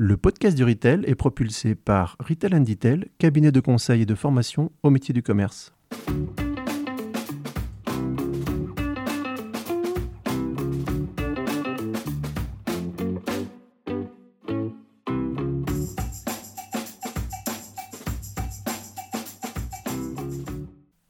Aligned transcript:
Le 0.00 0.16
podcast 0.16 0.56
du 0.56 0.62
Retail 0.62 1.02
est 1.08 1.16
propulsé 1.16 1.74
par 1.74 2.16
Retail 2.20 2.54
and 2.54 2.60
Detail, 2.60 3.06
cabinet 3.18 3.50
de 3.50 3.58
conseil 3.58 4.02
et 4.02 4.06
de 4.06 4.14
formation 4.14 4.70
au 4.84 4.90
métier 4.90 5.12
du 5.12 5.24
commerce. 5.24 5.72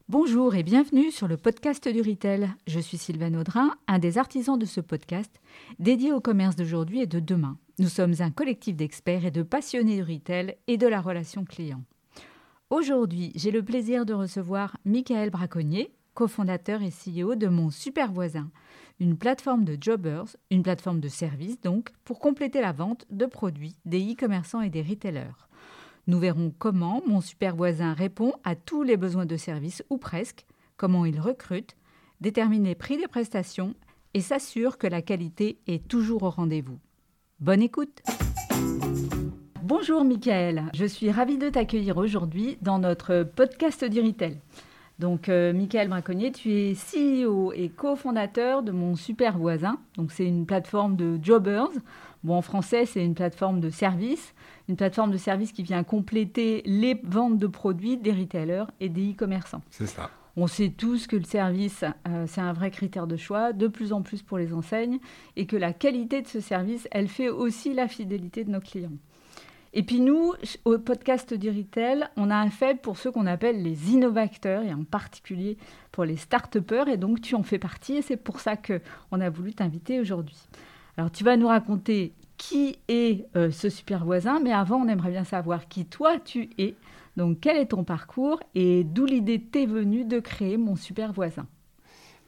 Bonjour 0.09 0.55
et 0.55 0.62
bienvenue 0.62 1.11
sur 1.11 1.29
le 1.29 1.36
podcast 1.36 1.86
du 1.86 2.00
Retail. 2.00 2.48
Je 2.66 2.80
suis 2.80 2.96
Sylvain 2.96 3.34
Audrin, 3.34 3.73
un 3.86 3.98
des 3.98 4.16
artisans 4.16 4.59
de 4.59 4.64
ce 4.64 4.80
podcast 4.80 5.30
dédié 5.79 6.11
au 6.11 6.23
commerce 6.23 6.57
d'aujourd'hui 6.57 7.02
et 7.02 7.07
de 7.07 7.20
demain. 7.20 7.59
Nous 7.81 7.89
sommes 7.89 8.15
un 8.19 8.33
collectif 8.33 8.75
d'experts 8.75 9.25
et 9.25 9.31
de 9.31 9.45
passionnés 9.45 10.03
du 10.03 10.13
retail 10.13 10.57
et 10.67 10.77
de 10.79 10.89
la 10.89 11.00
relation 11.00 11.45
client. 11.45 11.85
Aujourd'hui, 12.71 13.31
j'ai 13.36 13.53
le 13.53 13.63
plaisir 13.63 14.05
de 14.05 14.14
recevoir 14.14 14.77
Michael 14.85 15.31
Braconnier, 15.31 15.93
cofondateur 16.14 16.83
et 16.83 16.91
CEO 16.91 17.36
de 17.36 17.46
Mon 17.46 17.71
Super 17.71 18.11
Voisin, 18.11 18.50
une 18.99 19.17
plateforme 19.17 19.64
de 19.64 19.79
jobbers, 19.81 20.36
une 20.50 20.64
plateforme 20.64 20.99
de 20.99 21.07
services 21.07 21.61
donc, 21.61 21.93
pour 22.05 22.19
compléter 22.19 22.61
la 22.61 22.72
vente 22.72 23.07
de 23.11 23.27
produits 23.27 23.77
des 23.85 24.00
e-commerçants 24.13 24.61
et 24.61 24.71
des 24.71 24.83
retailers. 24.83 25.47
Nous 26.08 26.19
verrons 26.19 26.53
comment 26.58 27.00
mon 27.07 27.21
super 27.21 27.55
voisin 27.55 27.95
répond 27.95 28.33
à 28.43 28.57
tous 28.57 28.83
les 28.83 28.97
besoins 28.97 29.27
de 29.27 29.36
service 29.36 29.85
ou 29.89 29.99
presque, 29.99 30.47
comment 30.77 31.05
il 31.05 31.21
recrute, 31.21 31.77
détermine 32.20 32.64
les 32.64 32.75
prix 32.75 32.97
des 32.97 33.06
prestations 33.06 33.77
et 34.14 34.20
s'assure 34.20 34.78
que 34.78 34.89
la 34.89 35.00
qualité 35.00 35.61
est 35.69 35.86
toujours 35.86 36.25
au 36.25 36.31
rendez-vous. 36.31 36.81
Bonne 37.41 37.62
écoute 37.62 38.03
Bonjour 39.62 40.05
Michael, 40.05 40.65
je 40.75 40.84
suis 40.84 41.11
ravie 41.11 41.39
de 41.39 41.48
t'accueillir 41.48 41.97
aujourd'hui 41.97 42.59
dans 42.62 42.78
notre 42.78 43.22
podcast 43.22 43.84
du 43.84 44.00
Retail. 44.00 44.41
Donc 44.98 45.28
euh, 45.28 45.53
Michael 45.53 45.89
Braconnier, 45.89 46.33
tu 46.33 46.53
es 46.53 46.75
CEO 46.75 47.53
et 47.53 47.69
cofondateur 47.69 48.64
de 48.64 48.72
mon 48.72 48.97
super 48.97 49.39
voisin. 49.39 49.78
Donc 49.97 50.11
c'est 50.11 50.27
une 50.27 50.47
plateforme 50.47 50.97
de 50.97 51.19
jobbers. 51.22 51.70
Bon 52.25 52.34
en 52.34 52.42
français, 52.42 52.86
c'est 52.86 53.05
une 53.05 53.14
plateforme 53.14 53.61
de 53.61 53.70
services 53.70 54.34
une 54.69 54.77
plateforme 54.77 55.11
de 55.11 55.17
service 55.17 55.52
qui 55.52 55.62
vient 55.62 55.83
compléter 55.83 56.62
les 56.67 57.00
ventes 57.02 57.39
de 57.39 57.47
produits 57.47 57.97
des 57.97 58.12
retailers 58.12 58.64
et 58.80 58.89
des 58.89 59.12
e-commerçants. 59.12 59.62
C'est 59.70 59.86
ça. 59.86 60.11
On 60.41 60.47
sait 60.47 60.69
tous 60.69 61.08
que 61.08 61.17
le 61.17 61.25
service, 61.25 61.84
euh, 62.06 62.27
c'est 62.28 62.41
un 62.41 62.53
vrai 62.53 62.70
critère 62.70 63.08
de 63.08 63.17
choix, 63.17 63.53
de 63.53 63.67
plus 63.67 63.92
en 63.92 64.03
plus 64.03 64.22
pour 64.22 64.39
les 64.39 64.55
enseignes, 64.55 65.00
et 65.34 65.47
que 65.47 65.56
la 65.56 65.72
qualité 65.72 66.22
de 66.22 66.28
ce 66.28 66.39
service, 66.39 66.86
elle 66.92 67.08
fait 67.08 67.28
aussi 67.28 67.75
la 67.75 67.89
fidélité 67.89 68.45
de 68.45 68.50
nos 68.53 68.61
clients. 68.61 68.92
Et 69.72 69.83
puis 69.83 70.00
nous, 70.00 70.34
au 70.64 70.78
podcast 70.78 71.34
du 71.34 71.50
Retail, 71.50 72.08
on 72.17 72.30
a 72.30 72.36
un 72.36 72.50
fait 72.50 72.80
pour 72.80 72.98
ceux 72.98 73.11
qu'on 73.11 73.27
appelle 73.27 73.64
les 73.64 73.91
innovateurs, 73.91 74.62
et 74.62 74.72
en 74.72 74.84
particulier 74.84 75.58
pour 75.91 76.05
les 76.05 76.17
start-upers, 76.17 76.86
et 76.86 76.98
donc 76.98 77.20
tu 77.20 77.34
en 77.34 77.42
fais 77.42 77.58
partie, 77.58 77.97
et 77.97 78.02
c'est 78.02 78.17
pour 78.17 78.39
ça 78.39 78.55
qu'on 78.56 79.20
a 79.20 79.30
voulu 79.30 79.55
t'inviter 79.55 79.98
aujourd'hui. 79.98 80.39
Alors 80.97 81.11
tu 81.11 81.25
vas 81.25 81.36
nous 81.36 81.48
raconter 81.48 82.12
qui 82.36 82.77
est 82.86 83.27
euh, 83.34 83.50
ce 83.50 83.69
super 83.69 84.05
voisin, 84.05 84.39
mais 84.39 84.52
avant, 84.52 84.77
on 84.77 84.86
aimerait 84.86 85.11
bien 85.11 85.25
savoir 85.25 85.67
qui 85.67 85.84
toi 85.84 86.20
tu 86.20 86.48
es. 86.58 86.77
Donc, 87.19 87.41
quel 87.41 87.56
est 87.56 87.66
ton 87.66 87.83
parcours 87.83 88.38
et 88.55 88.84
d'où 88.84 89.05
l'idée 89.05 89.42
t'est 89.42 89.66
venue 89.66 90.05
de 90.05 90.20
créer 90.20 90.56
mon 90.56 90.77
super 90.77 91.12
voisin? 91.12 91.48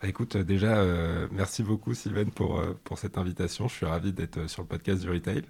Bah, 0.03 0.09
Écoute, 0.09 0.35
euh, 0.35 0.43
déjà, 0.43 0.79
euh, 0.79 1.29
merci 1.31 1.63
beaucoup 1.63 1.95
Sylvain 1.95 2.25
pour, 2.25 2.61
pour 2.83 2.99
cette 2.99 3.17
invitation. 3.17 3.69
Je 3.69 3.75
suis 3.75 3.87
ravi 3.87 4.13
d'être 4.13 4.51
sur 4.51 4.63
le 4.63 4.67
podcast 4.67 5.01
du 5.01 5.09
Retail. 5.09 5.45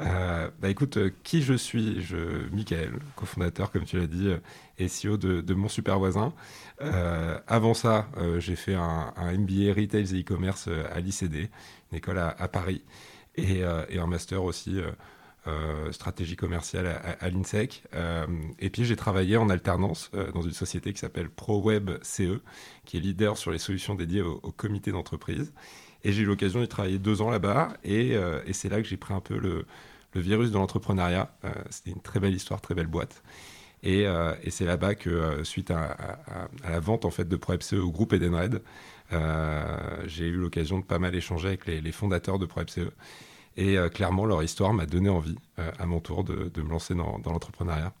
bah 0.00 0.68
écoute, 0.68 0.98
qui 1.22 1.42
je 1.42 1.54
suis? 1.54 2.02
Je, 2.02 2.48
Michael, 2.52 2.94
cofondateur, 3.14 3.70
comme 3.70 3.84
tu 3.84 3.98
l'as 3.98 4.08
dit, 4.08 4.30
et 4.78 4.88
CEO 4.88 5.16
de, 5.16 5.54
mon 5.54 5.68
super 5.68 6.00
voisin. 6.00 6.32
avant 6.80 7.74
ça, 7.74 8.08
j'ai 8.38 8.56
fait 8.56 8.74
un, 8.74 9.14
MBA 9.16 9.74
Retail 9.80 10.16
et 10.16 10.22
e-commerce 10.22 10.68
à 10.92 10.98
l'ICD, 10.98 11.50
une 11.92 11.98
école 11.98 12.18
à 12.18 12.48
Paris. 12.48 12.82
Euh, 13.38 13.86
et, 13.88 13.98
un 13.98 14.06
master 14.06 14.42
aussi 14.42 14.78
euh, 14.78 14.82
euh, 14.88 14.92
stratégie 15.90 16.36
commerciale 16.36 16.86
à, 17.20 17.28
l'INSEC. 17.30 17.82
et 18.58 18.70
puis 18.70 18.84
j'ai 18.84 18.96
travaillé 18.96 19.36
en 19.36 19.50
alternance 19.50 20.10
dans 20.34 20.42
une 20.42 20.52
société 20.52 20.92
qui 20.92 21.00
s'appelle 21.00 21.30
ProWeb 21.30 21.90
CE, 22.02 22.40
qui 22.84 22.96
est 22.96 23.00
leader 23.00 23.36
sur 23.36 23.50
les 23.50 23.58
solutions 23.58 23.94
dédiées 23.94 24.22
au, 24.22 24.52
comité 24.52 24.92
d'entreprise. 24.92 25.52
Et 26.04 26.12
j'ai 26.12 26.22
eu 26.22 26.26
l'occasion 26.26 26.60
d'y 26.60 26.68
travailler 26.68 26.98
deux 26.98 27.22
ans 27.22 27.30
là-bas. 27.30 27.76
Et, 27.84 28.16
c'est 28.52 28.68
là 28.68 28.80
que 28.80 28.88
j'ai 28.88 28.96
pris 28.96 29.14
un 29.14 29.20
peu 29.20 29.36
le, 29.36 29.64
virus 30.14 30.50
de 30.50 30.58
l'entrepreneuriat. 30.58 31.34
C'était 31.70 31.90
une 31.90 32.02
très 32.02 32.20
belle 32.20 32.34
histoire, 32.34 32.60
très 32.60 32.74
belle 32.74 32.86
boîte. 32.86 33.22
Et, 33.82 34.06
c'est 34.48 34.64
là-bas 34.64 34.94
que, 34.94 35.42
suite 35.42 35.72
à, 35.72 36.20
la 36.68 36.78
vente 36.78 37.04
en 37.04 37.10
fait 37.10 37.28
de 37.28 37.36
ProWeb 37.36 37.62
CE 37.62 37.76
au 37.76 37.90
groupe 37.90 38.12
Edenred, 38.12 38.62
euh, 39.12 39.76
j'ai 40.06 40.26
eu 40.26 40.36
l'occasion 40.36 40.78
de 40.78 40.84
pas 40.84 40.98
mal 40.98 41.14
échanger 41.14 41.48
avec 41.48 41.66
les, 41.66 41.92
fondateurs 41.92 42.38
de 42.38 42.46
ProFCE. 42.46 42.90
Et 43.56 43.76
euh, 43.78 43.88
clairement, 43.88 44.24
leur 44.24 44.42
histoire 44.42 44.72
m'a 44.72 44.86
donné 44.86 45.08
envie, 45.08 45.36
euh, 45.58 45.70
à 45.78 45.86
mon 45.86 46.00
tour, 46.00 46.24
de, 46.24 46.50
me 46.62 46.70
lancer 46.70 46.94
dans, 46.94 47.20
l'entrepreneuriat 47.24 47.92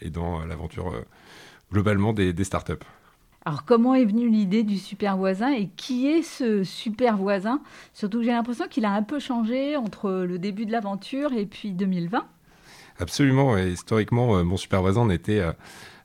et, 0.00 0.10
dans 0.10 0.44
l'aventure 0.44 0.92
globalement 1.72 2.12
des, 2.12 2.32
des, 2.32 2.44
startups. 2.44 2.72
Alors, 3.44 3.64
comment 3.64 3.94
est 3.94 4.04
venue 4.04 4.28
l'idée 4.28 4.62
du 4.62 4.78
super 4.78 5.16
voisin 5.16 5.52
et 5.52 5.68
qui 5.76 6.08
est 6.08 6.22
ce 6.22 6.64
super 6.64 7.16
voisin? 7.16 7.60
Surtout 7.94 8.18
que 8.18 8.24
j'ai 8.24 8.32
l'impression 8.32 8.66
qu'il 8.68 8.84
a 8.84 8.92
un 8.92 9.02
peu 9.02 9.18
changé 9.18 9.76
entre 9.76 10.10
le 10.10 10.38
début 10.38 10.66
de 10.66 10.72
l'aventure 10.72 11.32
et 11.32 11.46
puis 11.46 11.72
2020. 11.72 12.26
Absolument. 12.98 13.56
Et 13.56 13.70
historiquement, 13.70 14.42
mon 14.44 14.56
super 14.56 14.80
voisin 14.80 15.08
était 15.10 15.42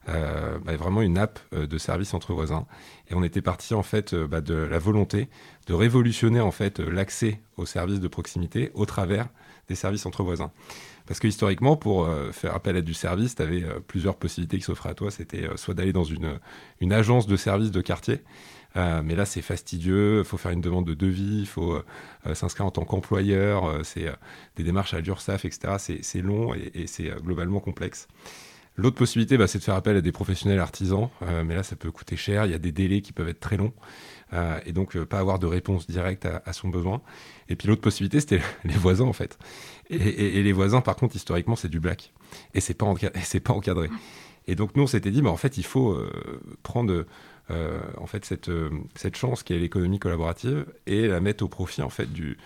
euh, 0.09 0.57
bah, 0.65 0.75
vraiment 0.77 1.03
une 1.03 1.19
app 1.19 1.39
euh, 1.53 1.67
de 1.67 1.77
service 1.77 2.15
entre 2.15 2.33
voisins. 2.33 2.65
Et 3.11 3.13
on 3.13 3.23
était 3.23 3.43
parti 3.43 3.75
en 3.75 3.83
fait 3.83 4.13
euh, 4.13 4.25
bah, 4.25 4.41
de 4.41 4.55
la 4.55 4.79
volonté 4.79 5.29
de 5.71 5.75
révolutionner 5.75 6.41
en 6.41 6.51
fait 6.51 6.79
l'accès 6.79 7.39
aux 7.55 7.65
services 7.65 8.01
de 8.01 8.09
proximité 8.09 8.71
au 8.73 8.85
travers 8.85 9.29
des 9.69 9.75
services 9.75 10.05
entre 10.05 10.21
voisins. 10.21 10.51
Parce 11.07 11.21
que 11.21 11.27
historiquement, 11.27 11.77
pour 11.77 12.09
faire 12.33 12.53
appel 12.53 12.75
à 12.75 12.81
du 12.81 12.93
service, 12.93 13.35
tu 13.35 13.41
avais 13.41 13.63
plusieurs 13.87 14.17
possibilités 14.17 14.57
qui 14.57 14.63
s'offraient 14.63 14.89
à 14.89 14.93
toi. 14.93 15.11
C'était 15.11 15.47
soit 15.55 15.73
d'aller 15.73 15.93
dans 15.93 16.03
une, 16.03 16.39
une 16.81 16.91
agence 16.91 17.25
de 17.25 17.37
service 17.37 17.71
de 17.71 17.79
quartier, 17.79 18.19
mais 18.75 19.15
là, 19.15 19.25
c'est 19.25 19.41
fastidieux. 19.41 20.19
Il 20.19 20.25
faut 20.25 20.37
faire 20.37 20.51
une 20.51 20.61
demande 20.61 20.85
de 20.85 20.93
devis, 20.93 21.39
il 21.39 21.47
faut 21.47 21.81
s'inscrire 22.33 22.65
en 22.65 22.71
tant 22.71 22.83
qu'employeur. 22.83 23.85
c'est 23.85 24.11
des 24.57 24.63
démarches 24.63 24.93
à 24.93 24.99
l'URSSAF, 24.99 25.45
etc. 25.45 25.75
C'est 26.01 26.21
long 26.21 26.53
et 26.53 26.85
c'est 26.85 27.09
globalement 27.23 27.61
complexe. 27.61 28.09
L'autre 28.81 28.95
possibilité, 28.95 29.37
bah, 29.37 29.45
c'est 29.45 29.59
de 29.59 29.63
faire 29.63 29.75
appel 29.75 29.95
à 29.95 30.01
des 30.01 30.11
professionnels 30.11 30.57
artisans, 30.57 31.09
euh, 31.21 31.43
mais 31.45 31.53
là, 31.53 31.61
ça 31.61 31.75
peut 31.75 31.91
coûter 31.91 32.15
cher, 32.15 32.47
il 32.47 32.51
y 32.51 32.55
a 32.55 32.57
des 32.57 32.71
délais 32.71 33.01
qui 33.01 33.13
peuvent 33.13 33.29
être 33.29 33.39
très 33.39 33.55
longs, 33.55 33.73
euh, 34.33 34.59
et 34.65 34.71
donc 34.71 34.95
euh, 34.95 35.05
pas 35.05 35.19
avoir 35.19 35.37
de 35.37 35.45
réponse 35.45 35.85
directe 35.85 36.25
à, 36.25 36.51
son 36.51 36.69
besoin. 36.69 36.99
Et 37.47 37.55
puis 37.55 37.67
l'autre 37.67 37.81
possibilité, 37.81 38.19
c'était 38.19 38.41
les 38.63 38.73
voisins, 38.73 39.05
en 39.05 39.13
fait. 39.13 39.37
Et, 39.91 40.41
les 40.41 40.51
voisins, 40.51 40.81
par 40.81 40.95
contre, 40.95 41.15
historiquement, 41.15 41.55
c'est 41.55 41.69
du 41.69 41.79
black, 41.79 42.11
et 42.55 42.59
c'est 42.59 42.73
pas, 42.73 42.91
pas 43.43 43.53
encadré. 43.53 43.89
Et 44.47 44.55
donc 44.55 44.75
nous, 44.75 44.81
on 44.81 44.87
s'était 44.87 45.11
dit, 45.11 45.21
bah, 45.21 45.29
en 45.29 45.37
fait, 45.37 45.59
il 45.59 45.65
faut 45.65 45.95
prendre 46.63 47.05
en 47.49 48.07
fait 48.07 48.25
cette, 48.25 48.49
cette 48.95 49.15
chance 49.15 49.43
qui 49.43 49.53
est 49.53 49.59
l'économie 49.59 49.99
collaborative 49.99 50.65
et 50.87 51.07
la 51.07 51.19
mettre 51.19 51.43
au 51.43 51.49
profit 51.49 51.81
en 51.81 51.89
fait 51.89 52.11
du, 52.11 52.37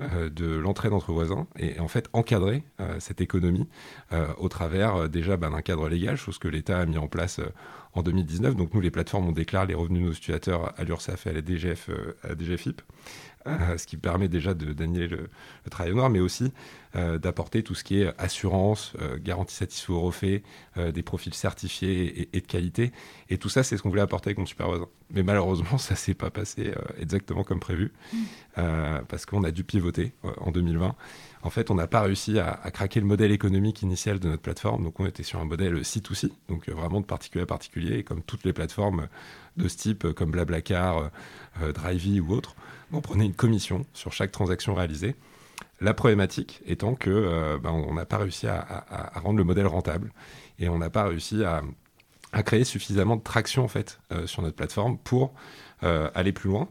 de 0.00 0.56
l'entraide 0.56 0.92
entre 0.92 1.12
voisins 1.12 1.46
et 1.58 1.78
en 1.78 1.88
fait 1.88 2.08
encadrer 2.12 2.64
euh, 2.80 2.96
cette 2.98 3.20
économie 3.20 3.68
euh, 4.12 4.26
au 4.38 4.48
travers 4.48 5.08
déjà 5.08 5.36
bah, 5.36 5.50
d'un 5.50 5.62
cadre 5.62 5.88
légal, 5.88 6.16
chose 6.16 6.38
que 6.38 6.48
l'État 6.48 6.80
a 6.80 6.86
mis 6.86 6.98
en 6.98 7.06
place 7.06 7.40
en 7.92 8.02
2019. 8.02 8.56
Donc 8.56 8.74
nous, 8.74 8.80
les 8.80 8.90
plateformes, 8.90 9.28
on 9.28 9.32
déclare 9.32 9.66
les 9.66 9.74
revenus 9.74 10.02
de 10.02 10.06
nos 10.06 10.12
utilisateurs 10.12 10.74
à 10.78 10.84
l'URSSAF 10.84 11.26
et 11.26 11.30
à 11.30 11.32
la, 11.32 11.42
DGF, 11.42 11.90
à 12.22 12.28
la 12.28 12.34
DGFIP. 12.34 12.82
Euh, 13.46 13.76
ce 13.78 13.86
qui 13.86 13.96
permet 13.96 14.28
déjà 14.28 14.54
d'annuler 14.54 15.08
le, 15.08 15.28
le, 15.64 15.70
travail 15.70 15.94
noir, 15.94 16.10
mais 16.10 16.20
aussi 16.20 16.52
euh, 16.96 17.18
d'apporter 17.18 17.62
tout 17.62 17.74
ce 17.74 17.84
qui 17.84 18.00
est 18.00 18.12
assurance, 18.18 18.92
euh, 19.00 19.18
garantie 19.20 19.54
satisfait 19.54 19.92
au 19.92 20.00
refait, 20.00 20.42
des 20.92 21.02
profils 21.02 21.34
certifiés 21.34 22.28
et, 22.32 22.40
de 22.40 22.46
qualité. 22.46 22.92
Et 23.30 23.38
tout 23.38 23.48
ça, 23.48 23.62
c'est 23.62 23.76
ce 23.76 23.82
qu'on 23.82 23.90
voulait 23.90 24.02
apporter 24.02 24.28
avec 24.28 24.38
mon 24.38 24.46
super 24.46 24.68
voisin. 24.68 24.88
Mais 25.10 25.22
malheureusement, 25.22 25.78
ça 25.78 25.94
s'est 25.94 26.14
pas 26.14 26.30
passé 26.30 26.72
exactement 26.98 27.44
comme 27.44 27.60
prévu, 27.60 27.92
mmh. 28.12 28.18
parce 29.08 29.26
qu'on 29.26 29.44
a 29.44 29.50
dû 29.50 29.64
pivoter 29.64 30.12
en 30.38 30.50
2020. 30.50 30.94
En 31.42 31.50
fait, 31.50 31.70
on 31.70 31.74
n'a 31.74 31.86
pas 31.86 32.00
réussi 32.00 32.38
à, 32.38 32.58
à, 32.62 32.70
craquer 32.70 33.00
le 33.00 33.06
modèle 33.06 33.30
économique 33.30 33.82
initial 33.82 34.18
de 34.18 34.28
notre 34.28 34.42
plateforme. 34.42 34.82
Donc, 34.82 34.98
on 34.98 35.06
était 35.06 35.22
sur 35.22 35.40
un 35.40 35.44
modèle 35.44 35.82
C2C, 35.82 36.30
donc 36.48 36.68
vraiment 36.68 37.00
de 37.00 37.06
particulier 37.06 37.42
à 37.42 37.46
particulier, 37.46 37.98
et 37.98 38.02
comme 38.04 38.22
toutes 38.22 38.44
les 38.44 38.52
plateformes 38.52 39.08
de 39.56 39.68
ce 39.68 39.76
type, 39.76 40.12
comme 40.12 40.30
Blablacar, 40.30 41.10
Drivey 41.74 42.20
ou 42.20 42.32
autres 42.32 42.56
on 42.94 43.00
prenait 43.00 43.26
une 43.26 43.34
commission 43.34 43.84
sur 43.92 44.12
chaque 44.12 44.32
transaction 44.32 44.74
réalisée. 44.74 45.14
La 45.80 45.94
problématique 45.94 46.62
étant 46.66 46.94
que 46.94 47.10
euh, 47.10 47.58
ben, 47.58 47.70
on 47.70 47.94
n'a 47.94 48.06
pas 48.06 48.18
réussi 48.18 48.46
à, 48.46 48.84
rendre 49.16 49.38
le 49.38 49.44
modèle 49.44 49.66
rentable 49.66 50.12
et 50.58 50.68
on 50.68 50.78
n'a 50.78 50.90
pas 50.90 51.04
réussi 51.04 51.44
à, 51.44 51.62
créer 52.42 52.64
suffisamment 52.64 53.16
de 53.16 53.22
traction 53.22 53.64
en 53.64 53.68
fait 53.68 54.00
euh, 54.12 54.26
sur 54.26 54.42
notre 54.42 54.56
plateforme 54.56 54.98
pour 54.98 55.34
euh, 55.82 56.10
aller 56.14 56.32
plus 56.32 56.50
loin. 56.50 56.68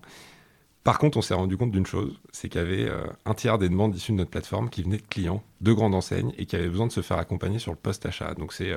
Par 0.84 1.00
contre, 1.00 1.18
on 1.18 1.22
s'est 1.22 1.34
rendu 1.34 1.56
compte 1.56 1.72
d'une 1.72 1.86
chose, 1.86 2.20
c'est 2.34 2.50
qu'il 2.50 2.60
y 2.60 2.64
avait 2.64 2.92
un 3.26 3.34
tiers 3.34 3.58
des 3.58 3.70
demandes 3.70 3.96
issues 3.96 4.12
de 4.12 4.18
notre 4.18 4.32
plateforme 4.32 4.70
qui 4.70 4.84
venaient 4.84 4.98
de 4.98 5.08
clients, 5.08 5.42
de 5.62 5.72
grandes 5.72 5.96
enseignes, 5.96 6.34
et 6.38 6.46
qui 6.46 6.58
avaient 6.58 6.68
besoin 6.68 6.88
de 6.88 6.92
se 6.92 7.00
faire 7.00 7.18
accompagner 7.20 7.58
sur 7.58 7.72
le 7.72 7.78
post-achat. 7.78 8.34
Donc 8.34 8.52
c'est... 8.52 8.76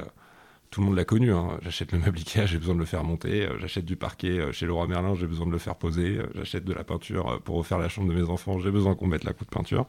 Euh, 0.66 0.70
tout 0.70 0.80
le 0.80 0.86
monde 0.86 0.96
l'a 0.96 1.04
connu, 1.04 1.32
hein. 1.32 1.58
j'achète 1.62 1.92
le 1.92 1.98
meuble 1.98 2.18
j'ai 2.18 2.58
besoin 2.58 2.74
de 2.74 2.80
le 2.80 2.84
faire 2.84 3.04
monter, 3.04 3.46
euh, 3.46 3.58
j'achète 3.58 3.84
du 3.84 3.96
parquet 3.96 4.52
chez 4.52 4.66
Leroy 4.66 4.86
Merlin, 4.86 5.14
j'ai 5.14 5.26
besoin 5.26 5.46
de 5.46 5.52
le 5.52 5.58
faire 5.58 5.76
poser, 5.76 6.18
j'achète 6.34 6.64
de 6.64 6.72
la 6.72 6.84
peinture 6.84 7.40
pour 7.44 7.56
refaire 7.56 7.78
la 7.78 7.88
chambre 7.88 8.12
de 8.12 8.14
mes 8.18 8.28
enfants, 8.28 8.58
j'ai 8.58 8.70
besoin 8.70 8.94
qu'on 8.94 9.06
mette 9.06 9.24
la 9.24 9.32
coupe 9.32 9.48
de 9.48 9.54
peinture. 9.54 9.86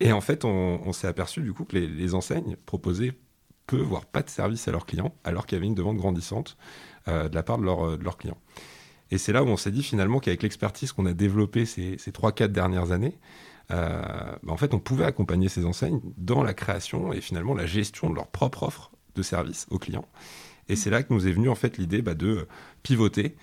Et 0.00 0.12
en 0.12 0.20
fait, 0.20 0.44
on, 0.44 0.92
s'est 0.92 1.08
aperçu 1.08 1.42
du 1.42 1.52
coup 1.52 1.64
que 1.64 1.76
les, 1.76 2.14
enseignes 2.14 2.56
proposaient 2.66 3.14
peu, 3.66 3.80
voire 3.80 4.06
pas 4.06 4.22
de 4.22 4.30
service 4.30 4.68
à 4.68 4.72
leurs 4.72 4.86
clients, 4.86 5.12
alors 5.24 5.44
qu'il 5.44 5.56
y 5.56 5.58
avait 5.58 5.66
une 5.66 5.74
demande 5.74 5.96
grandissante 5.96 6.56
de 7.08 7.34
la 7.34 7.42
part 7.42 7.58
de, 7.58 7.64
leurs 7.64 8.16
clients. 8.16 8.38
Et 9.10 9.18
c'est 9.18 9.32
là 9.32 9.42
où 9.42 9.48
on 9.48 9.56
s'est 9.56 9.72
dit 9.72 9.82
finalement 9.82 10.20
qu'avec 10.20 10.44
l'expertise 10.44 10.92
qu'on 10.92 11.06
a 11.06 11.14
développée 11.14 11.66
ces, 11.66 11.98
ces 11.98 12.12
3-4 12.12 12.48
dernières 12.48 12.92
années, 12.92 13.18
euh, 13.70 14.02
bah, 14.42 14.52
en 14.52 14.56
fait, 14.56 14.74
on 14.74 14.78
pouvait 14.78 15.04
accompagner 15.04 15.48
ces 15.48 15.64
enseignes 15.64 16.00
dans 16.16 16.42
la 16.42 16.54
création 16.54 17.12
et 17.12 17.20
finalement 17.20 17.54
la 17.54 17.66
gestion 17.66 18.10
de 18.10 18.14
leur 18.14 18.28
propre 18.28 18.62
offre 18.64 18.90
de 19.18 19.22
service 19.22 19.66
aux 19.70 19.78
clients. 19.78 20.08
Et 20.68 20.76
c'est 20.76 20.90
là 20.90 21.02
que 21.02 21.12
nous 21.12 21.26
est 21.26 21.32
venue 21.32 21.48
en 21.48 21.54
fait 21.54 21.78
l'idée 21.78 22.02
bah, 22.02 22.14
de 22.14 22.46
pivoter 22.82 23.36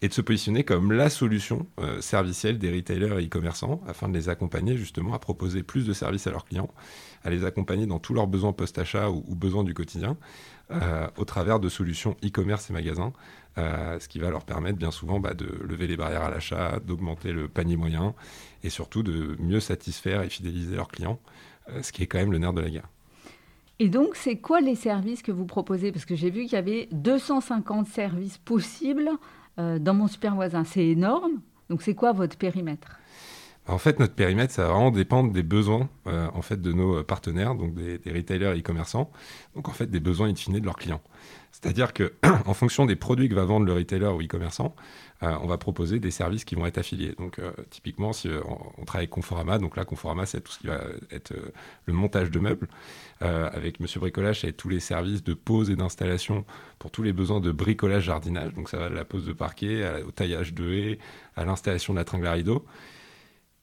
et 0.00 0.08
de 0.08 0.12
se 0.12 0.20
positionner 0.20 0.64
comme 0.64 0.90
la 0.90 1.10
solution 1.10 1.66
euh, 1.80 2.00
servicielle 2.00 2.58
des 2.58 2.72
retailers 2.72 3.20
et 3.20 3.26
e-commerçants 3.26 3.80
afin 3.86 4.08
de 4.08 4.14
les 4.14 4.28
accompagner 4.28 4.76
justement 4.76 5.14
à 5.14 5.20
proposer 5.20 5.62
plus 5.62 5.86
de 5.86 5.92
services 5.92 6.26
à 6.26 6.32
leurs 6.32 6.44
clients, 6.44 6.70
à 7.24 7.30
les 7.30 7.44
accompagner 7.44 7.86
dans 7.86 8.00
tous 8.00 8.12
leurs 8.12 8.26
besoins 8.26 8.52
post-achat 8.52 9.10
ou, 9.10 9.34
besoins 9.36 9.62
du 9.62 9.74
quotidien 9.74 10.16
euh, 10.72 11.06
au 11.16 11.24
travers 11.24 11.60
de 11.60 11.68
solutions 11.68 12.16
e-commerce 12.24 12.68
et 12.68 12.72
magasins 12.72 13.12
euh, 13.58 14.00
ce 14.00 14.08
qui 14.08 14.18
va 14.18 14.30
leur 14.30 14.44
permettre 14.44 14.78
bien 14.78 14.90
souvent 14.90 15.20
bah, 15.20 15.34
de 15.34 15.46
lever 15.62 15.86
les 15.86 15.96
barrières 15.96 16.22
à 16.22 16.30
l'achat, 16.30 16.80
d'augmenter 16.80 17.32
le 17.32 17.48
panier 17.48 17.76
moyen 17.76 18.14
et 18.64 18.70
surtout 18.70 19.02
de 19.02 19.36
mieux 19.40 19.60
satisfaire 19.60 20.22
et 20.22 20.30
fidéliser 20.30 20.74
leurs 20.74 20.88
clients, 20.88 21.20
euh, 21.68 21.82
ce 21.82 21.92
qui 21.92 22.02
est 22.02 22.06
quand 22.06 22.18
même 22.18 22.32
le 22.32 22.38
nerf 22.38 22.54
de 22.54 22.62
la 22.62 22.70
guerre. 22.70 22.88
Et 23.78 23.88
donc, 23.88 24.14
c'est 24.14 24.36
quoi 24.36 24.60
les 24.60 24.74
services 24.74 25.22
que 25.22 25.32
vous 25.32 25.46
proposez? 25.46 25.92
Parce 25.92 26.04
que 26.04 26.14
j'ai 26.14 26.30
vu 26.30 26.42
qu'il 26.44 26.52
y 26.52 26.56
avait 26.56 26.88
250 26.92 27.86
services 27.88 28.38
possibles 28.38 29.10
euh, 29.58 29.78
dans 29.78 29.94
mon 29.94 30.06
super 30.06 30.34
voisin. 30.34 30.64
C'est 30.64 30.86
énorme. 30.86 31.40
Donc, 31.68 31.82
c'est 31.82 31.94
quoi 31.94 32.12
votre 32.12 32.36
périmètre? 32.36 32.98
En 33.68 33.78
fait, 33.78 34.00
notre 34.00 34.14
périmètre, 34.14 34.52
ça 34.52 34.62
va 34.64 34.72
vraiment 34.72 34.90
dépendre 34.90 35.32
des 35.32 35.44
besoins 35.44 35.88
en 36.04 36.42
fait, 36.42 36.60
de 36.60 36.72
nos 36.72 37.04
partenaires, 37.04 37.54
donc 37.54 37.74
des, 37.74 38.00
retailers 38.12 38.56
et 38.56 38.58
e-commerçants, 38.58 39.08
donc 39.54 39.68
en 39.68 39.72
fait 39.72 39.86
des 39.86 40.00
besoins 40.00 40.28
in 40.28 40.58
de 40.58 40.64
leurs 40.64 40.74
clients. 40.74 41.00
C'est-à-dire 41.52 41.92
que, 41.92 42.14
en 42.46 42.54
fonction 42.54 42.86
des 42.86 42.96
produits 42.96 43.28
que 43.28 43.34
va 43.34 43.44
vendre 43.44 43.66
le 43.66 43.74
retailer 43.74 44.08
ou 44.08 44.22
e-commerçant, 44.22 44.74
euh, 45.22 45.36
on 45.42 45.46
va 45.46 45.58
proposer 45.58 46.00
des 46.00 46.10
services 46.10 46.44
qui 46.44 46.54
vont 46.54 46.66
être 46.66 46.78
affiliés. 46.78 47.14
Donc, 47.18 47.38
euh, 47.38 47.52
typiquement, 47.70 48.12
si 48.12 48.28
euh, 48.28 48.40
on, 48.78 48.84
travaille 48.84 49.04
avec 49.04 49.10
Conforama, 49.10 49.58
donc 49.58 49.76
là, 49.76 49.84
Conforama, 49.84 50.26
c'est 50.26 50.40
tout 50.40 50.50
ce 50.50 50.58
qui 50.58 50.66
va 50.66 50.80
être 51.10 51.32
le 51.86 51.92
montage 51.92 52.30
de 52.30 52.40
meubles. 52.40 52.68
avec 53.20 53.78
Monsieur 53.78 54.00
Bricolage, 54.00 54.40
c'est 54.40 54.52
tous 54.52 54.68
les 54.68 54.80
services 54.80 55.22
de 55.22 55.34
pose 55.34 55.70
et 55.70 55.76
d'installation 55.76 56.44
pour 56.78 56.90
tous 56.90 57.02
les 57.02 57.12
besoins 57.12 57.40
de 57.40 57.52
bricolage 57.52 58.04
jardinage. 58.04 58.54
Donc, 58.54 58.68
ça 58.68 58.78
va 58.78 58.88
de 58.88 58.94
la 58.94 59.04
pose 59.04 59.26
de 59.26 59.32
parquet 59.32 60.02
au 60.06 60.10
taillage 60.10 60.54
de 60.54 60.72
haies, 60.72 60.98
à 61.36 61.44
l'installation 61.44 61.92
de 61.92 61.98
la 61.98 62.04
tringle 62.04 62.26
à 62.26 62.32
rideau. 62.32 62.64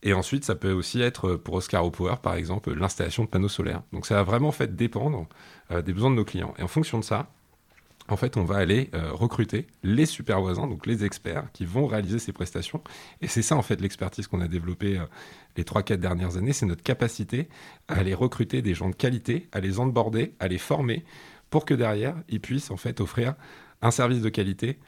Et 0.02 0.14
ensuite, 0.14 0.46
ça 0.46 0.56
peut 0.56 0.72
aussi 0.72 1.02
être 1.02 1.36
pour 1.36 1.56
Oscar 1.56 1.92
Power, 1.92 2.16
par 2.24 2.36
exemple, 2.36 2.72
l'installation 2.74 3.26
de 3.26 3.30
panneaux 3.30 3.50
solaires. 3.50 3.82
Donc, 3.92 4.06
ça 4.06 4.16
va 4.16 4.24
vraiment 4.24 4.54
fait 4.54 4.74
dépendre 4.74 5.28
des 5.70 5.92
besoins 5.92 6.12
de 6.12 6.16
nos 6.16 6.26
clients. 6.26 6.54
Et 6.58 6.64
en 6.64 6.70
fonction 6.70 7.00
de 7.00 7.04
ça, 7.04 7.28
en 8.12 8.18
fait, 8.18 8.38
on 8.38 8.44
va 8.44 8.58
aller 8.58 8.90
euh, 8.94 9.12
recruter 9.12 9.68
les 9.84 10.06
super 10.06 10.42
voisins, 10.42 10.68
donc 10.68 10.86
les 10.86 11.06
experts 11.06 11.52
qui 11.54 11.66
vont 11.66 11.88
réaliser 11.88 12.20
ces 12.20 12.34
prestations. 12.34 12.82
Et 13.22 13.28
c'est 13.28 13.42
ça, 13.42 13.56
en 13.56 13.62
fait, 13.62 13.82
l'expertise 13.82 14.28
qu'on 14.28 14.42
a 14.42 14.48
développée 14.48 14.98
euh, 14.98 15.06
les 15.58 15.64
3-4 15.64 15.98
dernières 15.98 16.38
années, 16.38 16.54
c'est 16.54 16.66
notre 16.66 16.84
capacité 16.84 17.50
à 17.88 17.96
aller 17.96 18.14
recruter 18.14 18.62
des 18.62 18.74
gens 18.74 18.90
de 18.90 18.96
qualité, 18.96 19.48
à 19.52 19.60
les 19.60 19.80
onboarder, 19.80 20.34
à 20.40 20.48
les 20.48 20.58
former, 20.58 21.04
pour 21.50 21.66
que 21.66 21.74
derrière, 21.74 22.16
ils 22.30 22.42
puissent, 22.42 22.72
en 22.72 22.78
fait, 22.78 23.02
offrir 23.02 23.36
un 23.82 23.92
service 23.92 24.22
de 24.22 24.30
qualité 24.30 24.80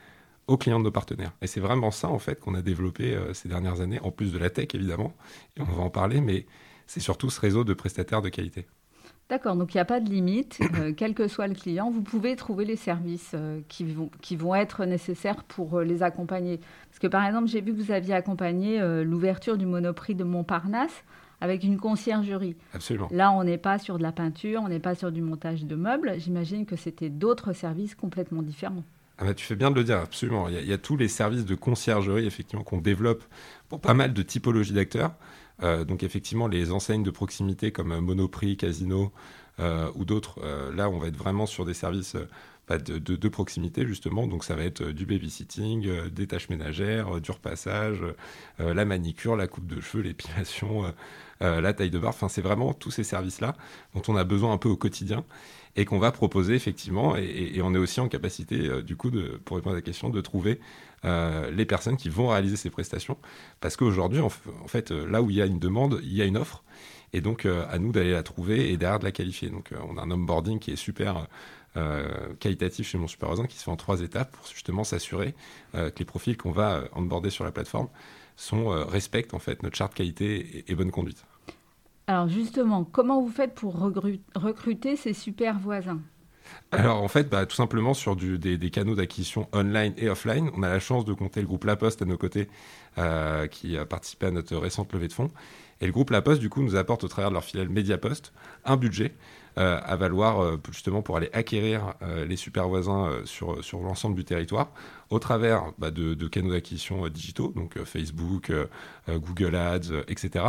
aux 0.47 0.57
clients 0.57 0.79
de 0.79 0.85
nos 0.85 0.91
partenaires. 0.91 1.33
Et 1.41 1.47
c'est 1.47 1.61
vraiment 1.61 1.91
ça, 1.91 2.09
en 2.09 2.19
fait, 2.19 2.39
qu'on 2.39 2.55
a 2.55 2.61
développé 2.61 3.13
euh, 3.13 3.33
ces 3.33 3.47
dernières 3.47 3.81
années, 3.81 3.99
en 4.01 4.11
plus 4.11 4.33
de 4.33 4.37
la 4.37 4.49
tech, 4.49 4.69
évidemment, 4.73 5.13
et 5.57 5.61
on 5.61 5.65
va 5.65 5.83
en 5.83 5.89
parler, 5.89 6.21
mais 6.21 6.45
c'est 6.87 6.99
surtout 6.99 7.29
ce 7.29 7.39
réseau 7.39 7.63
de 7.63 7.73
prestataires 7.73 8.21
de 8.21 8.29
qualité. 8.29 8.67
D'accord, 9.31 9.55
donc 9.55 9.73
il 9.73 9.77
n'y 9.77 9.81
a 9.81 9.85
pas 9.85 10.01
de 10.01 10.09
limite, 10.09 10.59
euh, 10.77 10.91
quel 10.95 11.13
que 11.13 11.29
soit 11.29 11.47
le 11.47 11.53
client, 11.53 11.89
vous 11.89 12.01
pouvez 12.01 12.35
trouver 12.35 12.65
les 12.65 12.75
services 12.75 13.31
euh, 13.33 13.61
qui, 13.69 13.85
vont, 13.85 14.11
qui 14.19 14.35
vont 14.35 14.53
être 14.55 14.83
nécessaires 14.83 15.45
pour 15.45 15.79
euh, 15.79 15.85
les 15.85 16.03
accompagner. 16.03 16.59
Parce 16.89 16.99
que 16.99 17.07
par 17.07 17.25
exemple, 17.25 17.47
j'ai 17.47 17.61
vu 17.61 17.73
que 17.73 17.81
vous 17.81 17.93
aviez 17.93 18.13
accompagné 18.13 18.81
l'ouverture 19.05 19.57
du 19.57 19.65
Monoprix 19.65 20.15
de 20.15 20.25
Montparnasse 20.25 21.05
avec 21.39 21.63
une 21.63 21.77
conciergerie. 21.77 22.57
Absolument. 22.73 23.07
Là, 23.09 23.31
on 23.31 23.45
n'est 23.45 23.57
pas 23.57 23.79
sur 23.79 23.97
de 23.97 24.03
la 24.03 24.11
peinture, 24.11 24.63
on 24.65 24.67
n'est 24.67 24.81
pas 24.81 24.95
sur 24.95 25.13
du 25.13 25.21
montage 25.21 25.63
de 25.63 25.75
meubles. 25.77 26.15
J'imagine 26.17 26.65
que 26.65 26.75
c'était 26.75 27.09
d'autres 27.09 27.53
services 27.53 27.95
complètement 27.95 28.41
différents. 28.41 28.83
Ah 29.17 29.23
bah, 29.23 29.33
tu 29.33 29.45
fais 29.45 29.55
bien 29.55 29.71
de 29.71 29.75
le 29.75 29.85
dire, 29.85 29.99
absolument. 29.99 30.49
Il 30.49 30.59
y, 30.59 30.67
y, 30.67 30.73
a 30.73 30.77
tous 30.77 30.97
les 30.97 31.07
services 31.07 31.45
de 31.45 31.55
conciergerie, 31.55 32.25
effectivement, 32.25 32.65
qu'on 32.65 32.79
développe 32.79 33.23
pour 33.69 33.79
pas 33.79 33.93
mal 33.93 34.11
de 34.11 34.21
typologies 34.23 34.73
d'acteurs. 34.73 35.13
Euh, 35.63 35.83
donc 35.85 36.03
effectivement, 36.03 36.47
les 36.47 36.71
enseignes 36.71 37.03
de 37.03 37.11
proximité 37.11 37.71
comme 37.71 37.97
Monoprix, 37.99 38.57
Casino 38.57 39.11
euh, 39.59 39.91
ou 39.95 40.05
d'autres, 40.05 40.39
euh, 40.43 40.73
là, 40.73 40.89
on 40.89 40.97
va 40.97 41.07
être 41.07 41.17
vraiment 41.17 41.45
sur 41.45 41.65
des 41.65 41.73
services 41.73 42.15
bah, 42.67 42.77
de, 42.77 43.29
proximité 43.29 43.85
justement. 43.85 44.27
Donc 44.27 44.43
ça 44.43 44.55
va 44.55 44.63
être 44.63 44.83
du 44.91 45.05
babysitting, 45.05 46.09
des 46.09 46.27
tâches 46.27 46.49
ménagères, 46.49 47.21
du 47.21 47.31
repassage, 47.31 48.03
la 48.59 48.85
manicure, 48.85 49.35
la 49.35 49.47
coupe 49.47 49.67
de 49.67 49.81
cheveux, 49.81 50.03
l'épilation, 50.03 50.93
la 51.41 51.73
taille 51.73 51.89
de 51.89 51.99
barre. 51.99 52.09
Enfin, 52.11 52.29
c'est 52.29 52.41
vraiment 52.41 52.73
tous 52.73 52.91
ces 52.91 53.03
services-là 53.03 53.55
dont 53.93 54.01
on 54.07 54.15
a 54.15 54.23
besoin 54.23 54.53
un 54.53 54.57
peu 54.57 54.69
au 54.69 54.77
quotidien 54.77 55.25
et 55.75 55.85
qu'on 55.85 55.99
va 55.99 56.11
proposer 56.11 56.55
effectivement. 56.55 57.15
Et, 57.15 57.61
on 57.63 57.73
est 57.73 57.77
aussi 57.77 57.99
en 57.99 58.07
capacité, 58.09 58.81
du 58.83 58.95
coup, 58.95 59.09
de, 59.09 59.39
pour 59.45 59.57
répondre 59.57 59.75
à 59.75 59.77
la 59.77 59.81
question, 59.81 60.09
de 60.09 60.21
trouver 60.21 60.59
euh, 61.03 61.49
les 61.49 61.65
personnes 61.65 61.97
qui 61.97 62.09
vont 62.09 62.27
réaliser 62.27 62.55
ces 62.55 62.69
prestations. 62.69 63.17
Parce 63.59 63.75
qu'aujourd'hui, 63.75 64.19
en, 64.19 64.29
fait, 64.29 64.91
euh, 64.91 65.07
là 65.07 65.21
où 65.21 65.31
il 65.31 65.35
y 65.35 65.41
a 65.41 65.47
une 65.47 65.57
demande, 65.57 65.99
il 66.03 66.13
y 66.13 66.21
a 66.21 66.25
une 66.25 66.37
offre. 66.37 66.63
Et 67.13 67.21
donc, 67.21 67.45
euh, 67.45 67.65
à 67.69 67.79
nous 67.79 67.91
d'aller 67.91 68.11
la 68.11 68.21
trouver 68.21 68.71
et 68.71 68.77
derrière 68.77 68.99
de 68.99 69.05
la 69.05 69.11
qualifier. 69.11 69.49
Donc, 69.49 69.73
on 69.89 69.97
a 69.97 70.01
un 70.01 70.11
onboarding 70.11 70.59
qui 70.59 70.71
est 70.71 70.75
super 70.75 71.27
qualitatif 72.41 72.85
chez 72.89 72.97
mon 72.97 73.07
superviseur 73.07 73.47
qui 73.47 73.57
se 73.57 73.63
fait 73.63 73.71
en 73.71 73.77
trois 73.77 74.01
étapes 74.01 74.33
pour 74.33 74.45
justement 74.45 74.83
s'assurer 74.83 75.33
que 75.71 75.93
les 75.99 76.03
profils 76.03 76.35
qu'on 76.35 76.51
va 76.51 76.83
onboarder 76.93 77.29
sur 77.29 77.45
la 77.45 77.53
plateforme 77.53 77.87
sont, 78.35 78.67
respectent 78.89 79.33
en 79.33 79.39
fait 79.39 79.63
notre 79.63 79.77
charte 79.77 79.93
qualité 79.93 80.65
et, 80.67 80.75
bonne 80.75 80.91
conduite. 80.91 81.23
Alors 82.11 82.27
justement, 82.27 82.83
comment 82.83 83.21
vous 83.21 83.31
faites 83.31 83.53
pour 83.53 83.79
recruter 84.35 84.97
ces 84.97 85.13
super 85.13 85.57
voisins? 85.57 86.01
Alors 86.73 87.01
en 87.01 87.07
fait, 87.07 87.29
bah, 87.29 87.45
tout 87.45 87.55
simplement 87.55 87.93
sur 87.93 88.17
des, 88.17 88.69
canaux 88.69 88.95
d'acquisition 88.95 89.47
online 89.53 89.93
et 89.95 90.09
offline, 90.09 90.51
on 90.57 90.61
a 90.61 90.67
la 90.67 90.81
chance 90.81 91.05
de 91.05 91.13
compter 91.13 91.39
le 91.39 91.47
groupe 91.47 91.63
La 91.63 91.77
Poste 91.77 92.01
à 92.01 92.05
nos 92.05 92.17
côtés, 92.17 92.49
euh, 92.97 93.47
qui 93.47 93.77
a 93.77 93.85
participé 93.85 94.25
à 94.25 94.31
notre 94.31 94.57
récente 94.57 94.91
levée 94.91 95.07
de 95.07 95.13
fonds. 95.13 95.31
Et 95.79 95.85
le 95.85 95.93
groupe 95.93 96.09
La 96.09 96.21
Poste, 96.21 96.41
du 96.41 96.49
coup, 96.49 96.61
nous 96.61 96.75
apporte 96.75 97.05
au 97.05 97.07
travers 97.07 97.29
de 97.29 97.35
leur 97.35 97.45
filiale 97.45 97.69
Mediapost 97.69 98.33
un 98.65 98.75
budget 98.75 99.13
à 99.57 99.95
valoir 99.95 100.41
euh, 100.41 100.57
justement 100.71 101.01
pour 101.01 101.17
aller 101.17 101.29
acquérir 101.33 101.93
euh, 102.01 102.25
les 102.25 102.37
super 102.37 102.67
voisins 102.67 103.09
sur, 103.25 103.63
sur 103.63 103.81
l'ensemble 103.81 104.15
du 104.15 104.23
territoire 104.23 104.71
au 105.09 105.19
travers 105.19 105.73
bah, 105.77 105.91
de, 105.91 106.27
canaux 106.27 106.51
d'acquisition 106.51 107.07
digitaux, 107.09 107.51
donc 107.53 107.77
Facebook, 107.83 108.49
Google 109.09 109.55
Ads, 109.55 110.03
etc. 110.07 110.45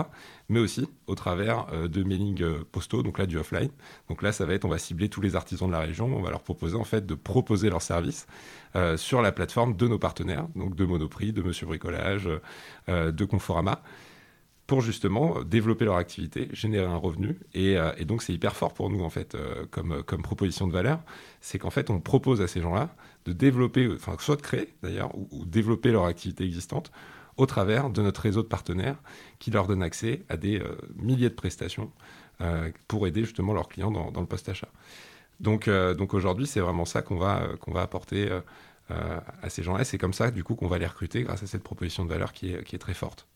Mais 0.49 0.61
aussi 0.61 0.89
au 1.09 1.17
travers 1.17 1.67
de 1.89 2.05
mailing 2.05 2.45
postaux, 2.71 3.03
donc 3.03 3.19
là 3.19 3.27
du 3.27 3.39
offline. 3.39 3.71
Donc 4.09 4.23
là, 4.23 4.31
ça 4.31 4.47
va 4.47 4.55
être, 4.55 4.65
on 4.65 4.69
va 4.69 4.79
cibler 4.79 5.09
tous 5.09 5.21
les 5.21 5.35
artisans 5.35 5.67
de 5.67 5.73
la 5.73 5.81
région, 5.81 6.07
on 6.07 6.23
va 6.23 6.31
leur 6.31 6.45
proposer 6.45 6.77
en 6.77 6.85
fait 6.85 7.05
de 7.05 7.17
proposer 7.17 7.71
leurs 7.71 7.83
services 7.83 8.29
sur 8.95 9.21
la 9.21 9.33
plateforme 9.33 9.77
de 9.77 9.89
nos 9.89 9.99
partenaires, 9.99 10.47
donc 10.55 10.77
de 10.77 10.85
Monoprix, 10.85 11.33
de 11.33 11.43
Monsieur 11.43 11.67
Bricolage, 11.67 12.29
de 12.87 13.25
Conforama 13.25 13.83
pour 14.73 14.81
justement 14.81 15.43
développer 15.43 15.85
leur 15.85 15.97
activité, 15.97 16.49
générer 16.55 16.87
un 16.87 16.97
revenu. 16.97 17.39
Et, 17.53 17.77
euh, 17.77 17.93
donc 18.07 18.23
c'est 18.23 18.33
hyper 18.33 18.57
fort 18.57 18.73
pour 18.73 18.89
nous 18.89 19.05
en 19.05 19.11
fait 19.11 19.35
euh, 19.35 19.67
comme, 19.71 20.03
comme 20.03 20.23
proposition 20.23 20.67
de 20.67 20.73
valeur, 20.73 21.01
c'est 21.43 21.59
qu'en 21.59 21.69
fait 21.69 21.91
on 21.91 22.01
propose 22.01 22.41
à 22.41 22.49
ces 22.49 22.63
gens-là 22.63 22.89
de 23.27 23.35
développer, 23.35 23.87
enfin 23.95 24.17
soit 24.19 24.37
de 24.37 24.41
créer 24.41 24.73
d'ailleurs, 24.83 25.15
ou, 25.15 25.45
développer 25.45 25.93
leur 25.93 26.07
activité 26.07 26.45
existante 26.45 26.91
au 27.37 27.45
travers 27.45 27.91
de 27.91 28.01
notre 28.01 28.23
réseau 28.23 28.41
de 28.43 28.49
partenaires 28.49 28.97
qui 29.39 29.51
leur 29.51 29.67
donne 29.67 29.83
accès 29.83 30.23
à 30.31 30.39
des 30.39 30.59
euh, 30.59 30.75
milliers 30.97 31.29
de 31.29 31.35
prestations 31.35 31.93
pour 32.89 33.07
aider 33.07 33.25
justement 33.25 33.53
leurs 33.53 33.69
clients 33.69 33.91
dans, 33.91 34.21
le 34.21 34.27
post-achat. 34.27 34.69
Donc, 35.39 35.69
aujourd'hui 36.15 36.47
c'est 36.47 36.61
vraiment 36.61 36.87
ça 36.87 37.03
qu'on 37.03 37.19
va, 37.19 37.47
apporter 37.77 38.37
à 38.89 39.49
ces 39.49 39.63
gens-là. 39.63 39.85
C'est 39.85 39.99
comme 39.99 40.13
ça 40.13 40.33
du 40.33 40.43
coup 40.43 40.57
qu'on 40.57 40.67
va 40.67 40.79
les 40.79 40.87
recruter 40.87 41.23
grâce 41.23 41.45
à 41.45 41.47
cette 41.47 41.63
proposition 41.63 42.05
de 42.05 42.09
valeur 42.09 42.33
qui 42.33 42.53
est 42.53 42.79
très 42.79 42.95
forte. 42.95 43.29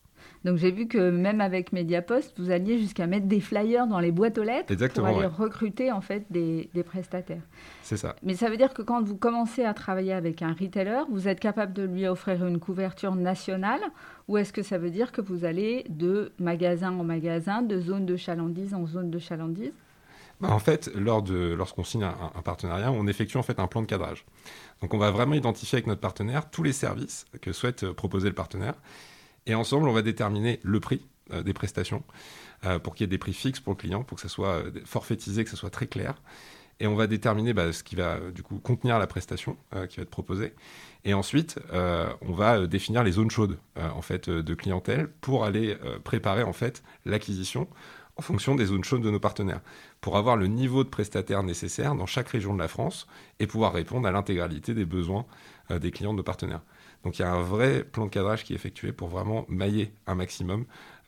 Donc 0.47 0.59
j'ai 0.59 0.71
vu 0.71 0.87
que 0.87 1.11
même 1.11 1.41
avec 1.41 1.73
Mediapost, 1.73 2.39
vous 2.39 2.53
alliez 2.53 2.79
jusqu'à 2.79 3.09
mettre 3.09 3.27
des 3.27 3.41
flyers 3.41 3.89
dans 3.89 3.99
les 3.99 4.13
boîtes 4.13 4.39
aux 4.39 4.45
lettres 4.45 4.73
Exactement, 4.73 5.09
pour 5.09 5.19
aller 5.19 5.27
ouais. 5.27 5.35
recruter 5.45 5.91
en 5.91 6.01
fait 6.01 6.25
des, 6.31 6.71
des 6.73 6.85
prestataires. 6.85 7.43
C'est 7.83 7.97
ça. 7.97 8.15
Mais 8.23 8.37
ça 8.37 8.49
veut 8.49 8.57
dire 8.57 8.73
que 8.73 8.83
quand 8.83 9.03
vous 9.03 9.17
commencez 9.17 9.65
à 9.65 9.75
travailler 9.75 10.13
avec 10.13 10.43
un 10.43 10.53
retailer, 10.53 11.03
vous 11.11 11.27
êtes 11.27 11.41
capable 11.41 11.73
de 11.73 11.83
lui 11.83 12.07
offrir 12.07 12.47
une 12.47 12.61
couverture 12.61 13.17
nationale 13.17 13.81
ou 14.29 14.39
est-ce 14.39 14.53
que 14.53 14.63
ça 14.63 14.79
veut 14.79 14.91
dire 14.91 15.11
que 15.11 15.21
vous 15.21 15.45
allez 15.45 15.85
de 15.89 16.31
magasin 16.39 16.93
en 16.93 17.03
magasin, 17.03 17.63
de 17.63 17.81
zone 17.81 18.07
de 18.07 18.17
chalandise 18.17 18.73
en 18.73 18.87
zone 18.87 19.11
de 19.11 19.19
chalandise? 19.19 19.73
Bah, 20.41 20.51
en 20.53 20.61
fait, 20.61 20.93
lors 20.95 21.23
de, 21.23 21.55
lorsqu'on 21.55 21.83
signe 21.83 22.05
un, 22.05 22.15
un 22.37 22.43
partenariat, 22.43 22.93
on 22.93 23.09
effectue 23.09 23.37
en 23.37 23.43
fait 23.43 23.59
un 23.59 23.67
plan 23.67 23.81
de 23.81 23.87
cadrage. 23.87 24.25
Donc, 24.81 24.95
on 24.95 24.99
va 24.99 25.11
vraiment 25.11 25.35
identifier 25.35 25.79
avec 25.79 25.89
notre 25.89 26.03
partenaire 26.03 26.49
tous 26.51 26.63
les 26.63 26.73
services 26.73 27.25
que 27.41 27.51
souhaite 27.51 27.83
euh, 27.83 27.93
proposer 27.93 28.29
le 28.29 28.35
partenaire. 28.35 28.75
Et 29.47 29.55
ensemble, 29.55 29.89
on 29.89 29.93
va 29.93 30.03
déterminer 30.03 30.61
le 30.63 30.81
prix 30.81 31.07
euh, 31.33 31.43
des 31.43 31.53
prestations 31.53 32.05
euh, 32.65 32.79
pour 32.79 32.95
qu'il 32.95 33.05
y 33.05 33.07
ait 33.07 33.09
des 33.09 33.19
prix 33.19 33.33
fixes 33.33 33.59
pour 33.59 33.73
le 33.73 33.79
client, 33.79 34.05
pour 34.05 34.17
que 34.17 34.23
ça 34.23 34.29
soit 34.29 34.55
euh, 34.55 34.71
forfaitisé, 34.85 35.43
que 35.43 35.51
ça 35.51 35.57
soit 35.57 35.71
très 35.71 35.87
clair. 35.87 36.15
Et 36.79 36.87
on 36.87 36.95
va 36.95 37.07
déterminer 37.07 37.53
bah, 37.53 37.73
ce 37.73 37.83
qui 37.83 37.97
va 37.97 38.19
du 38.33 38.43
coup 38.43 38.59
contenir 38.59 38.99
la 38.99 39.07
prestation 39.07 39.57
qui 39.89 39.97
va 39.97 40.03
être 40.03 40.11
proposée. 40.11 40.53
Et 41.07 41.15
ensuite, 41.15 41.59
on 41.73 42.35
va 42.35 42.67
définir 42.67 43.03
les 43.03 43.13
zones 43.13 43.31
chaudes 43.31 43.59
en 43.77 44.03
fait 44.03 44.29
de 44.29 44.55
clientèle 44.55 45.09
pour 45.23 45.47
aller 45.47 45.75
préparer 46.05 46.43
en 46.43 46.53
fait 46.53 46.83
l'acquisition 47.07 47.67
en 48.19 48.21
fonction 48.21 48.57
des 48.57 48.67
zones 48.67 48.85
chaudes 48.85 49.01
de 49.01 49.11
nos 49.11 49.19
partenaires, 49.19 49.63
pour 50.03 50.19
avoir 50.19 50.37
le 50.37 50.49
niveau 50.49 50.85
de 50.85 50.91
prestataire 50.91 51.43
nécessaire 51.43 51.95
dans 51.95 52.05
chaque 52.05 52.29
région 52.29 52.53
de 52.53 52.59
la 52.59 52.69
France 52.69 53.07
et 53.41 53.47
pouvoir 53.47 53.73
répondre 53.73 54.07
à 54.07 54.11
l'intégralité 54.11 54.75
des 54.75 54.85
besoins 54.85 55.25
des 55.71 55.91
clients 55.91 56.13
de 56.13 56.19
nos 56.19 56.25
partenaires. 56.25 56.61
Donc 57.07 57.21
il 57.21 57.23
y 57.23 57.25
a 57.25 57.33
un 57.33 57.41
vrai 57.41 57.85
plan 57.85 58.07
de 58.07 58.11
cadrage 58.11 58.43
qui 58.43 58.53
est 58.53 58.57
effectué 58.57 58.91
pour 58.91 59.07
vraiment 59.07 59.47
mailler 59.49 59.93
un 60.09 60.17
maximum 60.17 60.65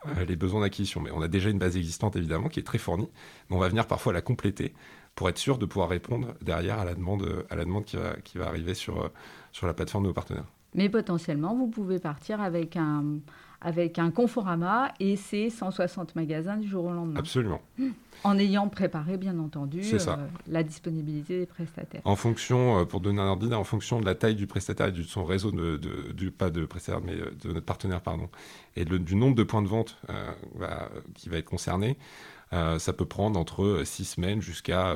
euh, 0.07 0.25
les 0.25 0.37
besoins 0.37 0.61
d'acquisition. 0.61 1.01
Mais 1.01 1.11
on 1.11 1.21
a 1.23 1.27
déjà 1.27 1.51
une 1.51 1.59
base 1.59 1.77
existante 1.77 2.15
évidemment 2.15 2.49
qui 2.49 2.61
est 2.61 2.63
très 2.63 2.79
fournie, 2.79 3.09
mais 3.51 3.57
on 3.57 3.59
va 3.59 3.67
venir 3.67 3.85
parfois 3.85 4.13
la 4.13 4.21
compléter 4.21 4.75
pour 5.17 5.29
être 5.29 5.39
sûr 5.39 5.59
de 5.59 5.67
pouvoir 5.67 5.89
répondre 5.89 6.37
derrière 6.41 6.79
à 6.79 6.85
la 6.85 6.95
demande, 6.95 7.45
à 7.51 7.57
la 7.57 7.65
demande 7.65 7.85
qui, 7.85 7.97
va, 7.97 8.15
qui 8.23 8.39
va 8.39 8.47
arriver 8.47 8.75
sur, 8.75 9.07
euh, 9.07 9.09
sur 9.51 9.67
la 9.67 9.75
plateforme 9.75 10.05
de 10.05 10.11
nos 10.11 10.15
partenaires. 10.15 10.47
Mais 10.73 10.89
potentiellement, 10.89 11.57
vous 11.57 11.67
pouvez 11.67 11.99
partir 11.99 12.41
avec 12.41 12.77
un, 12.77 13.19
avec 13.61 13.99
un 13.99 14.11
Conforama 14.11 14.93
et 15.01 15.17
ses 15.17 15.51
160 15.51 16.15
magasins 16.17 16.57
du 16.57 16.69
jour 16.69 16.85
au 16.85 16.93
lendemain. 16.93 17.19
Absolument. 17.19 17.61
En 18.25 18.39
ayant 18.39 18.69
préparé, 18.69 19.17
bien 19.17 19.39
entendu, 19.39 19.83
C'est 19.83 20.09
euh, 20.09 20.17
la 20.47 20.63
disponibilité 20.63 21.39
des 21.41 21.47
prestataires. 21.47 22.01
En 22.05 22.17
fonction, 22.17 22.81
euh, 22.81 22.85
pour 22.85 23.01
donner 23.01 23.21
un 23.21 23.27
ordre 23.27 23.43
d'idée, 23.43 23.55
en 23.55 23.65
fonction 23.65 24.01
de 24.01 24.05
la 24.05 24.15
taille 24.15 24.35
du 24.37 24.47
prestataire 24.47 24.87
et 24.89 24.93
de 24.93 25.03
son 25.03 25.25
réseau, 25.25 25.51
de, 25.53 25.77
de- 25.77 26.13
du, 26.13 26.31
pas 26.31 26.51
de 26.51 26.65
prestataire, 26.67 27.01
mais 27.05 27.15
euh, 27.15 27.31
de 27.43 27.53
notre 27.53 27.67
partenaire, 27.67 28.01
pardon, 28.01 28.29
et 28.77 28.85
du 28.85 29.15
nombre 29.17 29.35
de 29.37 29.43
points 29.45 29.63
de 29.63 29.69
vente 29.69 29.99
euh, 30.11 30.31
va- 30.55 30.89
qui 31.15 31.29
va 31.29 31.39
être 31.39 31.45
concerné, 31.49 31.97
euh, 32.53 32.79
ça 32.79 32.93
peut 32.93 33.07
prendre 33.07 33.39
entre 33.39 33.83
6 33.85 34.05
semaines 34.05 34.41
jusqu'à 34.41 34.95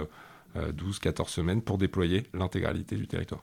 12-14 0.56 1.28
semaines 1.28 1.62
pour 1.62 1.78
déployer 1.78 2.24
l'intégralité 2.34 2.96
du 2.96 3.06
territoire. 3.06 3.42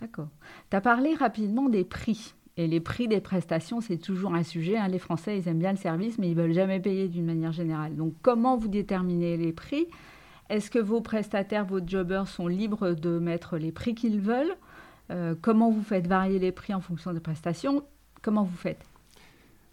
D'accord. 0.00 0.28
Tu 0.70 0.76
as 0.76 0.80
parlé 0.80 1.14
rapidement 1.14 1.68
des 1.68 1.84
prix. 1.84 2.34
Et 2.58 2.66
les 2.66 2.80
prix 2.80 3.06
des 3.06 3.20
prestations, 3.20 3.80
c'est 3.80 3.98
toujours 3.98 4.34
un 4.34 4.42
sujet. 4.42 4.76
hein. 4.76 4.88
Les 4.88 4.98
Français, 4.98 5.38
ils 5.38 5.46
aiment 5.48 5.60
bien 5.60 5.70
le 5.70 5.78
service, 5.78 6.18
mais 6.18 6.28
ils 6.28 6.34
veulent 6.34 6.52
jamais 6.52 6.80
payer 6.80 7.06
d'une 7.08 7.24
manière 7.24 7.52
générale. 7.52 7.94
Donc, 7.94 8.14
comment 8.20 8.56
vous 8.56 8.66
déterminez 8.66 9.36
les 9.36 9.52
prix? 9.52 9.86
Est-ce 10.50 10.68
que 10.68 10.80
vos 10.80 11.00
prestataires, 11.00 11.64
vos 11.64 11.78
jobbers 11.86 12.26
sont 12.26 12.48
libres 12.48 12.90
de 12.94 13.20
mettre 13.20 13.58
les 13.58 13.70
prix 13.70 13.94
qu'ils 13.94 14.20
veulent? 14.20 14.56
Euh, 15.10 15.36
Comment 15.40 15.70
vous 15.70 15.84
faites 15.84 16.08
varier 16.08 16.40
les 16.40 16.50
prix 16.50 16.74
en 16.74 16.80
fonction 16.80 17.12
des 17.12 17.20
prestations? 17.20 17.84
Comment 18.22 18.42
vous 18.42 18.56
faites? 18.56 18.84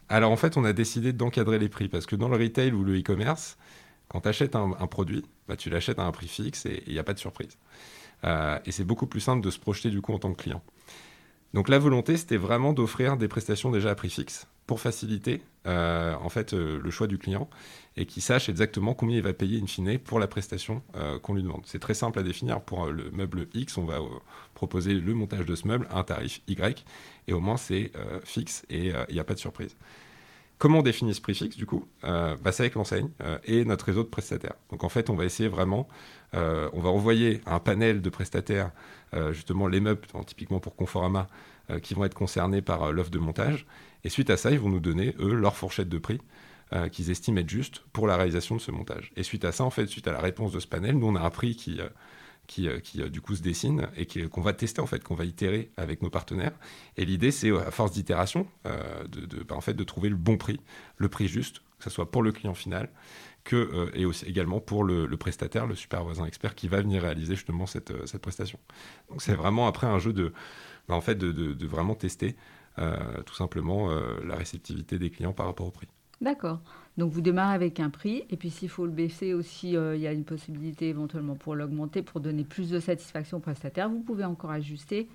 Alors 0.08 0.32
en 0.32 0.36
fait, 0.36 0.56
on 0.56 0.64
a 0.64 0.72
décidé 0.72 1.12
d'encadrer 1.12 1.58
les 1.58 1.70
prix 1.70 1.90
parce 1.90 2.06
que 2.06 2.16
dans 2.16 2.30
le 2.30 2.38
retail 2.38 2.72
ou 2.72 2.84
le 2.84 3.00
e-commerce, 3.00 3.58
quand 4.10 4.22
tu 4.22 4.28
achètes 4.28 4.56
un, 4.56 4.76
un 4.80 4.86
produit, 4.86 5.24
bah, 5.48 5.56
tu 5.56 5.72
l'achètes 5.72 5.98
à 5.98 6.04
un 6.04 6.12
prix 6.12 6.28
fixe 6.28 6.68
et 6.68 6.84
il 6.86 6.94
n'y 6.94 7.00
a 7.00 7.04
pas 7.04 7.16
de 7.16 7.20
surprise. 7.20 7.58
Euh, 8.24 8.60
et 8.66 8.72
c'est 8.72 8.84
beaucoup 8.84 9.08
plus 9.08 9.22
simple 9.22 9.44
de 9.44 9.50
se 9.50 9.58
projeter 9.58 9.90
du 9.90 10.02
coup 10.02 10.14
en 10.14 10.20
tant 10.20 10.32
que 10.32 10.44
client. 10.44 10.62
Donc 11.56 11.70
la 11.70 11.80
volonté, 11.80 12.18
c'était 12.18 12.36
vraiment 12.36 12.74
d'offrir 12.74 13.16
des 13.16 13.30
prestations 13.30 13.72
déjà 13.72 13.92
à 13.92 13.96
prix 13.96 14.10
fixe 14.10 14.46
pour 14.68 14.82
faciliter 14.82 15.42
euh, 15.68 16.14
en 16.16 16.28
fait 16.28 16.54
euh, 16.54 16.82
le 16.84 16.92
choix 16.92 17.08
du 17.08 17.18
client 17.18 17.50
et 17.96 18.06
qu'il 18.06 18.22
sache 18.22 18.50
exactement 18.50 18.94
combien 18.94 19.16
il 19.16 19.24
va 19.24 19.32
payer 19.32 19.62
in 19.62 19.66
fine 19.66 19.98
pour 19.98 20.20
la 20.20 20.28
prestation 20.28 20.84
euh, 20.98 21.18
qu'on 21.18 21.34
lui 21.34 21.44
demande. 21.44 21.62
C'est 21.64 21.80
très 21.80 21.94
simple 21.94 22.20
à 22.20 22.24
définir. 22.24 22.60
Pour 22.60 22.88
le 22.88 23.10
meuble 23.12 23.48
X, 23.54 23.78
on 23.78 23.86
va 23.86 24.00
proposer 24.54 24.96
le 24.96 25.14
montage 25.14 25.46
de 25.46 25.56
ce 25.56 25.66
meuble 25.66 25.88
à 25.92 26.00
un 26.00 26.04
tarif 26.04 26.42
Y 26.50 26.84
et 27.30 27.32
au 27.32 27.40
moins 27.40 27.56
c'est 27.56 27.94
fixe 28.26 28.66
et 28.70 28.92
il 29.08 29.14
n'y 29.14 29.20
a 29.22 29.24
pas 29.24 29.34
de 29.34 29.40
surprise. 29.40 29.78
Comment 30.58 30.80
on 30.80 30.84
définit 30.84 31.14
ce 31.14 31.22
prix 31.22 31.36
fixe 31.36 31.56
du 31.56 31.66
coup? 31.66 31.86
Bah, 32.04 32.52
C'est 32.52 32.64
avec 32.64 32.76
l'enseigne 32.76 33.12
et 33.46 33.64
notre 33.64 33.86
réseau 33.86 34.04
de 34.04 34.10
prestataires. 34.10 34.56
Donc 34.72 34.84
en 34.84 34.90
fait, 34.90 35.10
on 35.10 35.16
va 35.16 35.24
essayer 35.24 35.48
vraiment, 35.48 35.88
euh, 36.36 36.70
on 36.74 36.82
va 36.82 36.90
envoyer 36.90 37.42
un 37.46 37.60
panel 37.60 38.02
de 38.02 38.10
prestataires, 38.10 38.72
euh, 39.14 39.34
justement 39.34 39.68
les 39.68 39.80
meubles, 39.80 40.02
typiquement 40.28 40.60
pour 40.60 40.76
Conforama, 40.76 41.28
euh, 41.70 41.80
qui 41.80 41.94
vont 41.94 42.06
être 42.06 42.14
concernés 42.14 42.62
par 42.62 42.92
l'offre 42.92 43.12
de 43.12 43.20
montage. 43.20 43.66
Et 44.04 44.10
suite 44.10 44.30
à 44.30 44.38
ça, 44.38 44.52
ils 44.52 44.60
vont 44.60 44.70
nous 44.70 44.80
donner, 44.80 45.16
eux, 45.20 45.34
leur 45.34 45.56
fourchette 45.56 45.90
de 45.90 45.98
prix 45.98 46.20
qu'ils 46.92 47.12
estiment 47.12 47.38
être 47.38 47.50
juste 47.50 47.84
pour 47.94 48.06
la 48.08 48.18
réalisation 48.18 48.56
de 48.56 48.60
ce 48.60 48.72
montage. 48.72 49.12
Et 49.16 49.24
suite 49.24 49.46
à 49.46 49.52
ça, 49.54 49.64
en 49.64 49.70
fait, 49.70 49.86
suite 49.86 50.08
à 50.08 50.12
la 50.12 50.20
réponse 50.20 50.52
de 50.52 50.60
ce 50.60 50.68
panel, 50.68 50.98
nous, 50.98 51.08
on 51.08 51.16
a 51.16 51.22
un 51.22 51.30
prix 51.30 51.56
qui, 51.56 51.80
qui, 52.48 52.70
du 53.10 53.22
coup 53.22 53.36
se 53.36 53.42
dessine 53.42 53.88
et 53.96 54.06
qu'on 54.28 54.42
va 54.42 54.52
tester, 54.52 54.82
en 54.82 54.86
fait, 54.88 55.02
qu'on 55.02 55.16
va 55.16 55.26
itérer 55.26 55.70
avec 55.78 56.02
nos 56.02 56.10
partenaires. 56.10 56.54
Et 56.98 57.06
l'idée, 57.06 57.32
c'est, 57.32 57.52
à 57.52 57.72
force 57.72 57.92
d'itération, 57.92 58.48
euh, 58.66 59.04
de, 59.08 59.26
de- 59.26 59.44
bah, 59.44 59.56
en 59.56 59.62
fait, 59.62 59.76
de 59.76 59.84
trouver 59.84 60.10
le 60.10 60.16
bon 60.16 60.38
prix, 60.38 60.60
le 60.98 61.08
prix 61.08 61.28
juste, 61.28 61.60
que 61.78 61.84
ce 61.86 61.90
soit 61.90 62.12
pour 62.12 62.24
le 62.24 62.32
client 62.32 62.56
final, 62.56 62.90
que, 63.46 63.56
euh, 63.56 63.90
et 63.94 64.06
aussi 64.06 64.26
également 64.26 64.60
pour 64.60 64.84
le, 64.84 65.06
le 65.06 65.18
prestataire, 65.18 65.66
le 65.68 65.76
super 65.76 66.04
voisin 66.04 66.26
expert 66.26 66.54
qui 66.56 66.68
va 66.68 66.82
venir 66.82 67.04
réaliser 67.04 67.36
justement 67.36 67.66
cette, 67.66 67.92
euh, 67.92 68.06
cette 68.06 68.22
prestation. 68.22 68.60
Donc 69.10 69.22
c'est 69.22 69.36
vraiment 69.36 69.68
après 69.68 69.88
un 69.88 70.00
jeu 70.00 70.12
de, 70.12 70.34
en 70.90 71.00
fait, 71.02 71.16
de, 71.16 71.32
de- 71.32 71.54
de 71.54 71.68
vraiment 71.68 71.96
tester 71.96 72.36
euh, 72.78 72.98
tout 73.26 73.36
simplement 73.36 73.90
la 74.26 74.36
réceptivité 74.36 75.00
des 75.00 75.10
clients 75.10 75.32
par 75.32 75.46
rapport 75.46 75.68
au 75.68 75.72
prix. 75.72 75.88
D'accord. 76.22 76.60
Donc 76.98 77.12
vous 77.12 77.22
démarrez 77.22 77.56
avec 77.56 77.80
un 77.80 77.90
prix, 77.90 78.24
et 78.30 78.38
puis 78.38 78.50
s'il 78.50 78.70
faut 78.70 78.86
le 78.86 78.92
baisser 78.92 79.34
aussi, 79.34 79.76
euh, 79.76 79.96
il 79.96 80.02
y 80.02 80.08
a 80.08 80.14
une 80.14 80.24
possibilité 80.24 80.90
éventuellement 80.90 81.36
pour 81.36 81.56
l'augmenter, 81.56 82.02
pour 82.02 82.20
donner 82.22 82.44
plus 82.44 82.70
de 82.70 82.80
satisfaction 82.80 83.38
au 83.38 83.42
prestataire. 83.42 83.90
Vous 83.90 84.00
pouvez 84.02 84.26
encore 84.26 84.52
ajuster 84.52 85.08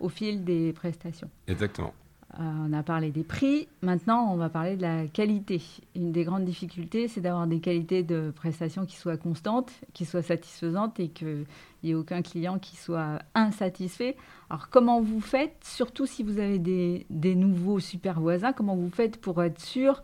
au 0.00 0.08
fil 0.08 0.44
des 0.44 0.72
prestations. 0.72 1.30
Exactement. 1.46 1.94
Euh, 2.38 2.42
on 2.68 2.72
a 2.74 2.82
parlé 2.82 3.10
des 3.10 3.24
prix, 3.24 3.66
maintenant 3.80 4.30
on 4.30 4.36
va 4.36 4.50
parler 4.50 4.76
de 4.76 4.82
la 4.82 5.06
qualité. 5.06 5.62
Une 5.94 6.12
des 6.12 6.24
grandes 6.24 6.44
difficultés, 6.44 7.08
c'est 7.08 7.22
d'avoir 7.22 7.46
des 7.46 7.60
qualités 7.60 8.02
de 8.02 8.30
prestations 8.34 8.84
qui 8.84 8.96
soient 8.96 9.16
constantes, 9.16 9.72
qui 9.94 10.04
soient 10.04 10.22
satisfaisantes 10.22 11.00
et 11.00 11.08
qu'il 11.08 11.46
n'y 11.82 11.92
ait 11.92 11.94
aucun 11.94 12.20
client 12.20 12.58
qui 12.58 12.76
soit 12.76 13.20
insatisfait. 13.34 14.16
Alors 14.50 14.68
comment 14.68 15.00
vous 15.00 15.20
faites, 15.20 15.56
surtout 15.64 16.04
si 16.04 16.22
vous 16.22 16.38
avez 16.38 16.58
des, 16.58 17.34
nouveaux 17.34 17.80
super 17.80 18.20
voisins, 18.20 18.52
comment 18.52 18.76
vous 18.76 18.90
faites 18.90 19.18
pour 19.18 19.42
être 19.42 19.60
sûr 19.60 20.02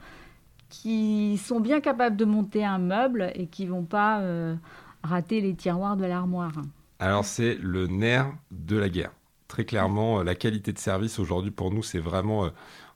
qu'ils 0.71 1.39
sont 1.39 1.61
bien 1.61 1.81
capables 1.81 2.17
de 2.17 2.25
monter 2.25 2.65
un 2.65 2.79
meuble 2.79 3.31
et 3.35 3.47
qu'ils 3.47 3.67
ne 3.67 3.73
vont 3.73 3.85
pas 3.85 4.21
euh, 4.21 4.55
rater 5.03 5.43
les 5.43 5.55
tiroirs 5.55 5.99
de 5.99 6.07
l'armoire? 6.07 6.53
Alors 6.99 7.27
c'est 7.27 7.59
le 7.61 7.89
nerf 7.89 8.33
de 8.51 8.79
la 8.79 8.89
guerre. 8.89 9.13
Très 9.53 9.67
clairement, 9.67 10.21
euh, 10.21 10.25
la 10.25 10.35
qualité 10.35 10.73
de 10.73 10.79
service 10.79 11.19
aujourd'hui 11.19 11.51
pour 11.51 11.71
nous, 11.71 11.83
c'est 11.83 11.99
vraiment, 11.99 12.47
euh, 12.47 12.49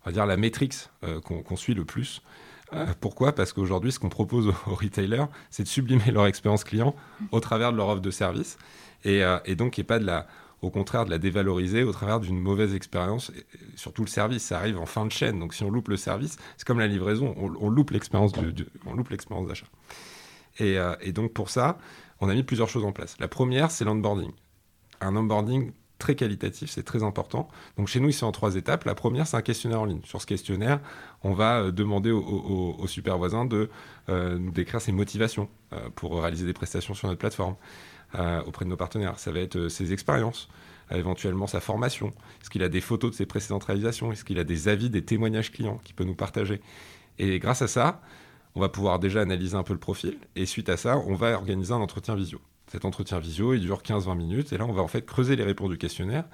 on 0.02 0.06
va 0.06 0.12
dire, 0.12 0.25
la 0.25 0.38
métrix 0.38 0.70
euh, 1.04 1.20
qu'on 1.20 1.56
suit 1.56 1.75
le 1.75 1.84
plus. 1.84 2.22
Pourquoi? 3.00 3.34
Parce 3.34 3.52
qu'aujourd'hui, 3.52 3.92
ce 3.92 3.98
qu'on 3.98 4.08
propose 4.08 4.48
aux, 4.48 4.75
retailers, 4.75 5.26
c'est 5.50 5.64
de 5.64 5.68
sublimer 5.68 6.10
leur 6.10 6.26
expérience 6.26 6.64
client 6.64 6.96
au 7.30 7.40
travers 7.40 7.72
de 7.72 7.76
leur 7.76 7.88
offre 7.88 8.00
de 8.00 8.10
service, 8.10 8.56
et, 9.04 9.22
et 9.44 9.54
donc, 9.54 9.78
et 9.78 9.84
pas 9.84 9.98
de 9.98 10.06
la, 10.06 10.26
au 10.62 10.70
contraire, 10.70 11.04
de 11.04 11.10
la 11.10 11.18
dévaloriser 11.18 11.84
au 11.84 11.92
travers 11.92 12.18
d'une 12.20 12.40
mauvaise 12.40 12.75
expérience. 12.75 13.30
Surtout 13.76 14.02
le 14.02 14.08
service, 14.08 14.42
ça 14.42 14.58
arrive 14.58 14.78
en 14.78 14.86
fin 14.86 15.04
de 15.04 15.12
chaîne. 15.12 15.38
Donc, 15.38 15.54
si 15.54 15.62
on 15.62 15.70
loupe 15.70 15.88
le 15.88 15.96
service, 15.96 16.38
c'est 16.56 16.66
comme 16.66 16.80
la 16.80 16.88
livraison, 16.88 17.34
on, 17.36 17.52
on 17.60 17.68
loupe 17.68 17.90
l'expérience 17.90 18.32
d'achat. 18.32 19.66
Et, 20.58 20.76
et 21.02 21.12
donc, 21.12 21.34
pour 21.34 21.50
ça, 21.50 21.78
on 22.20 22.28
a 22.30 22.34
mis 22.34 22.42
plusieurs 22.42 22.68
choses 22.68 22.84
en 22.84 22.92
place. 22.92 23.14
La 23.20 23.28
première, 23.28 23.70
c'est 23.70 23.84
l'onboarding. 23.84 24.32
Un 25.00 25.14
onboarding 25.14 25.70
très 25.98 26.14
qualitatif, 26.14 26.70
c'est 26.70 26.82
très 26.82 27.02
important. 27.02 27.48
Donc 27.76 27.88
chez 27.88 28.00
nous, 28.00 28.10
c'est 28.10 28.24
en 28.24 28.32
trois 28.32 28.56
étapes. 28.56 28.84
La 28.84 28.94
première, 28.94 29.26
c'est 29.26 29.36
un 29.36 29.42
questionnaire 29.42 29.80
en 29.80 29.84
ligne. 29.84 30.00
Sur 30.04 30.20
ce 30.20 30.26
questionnaire, 30.26 30.80
on 31.22 31.32
va 31.32 31.60
euh, 31.60 31.72
demander 31.72 32.10
au, 32.10 32.86
super 32.86 33.18
voisin 33.18 33.44
de 33.44 33.70
euh, 34.08 34.38
nous 34.38 34.52
décrire 34.52 34.80
ses 34.80 34.92
motivations 34.92 35.48
euh, 35.72 35.88
pour 35.94 36.20
réaliser 36.20 36.46
des 36.46 36.52
prestations 36.52 36.94
sur 36.94 37.08
notre 37.08 37.18
plateforme 37.18 37.56
auprès 38.46 38.64
de 38.64 38.70
nos 38.70 38.76
partenaires. 38.76 39.18
Ça 39.18 39.30
va 39.30 39.40
être 39.40 39.68
ses 39.68 39.92
expériences, 39.92 40.48
éventuellement 40.90 41.46
sa 41.46 41.60
formation. 41.60 42.14
Est-ce 42.40 42.48
qu'il 42.48 42.62
a 42.62 42.70
des 42.70 42.80
photos 42.80 43.10
de 43.10 43.16
ses 43.16 43.26
précédentes 43.26 43.64
réalisations? 43.64 44.10
Est-ce 44.10 44.24
qu'il 44.24 44.38
a 44.38 44.44
des 44.44 44.68
avis, 44.68 44.88
des 44.88 45.04
témoignages 45.04 45.52
clients 45.52 45.78
qu'il 45.84 45.94
peut 45.94 46.04
nous 46.04 46.14
partager? 46.14 46.62
Et 47.18 47.38
grâce 47.40 47.60
à 47.60 47.68
ça, 47.68 48.00
on 48.54 48.60
va 48.60 48.70
pouvoir 48.70 49.00
déjà 49.00 49.20
analyser 49.20 49.54
un 49.54 49.64
peu 49.64 49.74
le 49.74 49.78
profil. 49.78 50.16
Et 50.34 50.46
suite 50.46 50.70
à 50.70 50.78
ça, 50.78 50.96
on 50.96 51.14
va 51.14 51.32
organiser 51.32 51.74
un 51.74 51.78
entretien 51.78 52.14
visio. 52.14 52.40
Cet 52.66 52.85
entretien 52.85 53.18
visio, 53.18 53.54
il 53.54 53.61
dure 53.61 53.82
15-20 53.82 54.16
minutes. 54.16 54.52
Et 54.52 54.58
là, 54.58 54.66
on 54.66 54.73
va 54.73 54.82
en 54.82 54.88
fait 54.88 55.04
creuser 55.04 55.37
les 55.37 55.44
réponses 55.44 55.70
du 55.70 55.78
questionnaire 55.78 56.25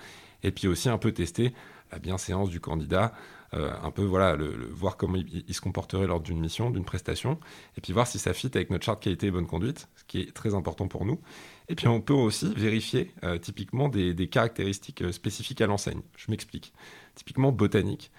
et 0.42 0.50
puis 0.50 0.68
aussi 0.68 0.88
un 0.88 0.98
peu 0.98 1.12
tester 1.12 1.52
la 1.90 1.98
bienséance 1.98 2.48
du 2.48 2.58
candidat, 2.58 3.12
euh, 3.54 3.70
un 3.82 3.90
peu 3.90 4.02
voilà, 4.02 4.34
le, 4.34 4.48
voir 4.72 4.96
comment 4.96 5.18
il, 5.18 5.54
se 5.54 5.60
comporterait 5.60 6.06
lors 6.06 6.20
d'une 6.20 6.40
mission, 6.40 6.70
d'une 6.70 6.84
prestation, 6.84 7.38
et 7.76 7.82
puis 7.82 7.92
voir 7.92 8.06
si 8.06 8.18
ça 8.18 8.32
fit 8.32 8.50
avec 8.54 8.70
notre 8.70 8.84
charte 8.84 9.02
qualité 9.02 9.26
et 9.26 9.30
bonne 9.30 9.46
conduite, 9.46 9.88
ce 9.96 10.04
qui 10.04 10.20
est 10.20 10.32
très 10.32 10.54
important 10.54 10.88
pour 10.88 11.04
nous. 11.04 11.20
Et 11.68 11.74
puis 11.74 11.86
on 11.86 12.00
peut 12.00 12.14
aussi 12.14 12.52
vérifier 12.54 13.12
euh, 13.24 13.38
typiquement 13.38 13.88
des, 13.88 14.28
caractéristiques 14.28 15.02
euh, 15.02 15.12
spécifiques 15.12 15.60
à 15.60 15.66
l'enseigne. 15.66 16.00
Je 16.16 16.30
m'explique. 16.30 16.72
Typiquement 17.14 17.52
botanique. 17.52 18.10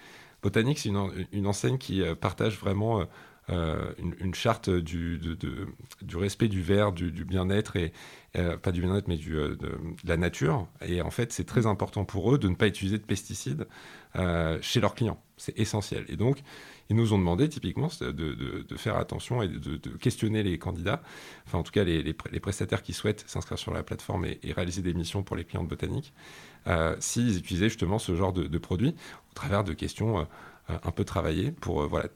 Botanique, 0.44 0.78
c'est 0.78 0.90
une, 0.90 1.48
enseigne 1.48 1.78
qui 1.78 2.04
partage 2.20 2.60
vraiment 2.60 3.08
une, 3.50 4.34
charte 4.34 4.70
du, 4.70 5.20
du, 5.20 6.18
respect 6.18 6.48
du 6.48 6.62
verre, 6.62 6.92
du, 6.92 7.12
bien-être, 7.26 7.76
et 7.76 7.94
pas 8.34 8.72
du 8.72 8.82
bien-être, 8.82 9.08
mais 9.08 9.18
du, 9.18 9.34
de, 9.34 9.78
la 10.06 10.18
nature. 10.18 10.68
Et 10.86 11.02
en 11.02 11.12
fait, 11.12 11.34
c'est 11.34 11.46
très 11.46 11.66
important 11.66 12.06
pour 12.06 12.34
eux 12.34 12.38
de 12.38 12.48
ne 12.48 12.56
pas 12.56 12.68
utiliser 12.68 12.98
de 12.98 13.04
pesticides 13.04 13.68
euh, 14.16 14.60
chez 14.62 14.80
leurs 14.80 14.94
clients. 14.94 15.20
C'est 15.38 15.58
essentiel. 15.58 16.06
Et 16.08 16.16
donc, 16.16 16.44
ils 16.90 16.96
nous 16.96 17.14
ont 17.14 17.18
demandé 17.18 17.50
typiquement 17.50 17.90
de, 18.00 18.76
faire 18.78 18.96
attention 18.98 19.42
et 19.42 19.48
de, 19.48 19.78
questionner 19.98 20.44
les 20.44 20.60
candidats, 20.60 21.02
enfin 21.48 21.58
en 21.58 21.64
tout 21.64 21.72
cas 21.72 21.84
les, 21.84 22.14
prestataires 22.14 22.84
qui 22.84 22.94
souhaitent 22.94 23.24
s'inscrire 23.26 23.58
sur 23.58 23.74
la 23.74 23.82
plateforme 23.82 24.26
et, 24.26 24.40
réaliser 24.54 24.84
des 24.84 24.94
missions 24.94 25.24
pour 25.24 25.36
les 25.36 25.46
clients 25.46 25.64
de 25.64 25.70
botanique, 25.70 26.14
euh, 26.68 26.96
s'ils 27.00 27.38
utilisaient 27.38 27.70
justement 27.70 27.98
ce 27.98 28.16
genre 28.16 28.34
de, 28.34 28.58
produits 28.60 28.96
au 29.32 29.34
travers 29.34 29.64
de 29.64 29.74
questions 29.74 30.20
euh, 30.20 30.78
un 30.84 30.92
peu 30.92 31.04
travaillées 31.04 31.52
pour 31.52 31.88
voilà, 31.88 32.10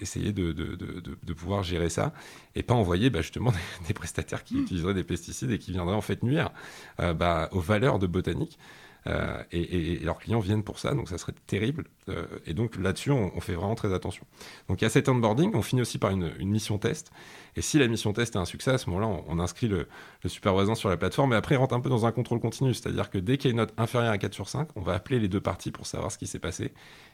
essayer 0.00 0.32
de, 0.32 1.32
pouvoir 1.34 1.62
gérer 1.62 1.88
ça 1.88 2.12
et 2.54 2.62
pas 2.62 2.74
envoyer 2.74 3.10
bah, 3.10 3.22
justement 3.22 3.52
des, 3.88 3.94
prestataires 3.94 4.44
qui 4.44 4.58
utiliseraient 4.58 4.94
des 4.94 5.04
pesticides 5.04 5.50
et 5.50 5.58
qui 5.58 5.72
viendraient 5.72 5.94
en 5.94 6.00
fait 6.00 6.22
nuire 6.22 6.50
bah, 6.98 7.48
aux 7.52 7.60
valeurs 7.60 7.98
de 7.98 8.06
botanique. 8.06 8.58
Euh, 9.06 9.42
et, 9.52 9.98
leurs 9.98 10.18
clients 10.18 10.40
viennent 10.40 10.62
pour 10.62 10.78
ça, 10.78 10.94
donc 10.94 11.08
ça 11.08 11.18
serait 11.18 11.34
terrible. 11.46 11.84
Euh, 12.08 12.26
et 12.46 12.54
donc 12.54 12.76
là-dessus, 12.76 13.10
on, 13.10 13.40
fait 13.40 13.54
vraiment 13.54 13.74
très 13.74 13.92
attention. 13.92 14.26
Donc 14.68 14.80
il 14.80 14.84
y 14.84 14.86
a 14.86 14.90
cet 14.90 15.08
onboarding, 15.08 15.54
on 15.54 15.62
finit 15.62 15.82
aussi 15.82 15.98
par 15.98 16.10
une, 16.10 16.32
mission 16.40 16.78
test. 16.78 17.10
Et 17.56 17.62
si 17.62 17.78
la 17.78 17.86
mission 17.86 18.12
test 18.12 18.34
est 18.34 18.38
un 18.38 18.44
succès, 18.44 18.72
à 18.72 18.78
ce 18.78 18.88
moment-là, 18.90 19.22
on, 19.28 19.38
inscrit 19.38 19.68
le, 19.68 19.88
le 20.22 20.28
superviseur 20.28 20.76
sur 20.76 20.88
la 20.88 20.96
plateforme, 20.96 21.32
et 21.34 21.36
après, 21.36 21.54
il 21.54 21.58
rentre 21.58 21.74
un 21.74 21.80
peu 21.80 21.90
dans 21.90 22.06
un 22.06 22.12
contrôle 22.12 22.40
continu. 22.40 22.72
C'est-à-dire 22.74 23.10
que 23.10 23.18
dès 23.18 23.36
qu'il 23.36 23.48
y 23.48 23.50
a 23.50 23.52
une 23.52 23.58
note 23.58 23.74
inférieure 23.76 24.12
à 24.12 24.18
4 24.18 24.32
sur 24.32 24.48
5, 24.48 24.68
on 24.76 24.80
va 24.80 24.94
appeler 24.94 25.18
les 25.18 25.28
deux 25.28 25.40
parties 25.40 25.70
pour 25.70 25.86
savoir 25.86 26.10
ce 26.10 26.18
qui 26.18 26.26
s'est 26.26 26.38
passé. 26.38 26.72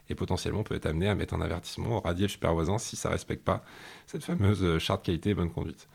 Et 0.09 0.15
potentiellement, 0.15 0.61
on 0.61 0.65
peut 0.65 0.75
être 0.75 0.87
amené 0.87 1.09
à 1.09 1.15
mettre 1.15 1.35
un 1.35 1.41
avertissement, 1.41 2.01
radier 2.01 2.27
le 2.27 2.31
superviseur 2.31 2.81
si 2.81 2.97
ça 2.97 3.09
ne 3.09 3.15
respecte 3.15 3.45
pas 3.45 3.65
cette 4.07 4.25
fameuse 4.25 4.79
charte 4.79 5.05
qualité 5.05 5.31
et 5.31 5.35
bonne 5.35 5.51
conduite. 5.51 5.89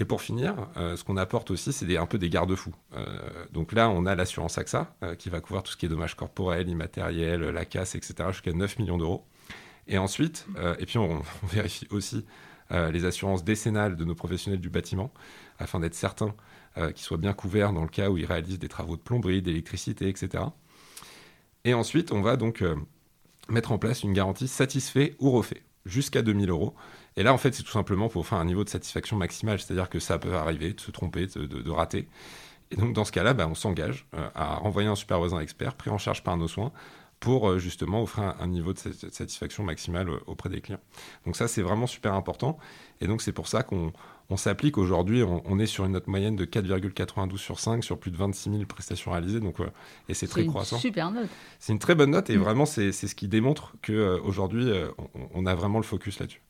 Et 0.00 0.04
pour 0.04 0.22
finir, 0.22 0.68
euh, 0.76 0.96
ce 0.96 1.02
qu'on 1.02 1.16
apporte 1.16 1.50
aussi, 1.50 1.72
c'est 1.72 1.96
un 1.96 2.06
peu 2.06 2.18
des 2.18 2.30
garde-fous. 2.30 2.74
Euh, 2.96 3.46
donc 3.52 3.72
là, 3.72 3.90
on 3.90 4.06
a 4.06 4.14
l'assurance 4.14 4.56
AXA 4.56 4.94
euh, 5.02 5.14
qui 5.16 5.28
va 5.28 5.40
couvrir 5.40 5.64
tout 5.64 5.72
ce 5.72 5.76
qui 5.76 5.86
est 5.86 5.88
dommages 5.88 6.14
corporels, 6.14 6.68
immatériels, 6.68 7.40
la 7.40 7.64
casse, 7.64 7.96
etc., 7.96 8.14
jusqu'à 8.30 8.52
9 8.52 8.78
millions 8.78 8.98
d'euros. 8.98 9.26
Et 9.88 9.98
ensuite, 9.98 10.46
et 10.78 10.84
puis 10.84 10.98
on, 10.98 11.22
vérifie 11.44 11.86
aussi 11.90 12.26
les 12.70 13.06
assurances 13.06 13.42
décennales 13.42 13.96
de 13.96 14.04
nos 14.04 14.14
professionnels 14.14 14.60
du 14.60 14.68
bâtiment 14.68 15.10
afin 15.58 15.80
d'être 15.80 15.94
certain 15.94 16.34
qu'ils 16.74 16.98
soient 16.98 17.16
bien 17.16 17.32
couverts 17.32 17.72
dans 17.72 17.80
le 17.80 17.88
cas 17.88 18.10
où 18.10 18.18
ils 18.18 18.26
réalisent 18.26 18.58
des 18.58 18.68
travaux 18.68 18.98
de 18.98 19.00
plomberie, 19.00 19.40
d'électricité, 19.40 20.10
etc. 20.10 20.44
Et 21.64 21.72
ensuite, 21.72 22.12
on 22.12 22.20
va 22.20 22.36
donc 22.36 22.62
mettre 23.48 23.72
en 23.72 23.78
place 23.78 24.02
une 24.02 24.12
garantie 24.12 24.48
satisfait 24.48 25.16
ou 25.18 25.30
refait 25.30 25.62
jusqu'à 25.88 26.22
2000 26.22 26.50
euros 26.50 26.74
et 27.18 27.24
là, 27.24 27.34
en 27.34 27.38
fait, 27.38 27.52
c'est 27.52 27.64
tout 27.64 27.72
simplement 27.72 28.08
pour 28.08 28.24
faire 28.28 28.38
un 28.38 28.44
niveau 28.44 28.62
de 28.62 28.68
satisfaction 28.68 29.16
maximal, 29.16 29.58
c'est-à-dire 29.58 29.90
que 29.90 29.98
ça 29.98 30.18
peut 30.18 30.36
arriver 30.36 30.72
de 30.72 30.80
se 30.80 30.92
tromper, 30.92 31.26
de, 31.26 31.70
rater. 31.70 32.06
Et 32.70 32.76
donc, 32.76 32.92
dans 32.92 33.04
ce 33.04 33.10
cas-là, 33.10 33.34
bah, 33.34 33.48
on 33.50 33.56
s'engage 33.56 34.06
euh, 34.14 34.28
à 34.36 34.54
renvoyer 34.54 34.88
un 34.88 34.94
super 34.94 35.18
voisin 35.18 35.40
expert 35.40 35.74
pris 35.74 35.90
en 35.90 35.98
charge 35.98 36.22
par 36.22 36.36
nos 36.36 36.46
soins 36.46 36.70
pour 37.18 37.48
euh, 37.48 37.58
justement 37.58 38.04
offrir 38.04 38.36
un, 38.38 38.46
niveau 38.46 38.72
de 38.72 38.78
satisfaction 38.78 39.64
maximale 39.64 40.10
euh, 40.10 40.18
auprès 40.28 40.48
des 40.48 40.60
clients. 40.60 40.78
Donc 41.26 41.34
ça, 41.34 41.48
c'est 41.48 41.60
vraiment 41.62 41.88
super 41.88 42.14
important. 42.14 42.56
Et 43.00 43.08
donc, 43.08 43.20
c'est 43.20 43.32
pour 43.32 43.48
ça 43.48 43.64
qu'on 43.64 43.92
s'applique 44.36 44.76
aujourd'hui. 44.76 45.22
On, 45.22 45.58
est 45.58 45.66
sur 45.66 45.84
une 45.84 45.92
note 45.92 46.06
moyenne 46.06 46.36
de 46.36 46.44
4,92 46.44 47.36
sur 47.38 47.58
5 47.60 47.82
sur 47.82 47.98
plus 47.98 48.10
de 48.10 48.16
26 48.16 48.50
000 48.50 48.64
prestations 48.66 49.12
réalisées. 49.12 49.40
Donc, 49.40 49.56
et 50.08 50.14
c'est 50.14 50.26
très 50.26 50.44
croissant. 50.44 50.76
C'est 50.76 50.88
une 50.88 50.92
super 50.92 51.10
note. 51.10 51.28
C'est 51.58 51.72
une 51.72 51.78
très 51.78 51.94
bonne 51.94 52.10
note 52.10 52.28
et 52.28 52.36
mm. 52.36 52.40
vraiment, 52.40 52.66
c'est 52.66 52.92
ce 52.92 53.14
qui 53.14 53.28
démontre 53.28 53.74
qu'aujourd'hui, 53.82 54.70
on, 54.98 55.28
on 55.34 55.46
a 55.46 55.54
vraiment 55.54 55.78
le 55.78 55.84
focus 55.84 56.20
là-dessus. 56.20 56.42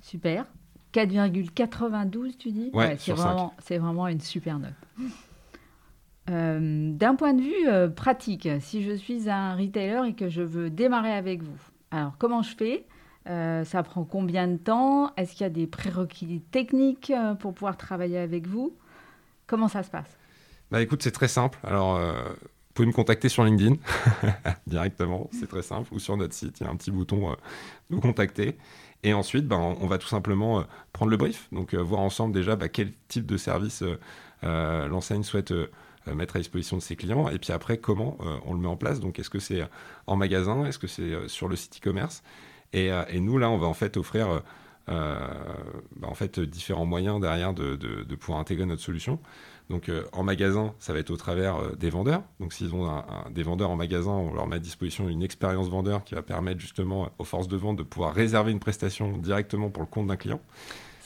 Super. 0.00 0.46
4,92, 0.92 2.36
tu 2.36 2.50
dis? 2.50 2.70
Ouais, 2.72 2.96
c'est 2.98 3.12
vraiment, 3.12 3.52
vraiment, 3.68 4.08
une 4.08 4.20
super 4.20 4.58
note. 4.58 4.72
Euh, 6.30 6.90
d'un 6.92 7.14
point 7.14 7.34
de 7.34 7.42
vue 7.42 7.68
euh, 7.68 7.88
pratique, 7.88 8.48
si 8.60 8.82
je 8.82 8.92
suis 8.92 9.28
un 9.28 9.54
retailer 9.54 10.08
et 10.08 10.14
que 10.14 10.28
je 10.28 10.42
veux 10.42 10.70
démarrer 10.70 11.12
avec 11.12 11.42
vous, 11.42 11.58
alors 11.90 12.16
comment 12.18 12.42
je 12.42 12.56
fais? 12.56 12.86
Euh, 13.28 13.64
Ça 13.64 13.82
prend 13.82 14.04
combien 14.04 14.48
de 14.48 14.56
temps? 14.56 15.12
Est-ce 15.16 15.32
qu'il 15.32 15.42
y 15.42 15.44
a 15.44 15.50
des 15.50 15.66
prérequis 15.66 16.42
techniques 16.50 17.12
pour 17.40 17.54
pouvoir 17.54 17.76
travailler 17.76 18.18
avec 18.18 18.46
vous? 18.46 18.76
Comment 19.46 19.68
ça 19.68 19.82
se 19.82 19.90
passe? 19.90 20.18
Bah 20.70 20.82
écoute, 20.82 21.02
c'est 21.02 21.12
très 21.12 21.28
simple. 21.28 21.58
Alors, 21.62 21.98
vous 21.98 22.72
pouvez 22.74 22.88
me 22.88 22.92
contacter 22.92 23.28
sur 23.28 23.44
LinkedIn. 23.44 23.76
Directement, 24.66 25.30
c'est 25.32 25.48
très 25.48 25.62
simple, 25.62 25.94
ou 25.94 26.00
sur 26.00 26.16
notre 26.16 26.34
site, 26.34 26.58
il 26.60 26.64
y 26.64 26.66
a 26.66 26.70
un 26.70 26.76
petit 26.76 26.90
bouton 26.90 27.36
nous 27.90 28.00
contacter. 28.00 28.56
Et 29.02 29.14
ensuite, 29.14 29.46
ben, 29.46 29.76
on 29.80 29.86
va 29.86 29.98
tout 29.98 30.08
simplement 30.08 30.58
euh, 30.58 30.62
prendre 30.92 31.10
le 31.10 31.16
brief, 31.16 31.48
donc 31.52 31.74
euh, 31.74 31.78
voir 31.78 32.00
ensemble 32.00 32.34
déjà 32.34 32.56
bah, 32.56 32.68
quel 32.68 32.92
type 33.06 33.24
de 33.24 33.36
service 33.36 33.84
euh, 34.42 34.88
l'enseigne 34.88 35.22
souhaite 35.22 35.54
mettre 36.12 36.36
à 36.36 36.38
disposition 36.38 36.76
de 36.76 36.82
ses 36.82 36.96
clients, 36.96 37.28
et 37.28 37.38
puis 37.38 37.52
après, 37.52 37.78
comment 37.78 38.16
on 38.46 38.54
le 38.54 38.60
met 38.60 38.68
en 38.68 38.76
place. 38.76 39.00
Donc, 39.00 39.18
est-ce 39.18 39.30
que 39.30 39.40
c'est 39.40 39.62
en 40.06 40.16
magasin, 40.16 40.64
est-ce 40.64 40.78
que 40.78 40.86
c'est 40.86 41.28
sur 41.28 41.48
le 41.48 41.56
site 41.56 41.78
e-commerce? 41.78 42.22
Et, 42.72 43.20
nous, 43.20 43.38
là, 43.38 43.50
on 43.50 43.58
va 43.58 43.66
en 43.66 43.74
fait 43.74 43.96
offrir 43.96 44.42
bah, 44.86 46.08
en 46.08 46.14
fait, 46.14 46.38
différents 46.38 46.86
moyens 46.86 47.20
derrière 47.20 47.54
de, 47.54 48.14
pouvoir 48.14 48.38
intégrer 48.38 48.66
notre 48.66 48.82
solution. 48.82 49.18
Donc 49.68 49.88
euh, 49.88 50.04
en 50.12 50.22
magasin, 50.22 50.74
ça 50.78 50.92
va 50.92 51.00
être 51.00 51.10
au 51.10 51.16
travers 51.16 51.56
euh, 51.56 51.74
des 51.74 51.90
vendeurs. 51.90 52.22
Donc 52.38 52.52
s'ils 52.52 52.74
ont 52.74 53.02
des 53.30 53.42
vendeurs 53.42 53.70
en 53.70 53.76
magasin, 53.76 54.12
on 54.12 54.32
leur 54.32 54.46
met 54.46 54.56
à 54.56 54.60
disposition 54.60 55.08
une 55.08 55.22
expérience 55.22 55.68
vendeur 55.68 56.04
qui 56.04 56.14
va 56.14 56.22
permettre 56.22 56.60
justement 56.60 57.10
aux 57.18 57.24
forces 57.24 57.48
de 57.48 57.56
vente 57.56 57.76
de 57.76 57.82
pouvoir 57.82 58.14
réserver 58.14 58.52
une 58.52 58.60
prestation 58.60 59.16
directement 59.18 59.70
pour 59.70 59.82
le 59.82 59.88
compte 59.88 60.06
d'un 60.06 60.16
client. 60.16 60.40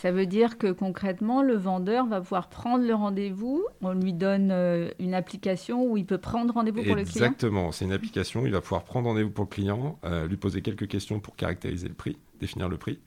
Ça 0.01 0.13
veut 0.13 0.25
dire 0.25 0.57
que 0.57 0.73
concrètement, 0.73 1.43
le 1.43 1.57
vendeur 1.57 2.07
va 2.07 2.23
pouvoir 2.23 2.49
prendre 2.49 2.87
le 2.87 2.95
rendez-vous. 2.95 3.67
On 3.83 3.93
lui 3.93 4.15
donne 4.15 4.51
euh, 4.51 4.89
une 4.99 5.13
application 5.13 5.85
où 5.85 5.99
il 5.99 6.07
peut 6.07 6.17
prendre 6.17 6.55
rendez-vous 6.55 6.83
pour 6.83 6.97
le 6.97 7.05
client. 7.05 7.27
Exactement, 7.27 7.71
c'est 7.71 7.85
une 7.85 7.93
application. 7.93 8.47
Il 8.47 8.53
va 8.53 8.63
pouvoir 8.63 8.85
prendre 8.85 9.09
rendez-vous 9.09 9.31
pour 9.31 9.45
le 9.45 9.51
client, 9.51 9.99
lui 10.27 10.39
poser 10.39 10.63
quelques 10.63 10.89
questions 10.89 11.21
pour 11.21 11.37
caractériser 11.37 11.89
le 11.89 11.95
prix, 11.95 12.17
définir 12.41 12.71
le 12.71 12.79
prix. 12.79 12.99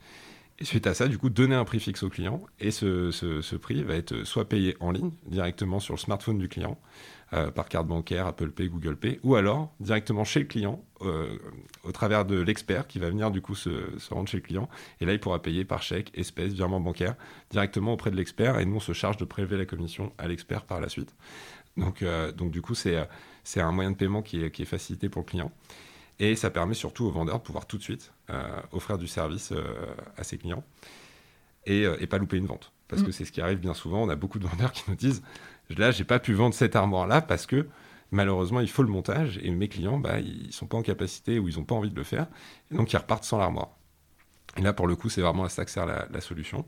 Et 0.60 0.64
suite 0.64 0.86
à 0.86 0.94
ça, 0.94 1.08
du 1.08 1.18
coup, 1.18 1.30
donner 1.30 1.56
un 1.56 1.64
prix 1.64 1.80
fixe 1.80 2.04
au 2.04 2.08
client. 2.08 2.40
Et 2.60 2.70
ce, 2.70 3.10
ce, 3.10 3.56
prix 3.56 3.82
va 3.82 3.96
être 3.96 4.22
soit 4.22 4.48
payé 4.48 4.76
en 4.78 4.92
ligne, 4.92 5.10
directement 5.26 5.80
sur 5.80 5.94
le 5.94 5.98
smartphone 5.98 6.38
du 6.38 6.48
client, 6.48 6.78
euh, 7.32 7.50
par 7.50 7.68
carte 7.68 7.86
bancaire, 7.86 8.26
Apple 8.26 8.50
Pay, 8.50 8.68
Google 8.68 8.96
Pay, 8.96 9.20
ou 9.22 9.34
alors 9.34 9.72
directement 9.80 10.24
chez 10.24 10.40
le 10.40 10.46
client, 10.46 10.84
euh, 11.02 11.38
au 11.82 11.92
travers 11.92 12.24
de 12.24 12.38
l'expert 12.40 12.86
qui 12.86 12.98
va 12.98 13.08
venir 13.08 13.30
du 13.30 13.40
coup 13.40 13.54
se, 13.54 13.98
se, 13.98 14.12
rendre 14.14 14.28
chez 14.28 14.36
le 14.36 14.42
client. 14.42 14.68
Et 15.00 15.06
là, 15.06 15.12
il 15.12 15.20
pourra 15.20 15.40
payer 15.40 15.64
par 15.64 15.82
chèque, 15.82 16.10
espèce, 16.14 16.52
virement 16.52 16.80
bancaire, 16.80 17.14
directement 17.50 17.94
auprès 17.94 18.10
de 18.10 18.16
l'expert. 18.16 18.58
Et 18.58 18.64
nous, 18.64 18.76
on 18.76 18.80
se 18.80 18.92
charge 18.92 19.16
de 19.16 19.24
prélever 19.24 19.56
la 19.56 19.66
commission 19.66 20.12
à 20.18 20.28
l'expert 20.28 20.64
par 20.64 20.80
la 20.80 20.88
suite. 20.88 21.14
Donc, 21.76 22.02
euh, 22.02 22.30
donc 22.32 22.50
du 22.50 22.62
coup, 22.62 22.74
c'est 22.74 22.96
un 23.56 23.72
moyen 23.72 23.90
de 23.90 23.96
paiement 23.96 24.22
qui 24.22 24.42
est, 24.44 24.50
qui 24.50 24.62
est 24.62 24.66
facilité 24.66 25.08
pour 25.08 25.22
le 25.22 25.26
client. 25.26 25.52
Et 26.18 26.36
ça 26.36 26.50
permet 26.50 26.74
surtout 26.74 27.06
aux 27.06 27.10
vendeurs 27.10 27.38
de 27.38 27.42
pouvoir 27.42 27.66
tout 27.66 27.78
de 27.78 27.82
suite 27.82 28.12
euh, 28.30 28.60
offrir 28.72 28.98
du 28.98 29.06
service 29.06 29.52
euh, 29.52 29.94
à 30.16 30.22
ses 30.22 30.38
clients 30.38 30.62
et, 31.66 31.84
euh, 31.84 31.96
et, 32.00 32.06
pas 32.06 32.18
louper 32.18 32.36
une 32.36 32.46
vente. 32.46 32.72
Parce 32.88 33.02
que 33.02 33.08
mm. 33.08 33.12
c'est 33.12 33.24
ce 33.24 33.32
qui 33.32 33.40
arrive 33.40 33.58
bien 33.58 33.74
souvent. 33.74 34.02
On 34.02 34.08
a 34.08 34.14
beaucoup 34.14 34.38
de 34.38 34.46
vendeurs 34.46 34.72
qui 34.72 34.84
nous 34.88 34.94
disent 34.94 35.22
Là, 35.70 35.90
j'ai 35.90 36.04
pas 36.04 36.18
pu 36.18 36.34
vendre 36.34 36.54
cette 36.54 36.76
armoire-là 36.76 37.20
parce 37.22 37.46
que 37.46 37.68
malheureusement, 38.10 38.60
il 38.60 38.68
faut 38.68 38.82
le 38.82 38.90
montage 38.90 39.38
et 39.42 39.50
mes 39.50 39.68
clients, 39.68 39.98
bah, 39.98 40.20
ils 40.20 40.52
sont 40.52 40.66
pas 40.66 40.76
en 40.76 40.82
capacité 40.82 41.38
ou 41.38 41.48
ils 41.48 41.56
n'ont 41.56 41.64
pas 41.64 41.74
envie 41.74 41.90
de 41.90 41.96
le 41.96 42.04
faire. 42.04 42.26
Donc, 42.70 42.92
ils 42.92 42.96
repartent 42.96 43.24
sans 43.24 43.38
l'armoire. 43.38 43.70
Et 44.56 44.60
là, 44.60 44.72
pour 44.72 44.86
le 44.86 44.94
coup, 44.94 45.08
c'est 45.08 45.20
vraiment 45.20 45.44
à 45.44 45.48
ça 45.48 45.64
que 45.64 45.70
sert 45.70 45.86
la 45.86 46.20
solution. 46.20 46.64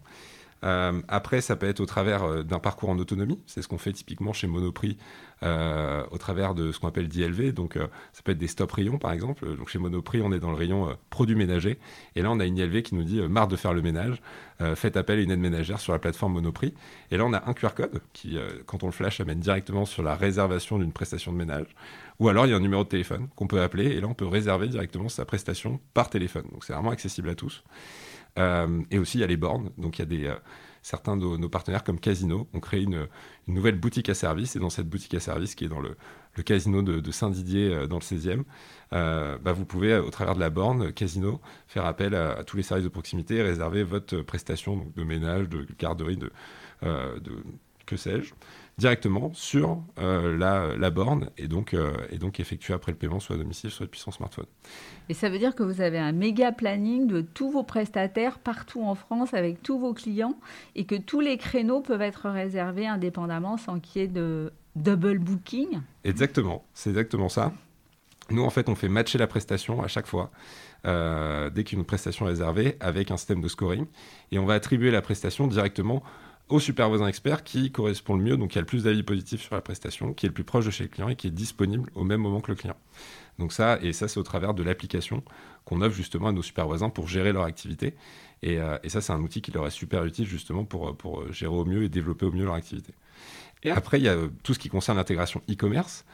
Euh, 0.65 1.01
après, 1.09 1.41
ça 1.41 1.57
peut 1.57 1.69
être 1.69 1.81
au 1.81 1.87
travers 1.87 2.25
euh, 2.25 2.43
d'un 2.43 2.59
parcours 2.59 2.89
en 2.89 2.99
autonomie. 2.99 3.43
C'est 3.47 3.63
ce 3.63 3.69
qu'on 3.69 3.79
fait 3.79 3.93
typiquement 3.93 4.33
chez 4.33 4.47
Monoprix 4.47 4.97
euh, 5.43 6.05
au 6.11 6.19
travers 6.19 6.55
de 6.55 6.73
ce 6.73 6.81
qu'on 6.81 6.89
appelle 6.89 7.09
d'ILV. 7.09 7.53
Donc, 7.53 7.79
ça 8.13 8.23
peut 8.23 8.33
être 8.33 8.39
des 8.39 8.47
stop 8.47 8.73
rayons, 8.73 8.99
par 8.99 9.13
exemple. 9.13 9.57
Donc, 9.57 9.69
chez 9.69 9.79
Monoprix, 9.79 10.23
on 10.23 10.33
est 10.33 10.41
dans 10.41 10.51
le 10.51 10.57
rayon 10.57 10.97
produits 11.11 11.37
ménagers. 11.37 11.79
Et 12.15 12.23
là, 12.23 12.31
on 12.31 12.41
a 12.41 12.47
une 12.47 12.57
ILV 12.57 12.83
qui 12.83 12.95
nous 12.95 13.05
dit 13.05 13.21
marre 13.21 13.49
de 13.49 13.57
faire 13.57 13.75
le 13.75 13.83
ménage, 13.83 14.21
faites 14.75 14.97
appel 14.97 15.19
à 15.19 15.23
une 15.23 15.31
aide 15.31 15.41
ménagère 15.41 15.81
sur 15.81 15.93
la 15.93 15.99
plateforme 15.99 16.35
Monoprix. 16.35 16.73
Et 17.11 17.17
là, 17.17 17.25
on 17.27 17.33
a 17.33 17.49
un 17.49 17.53
QR 17.53 17.75
code 17.77 18.01
qui, 18.13 18.39
quand 18.65 18.83
on 18.83 18.87
le 18.87 18.93
flash, 18.93 19.21
amène 19.21 19.41
directement 19.41 19.85
sur 19.85 20.03
la 20.03 20.15
réservation 20.15 20.79
d'une 20.79 20.93
prestation 20.93 21.33
de 21.33 21.37
ménage. 21.37 21.67
Ou 22.19 22.29
alors, 22.29 22.47
il 22.47 22.51
y 22.51 22.53
a 22.53 22.57
un 22.57 22.61
numéro 22.61 22.85
de 22.85 22.89
téléphone 22.89 23.29
qu'on 23.37 23.47
peut 23.47 23.61
appeler. 23.61 23.87
Et 23.87 24.01
là, 24.01 24.09
on 24.09 24.15
peut 24.15 24.27
réserver 24.27 24.69
directement 24.69 25.09
sa 25.09 25.25
prestation 25.25 25.81
par 25.95 26.11
téléphone. 26.11 26.47
Donc, 26.53 26.65
c'est 26.65 26.73
vraiment 26.73 26.91
accessible 26.91 27.29
à 27.29 27.35
tous. 27.35 27.63
Euh, 28.39 28.83
et 28.91 28.99
aussi, 28.99 29.19
il 29.19 29.21
y 29.21 29.25
a 29.25 29.27
les 29.27 29.37
bornes. 29.37 29.71
Donc, 29.79 29.99
il 29.99 30.03
y 30.03 30.03
a 30.03 30.07
des. 30.07 30.27
Euh, 30.27 30.37
certains 30.83 31.17
de 31.17 31.25
nos 31.25 31.49
partenaires 31.49 31.83
comme 31.83 31.99
Casino 31.99 32.49
ont 32.55 32.61
créé 32.61 32.83
une, 32.83 33.09
nouvelle 33.49 33.75
boutique 33.75 34.09
à 34.09 34.15
service. 34.15 34.55
Et 34.55 34.61
dans 34.61 34.71
cette 34.71 34.89
boutique 34.89 35.15
à 35.15 35.21
service 35.21 35.57
qui 35.57 35.65
est 35.65 35.69
dans 35.69 35.81
le, 35.81 35.97
casino 36.45 36.81
de, 36.81 37.11
Saint-Didier 37.11 37.89
dans 37.89 37.97
le 37.97 38.03
16e, 38.03 38.45
bah, 38.93 39.53
vous 39.53 39.65
pouvez, 39.65 39.99
au 39.99 40.11
travers 40.11 40.37
de 40.37 40.41
la 40.41 40.49
borne 40.49 40.93
Casino, 40.93 41.41
faire 41.67 41.87
appel 41.87 42.15
à, 42.15 42.45
tous 42.45 42.57
les 42.57 42.63
services 42.63 42.85
de 42.85 42.89
proximité 42.89 43.35
et 43.35 43.43
réserver 43.43 43.83
votre 43.83 44.19
prestation 44.19 44.87
de 44.95 45.03
ménage, 45.03 45.49
de 45.49 45.67
garderie, 45.77 46.19
de, 46.19 46.31
de 46.83 47.43
que 47.87 47.97
sais-je 47.97 48.35
directement 48.79 49.33
sur 49.33 49.83
euh, 49.99 50.37
la, 50.37 50.91
borne 50.91 51.31
et 51.39 51.49
donc, 51.49 51.73
euh, 51.73 51.95
et 52.11 52.19
donc 52.19 52.41
effectuer 52.41 52.75
après 52.75 52.93
le 52.93 52.99
paiement 52.99 53.21
soit 53.21 53.37
à 53.37 53.39
domicile, 53.39 53.71
soit 53.71 53.87
depuis 53.87 54.01
son 54.01 54.11
smartphone. 54.11 54.47
Et 55.09 55.15
ça 55.15 55.31
veut 55.31 55.39
dire 55.39 55.55
que 55.55 55.63
vous 55.63 55.81
avez 55.81 55.99
un 55.99 56.13
méga 56.13 56.53
planning 56.53 57.07
de 57.07 57.23
tous 57.23 57.51
vos 57.51 57.63
prestataires 57.63 58.39
partout 58.39 58.83
en 58.83 58.95
France 58.95 59.33
avec 59.33 59.63
tous 59.63 59.79
vos 59.79 59.95
clients 59.95 60.39
et 60.75 60.85
que 60.85 60.95
tous 60.95 61.21
les 61.21 61.39
créneaux 61.39 61.81
peuvent 61.81 62.03
être 62.03 62.29
réservés 62.29 62.87
indépendamment 62.87 63.57
sans 63.57 63.81
qu'il 63.81 64.03
y 64.03 64.05
ait 64.05 64.09
de 64.09 64.53
double 64.75 65.19
booking? 65.19 65.81
Exactement, 66.05 66.65
c'est 66.75 66.91
exactement 66.91 67.31
ça. 67.31 67.53
Nous, 68.29 68.43
en 68.43 68.51
fait, 68.51 68.69
on 68.69 68.75
fait 68.75 68.89
matcher 68.89 69.19
la 69.19 69.29
prestation 69.29 69.83
à 69.83 69.89
chaque 69.89 70.07
fois. 70.07 70.31
Euh, 70.85 71.49
dès 71.51 71.65
qu'une 71.65 71.85
prestation 71.85 72.27
est 72.27 72.31
réservée 72.31 72.77
avec 72.81 73.11
un 73.11 73.17
système 73.17 73.41
de 73.41 73.49
scoring 73.49 73.87
et 74.31 74.39
on 74.39 74.45
va 74.45 74.55
attribuer 74.55 74.91
la 74.91 75.03
prestation 75.03 75.47
directement 75.47 76.03
au 76.49 76.61
super 76.61 76.89
voisin 76.89 77.09
expert 77.09 77.43
qui 77.45 77.73
correspond 77.73 78.17
le 78.17 78.23
mieux, 78.23 78.37
donc 78.37 78.51
qui 78.51 78.59
a 78.59 78.61
le 78.61 78.67
plus 78.67 78.85
d'avis 78.85 79.03
positifs 79.03 79.43
sur 79.43 79.55
la 79.55 79.61
prestation, 79.61 80.15
qui 80.15 80.27
est 80.27 80.29
le 80.29 80.35
plus 80.35 80.45
proche 80.45 80.67
de 80.67 80.71
chez 80.71 80.85
le 80.85 80.89
client 80.89 81.09
et 81.09 81.17
qui 81.17 81.27
est 81.27 81.33
disponible 81.33 81.91
au 81.95 82.05
même 82.05 82.21
moment 82.21 82.41
que 82.41 82.53
le 82.53 82.57
client. 82.57 82.77
Donc 83.39 83.53
ça, 83.53 83.79
et 83.83 83.93
ça 83.93 84.09
c'est 84.09 84.19
au 84.19 84.23
travers 84.23 84.55
de 84.55 84.63
l'application 84.63 85.23
qu'on 85.65 85.83
offre 85.83 85.97
justement 85.97 86.29
à 86.29 86.33
nos 86.33 86.43
super 86.43 86.67
voisins 86.67 86.89
pour 86.89 87.09
gérer 87.09 87.33
leur 87.33 87.45
activité. 87.45 87.95
Et, 88.43 88.61
euh, 88.61 88.79
ça 88.87 89.01
c'est 89.01 89.13
un 89.13 89.21
outil 89.21 89.43
qui 89.43 89.51
leur 89.51 89.67
est 89.67 89.71
super 89.71 90.05
utile 90.05 90.27
justement 90.27 90.65
pour, 90.65 90.97
pour 90.97 91.31
gérer 91.33 91.53
au 91.53 91.65
mieux 91.65 91.83
et 91.83 91.89
développer 91.89 92.27
au 92.27 92.33
mieux 92.33 92.45
leur 92.45 92.55
activité. 92.55 92.95
Et 93.63 93.71
après, 93.71 93.99
il 93.99 94.05
y 94.05 94.09
a 94.09 94.15
euh, 94.15 94.29
tout 94.43 94.55
ce 94.55 94.59
qui 94.59 94.69
concerne 94.69 94.99
l'intégration 94.99 95.43
e-commerce. 95.51 96.05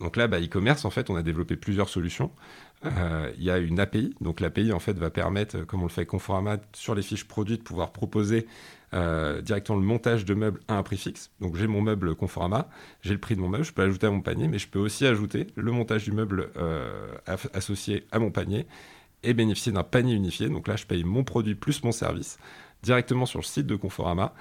Donc 0.00 0.16
là, 0.16 0.28
bah, 0.28 0.40
e-commerce, 0.40 0.84
en 0.84 0.90
fait, 0.90 1.10
on 1.10 1.16
a 1.16 1.22
développé 1.22 1.56
plusieurs 1.56 1.88
solutions. 1.88 2.30
Euh, 2.84 3.32
il 3.38 3.44
y 3.44 3.50
a 3.50 3.58
une 3.58 3.80
API. 3.80 4.14
Donc 4.20 4.40
l'API, 4.40 4.72
en 4.72 4.78
fait, 4.78 4.96
va 4.96 5.10
permettre, 5.10 5.64
comme 5.64 5.80
on 5.80 5.84
le 5.84 5.88
fait 5.88 6.02
avec 6.02 6.10
Conforama, 6.10 6.58
sur 6.72 6.94
les 6.94 7.02
fiches 7.02 7.24
produits, 7.24 7.58
de 7.58 7.62
pouvoir 7.62 7.92
proposer 7.92 8.46
euh, 8.94 9.42
directement 9.42 9.78
le 9.78 9.84
montage 9.84 10.24
de 10.24 10.34
meubles 10.34 10.60
à 10.68 10.76
un 10.78 10.82
prix 10.82 10.96
fixe. 10.96 11.30
Donc 11.40 11.56
j'ai 11.56 11.66
mon 11.66 11.82
meuble 11.82 12.14
Conforama, 12.14 12.68
j'ai 13.02 13.12
le 13.12 13.20
prix 13.20 13.36
de 13.36 13.40
mon 13.40 13.48
meuble, 13.48 13.64
je 13.64 13.72
peux 13.72 13.82
ajouter 13.82 14.06
à 14.06 14.10
mon 14.10 14.22
panier, 14.22 14.48
mais 14.48 14.58
je 14.58 14.68
peux 14.68 14.78
aussi 14.78 15.06
ajouter 15.06 15.48
le 15.56 15.72
montage 15.72 16.04
du 16.04 16.12
meuble 16.12 16.50
euh, 16.56 17.14
associé 17.52 18.06
à 18.12 18.18
mon 18.18 18.30
panier 18.30 18.66
et 19.22 19.34
bénéficier 19.34 19.72
d'un 19.72 19.82
panier 19.82 20.14
unifié. 20.14 20.48
Donc 20.48 20.68
là, 20.68 20.76
je 20.76 20.86
paye 20.86 21.04
mon 21.04 21.24
produit 21.24 21.54
plus 21.54 21.82
mon 21.84 21.92
service 21.92 22.38
directement 22.82 23.26
sur 23.26 23.40
le 23.40 23.44
site 23.44 23.66
de 23.66 23.76
Conforama. 23.76 24.32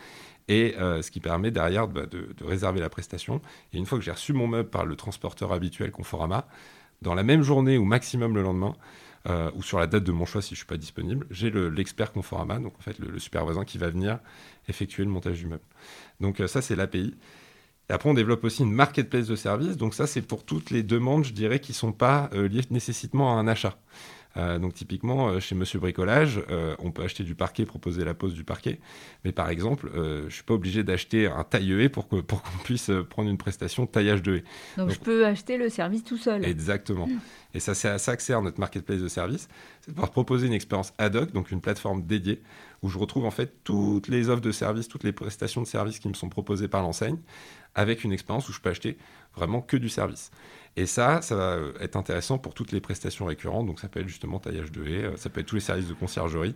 Et 0.49 0.75
euh, 0.77 1.01
ce 1.01 1.11
qui 1.11 1.19
permet 1.19 1.51
derrière 1.51 1.89
bah, 1.89 2.05
de, 2.05 2.33
de, 2.37 2.45
réserver 2.45 2.79
la 2.79 2.89
prestation. 2.89 3.41
Et 3.73 3.77
une 3.77 3.85
fois 3.85 3.97
que 3.97 4.05
j'ai 4.05 4.11
reçu 4.11 4.31
mon 4.31 4.47
meuble 4.47 4.69
par 4.69 4.85
le 4.85 4.95
transporteur 4.95 5.51
habituel 5.51 5.91
Conforama, 5.91 6.47
dans 7.01 7.15
la 7.15 7.23
même 7.23 7.41
journée 7.41 7.77
ou 7.77 7.83
maximum 7.83 8.33
le 8.33 8.43
lendemain, 8.43 8.73
euh, 9.27 9.51
ou 9.55 9.63
sur 9.63 9.79
la 9.79 9.87
date 9.87 10.03
de 10.03 10.11
mon 10.11 10.25
choix 10.25 10.41
si 10.41 10.49
je 10.49 10.53
ne 10.53 10.57
suis 10.57 10.65
pas 10.65 10.77
disponible, 10.77 11.25
j'ai 11.29 11.51
l'expert 11.51 12.11
Conforama, 12.11 12.59
donc 12.59 12.73
en 12.77 12.81
fait 12.81 12.97
le, 12.99 13.19
super 13.19 13.43
voisin 13.43 13.65
qui 13.65 13.77
va 13.77 13.89
venir 13.89 14.19
effectuer 14.67 15.03
le 15.03 15.09
montage 15.09 15.39
du 15.39 15.47
meuble. 15.47 15.63
Donc 16.19 16.39
euh, 16.39 16.47
ça 16.47 16.61
c'est 16.61 16.75
l'API. 16.75 17.15
Après, 17.89 18.09
on 18.09 18.13
développe 18.13 18.43
aussi 18.43 18.63
une 18.63 18.73
marketplace 18.73 19.27
de 19.27 19.35
services. 19.37 19.77
Donc 19.77 19.93
ça, 19.93 20.07
c'est 20.07 20.21
pour 20.21 20.43
toutes 20.43 20.71
les 20.71 20.83
demandes, 20.83 21.23
je 21.23 21.31
dirais, 21.31 21.61
qui 21.61 21.71
ne 21.71 21.77
sont 21.77 21.93
pas 21.93 22.29
euh, 22.33 22.49
liées 22.49 22.61
nécessairement 22.69 23.37
à 23.37 23.39
un 23.39 23.47
achat. 23.47 23.77
Euh, 24.37 24.59
donc 24.59 24.73
typiquement, 24.73 25.29
euh, 25.29 25.39
chez 25.39 25.55
Monsieur 25.55 25.79
Bricolage, 25.79 26.41
euh, 26.49 26.75
on 26.79 26.91
peut 26.91 27.03
acheter 27.03 27.23
du 27.23 27.33
parquet, 27.33 27.65
proposer 27.65 28.05
la 28.05 28.13
pose 28.13 28.33
du 28.33 28.43
parquet. 28.43 28.79
Mais 29.25 29.31
par 29.31 29.49
exemple, 29.49 29.89
je 29.93 30.25
ne 30.25 30.29
suis 30.29 30.43
pas 30.43 30.53
obligé 30.53 30.83
d'acheter 30.83 31.27
un 31.27 31.43
taille-haie 31.43 31.89
pour 31.89 32.07
qu'on 32.07 32.21
pour 32.21 32.43
qu'on 32.43 32.57
puisse 32.63 32.91
prendre 33.09 33.29
une 33.29 33.37
prestation 33.37 33.85
taillage 33.87 34.21
de 34.21 34.37
haie. 34.37 34.43
Donc, 34.77 34.91
je 34.91 34.99
peux 34.99 35.25
acheter 35.25 35.57
le 35.57 35.69
service 35.69 36.03
tout 36.03 36.17
seul. 36.17 36.45
Exactement. 36.45 37.07
Hmm. 37.07 37.19
Et 37.53 37.59
ça, 37.59 37.73
c'est 37.73 37.89
à 37.89 37.97
ça 37.97 38.15
que 38.15 38.21
sert 38.21 38.41
notre 38.41 38.59
marketplace 38.59 39.01
de 39.01 39.07
services. 39.07 39.47
C'est 39.81 39.91
de 39.91 39.95
pouvoir 39.95 40.11
proposer 40.11 40.47
une 40.47 40.53
expérience 40.53 40.93
ad 40.97 41.15
hoc, 41.15 41.31
donc 41.31 41.51
une 41.51 41.61
plateforme 41.61 42.03
dédiée, 42.03 42.41
où 42.83 42.89
je 42.89 42.97
retrouve 42.97 43.25
en 43.25 43.31
fait 43.31 43.63
toutes 43.63 44.07
les 44.07 44.29
offres 44.29 44.41
de 44.41 44.51
services, 44.51 44.87
toutes 44.87 45.03
les 45.03 45.13
prestations 45.13 45.61
de 45.61 45.67
services 45.67 45.99
qui 45.99 46.07
me 46.07 46.13
sont 46.13 46.29
proposées 46.29 46.67
par 46.67 46.83
l'enseigne, 46.83 47.17
avec 47.73 48.03
une 48.03 48.11
expérience 48.11 48.47
où 48.49 48.53
je 48.53 48.59
peux 48.59 48.69
acheter 48.69 48.97
vraiment 49.35 49.61
que 49.61 49.77
du 49.77 49.89
service. 49.89 50.31
Et 50.77 50.85
ça, 50.85 51.23
ça 51.23 51.35
va 51.35 51.57
être 51.81 51.95
intéressant 51.95 52.37
pour 52.37 52.53
toutes 52.53 52.71
les 52.71 52.79
prestations 52.79 53.25
récurrentes. 53.25 53.65
Donc, 53.65 53.79
ça 53.79 53.89
peut 53.89 53.99
être 53.99 54.07
justement 54.07 54.37
taillage 54.37 54.71
de 54.71 54.85
haies, 54.85 55.17
ça 55.17 55.31
peut 55.31 55.41
être 55.41 55.47
tous 55.47 55.55
les 55.55 55.61
services 55.61 55.87
de 55.87 55.95
conciergerie, 55.95 56.55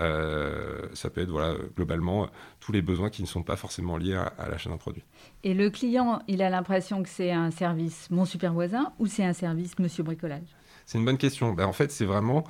euh, 0.00 0.88
ça 0.92 1.08
peut 1.08 1.20
être 1.20 1.30
voilà, 1.30 1.54
globalement 1.76 2.28
tous 2.58 2.72
les 2.72 2.82
besoins 2.82 3.10
qui 3.10 3.22
ne 3.22 3.28
sont 3.28 3.44
pas 3.44 3.54
forcément 3.54 3.96
liés 3.96 4.16
à, 4.16 4.48
l'achat 4.50 4.70
d'un 4.70 4.76
produit. 4.76 5.04
Et 5.44 5.54
le 5.54 5.70
client, 5.70 6.20
il 6.26 6.42
a 6.42 6.50
l'impression 6.50 7.04
que 7.04 7.08
c'est 7.08 7.30
un 7.30 7.52
service 7.52 8.10
Mon 8.10 8.24
Super 8.24 8.52
Voisin 8.52 8.92
ou 8.98 9.06
c'est 9.06 9.24
un 9.24 9.32
service 9.32 9.78
Monsieur 9.78 10.02
Bricolage? 10.02 10.48
C'est 10.84 10.98
une 10.98 11.04
bonne 11.04 11.18
question. 11.18 11.52
Ben, 11.52 11.66
en 11.66 11.72
fait, 11.72 11.92
c'est 11.92 12.06
vraiment. 12.06 12.42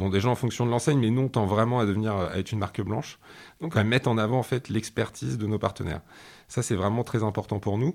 Bon, 0.00 0.08
déjà 0.08 0.28
en 0.28 0.34
fonction 0.34 0.66
de 0.66 0.72
l'enseigne, 0.72 0.98
mais 0.98 1.10
nous, 1.10 1.22
on 1.22 1.28
tend 1.28 1.46
vraiment 1.46 1.78
à 1.78 1.86
devenir 1.86 2.16
à 2.16 2.36
être 2.36 2.50
une 2.50 2.58
marque 2.58 2.82
blanche. 2.82 3.20
Donc, 3.60 3.76
à 3.76 3.84
mettre 3.84 4.08
en 4.08 4.18
avant 4.18 4.40
en 4.40 4.42
fait 4.42 4.68
l'expertise 4.68 5.38
de 5.38 5.46
nos 5.46 5.60
partenaires. 5.60 6.00
Ça, 6.48 6.62
c'est 6.62 6.74
vraiment 6.74 7.04
très 7.04 7.22
important 7.22 7.60
pour 7.60 7.78
nous. 7.78 7.94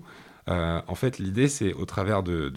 Euh, 0.49 0.81
en 0.87 0.95
fait, 0.95 1.19
l'idée, 1.19 1.47
c'est 1.47 1.73
au 1.73 1.85
travers 1.85 2.23
de, 2.23 2.51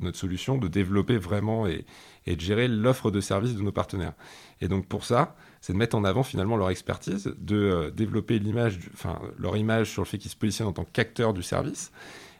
notre 0.00 0.16
solution 0.16 0.58
de 0.58 0.68
développer 0.68 1.16
vraiment 1.16 1.66
et, 1.66 1.84
de 2.26 2.40
gérer 2.40 2.68
l'offre 2.68 3.10
de 3.10 3.20
services 3.20 3.54
de 3.54 3.62
nos 3.62 3.72
partenaires. 3.72 4.14
Et 4.60 4.68
donc 4.68 4.86
pour 4.86 5.04
ça, 5.04 5.36
c'est 5.60 5.72
de 5.72 5.78
mettre 5.78 5.96
en 5.96 6.04
avant 6.04 6.22
finalement 6.22 6.56
leur 6.56 6.70
expertise, 6.70 7.34
de 7.38 7.56
euh, 7.56 7.90
développer 7.90 8.38
l'image, 8.38 8.78
leur 9.38 9.56
image 9.56 9.90
sur 9.90 10.02
le 10.02 10.06
fait 10.06 10.18
qu'ils 10.18 10.30
se 10.30 10.36
positionnent 10.36 10.68
en 10.68 10.72
tant 10.72 10.86
qu'acteurs 10.92 11.32
du 11.32 11.42
service. 11.42 11.92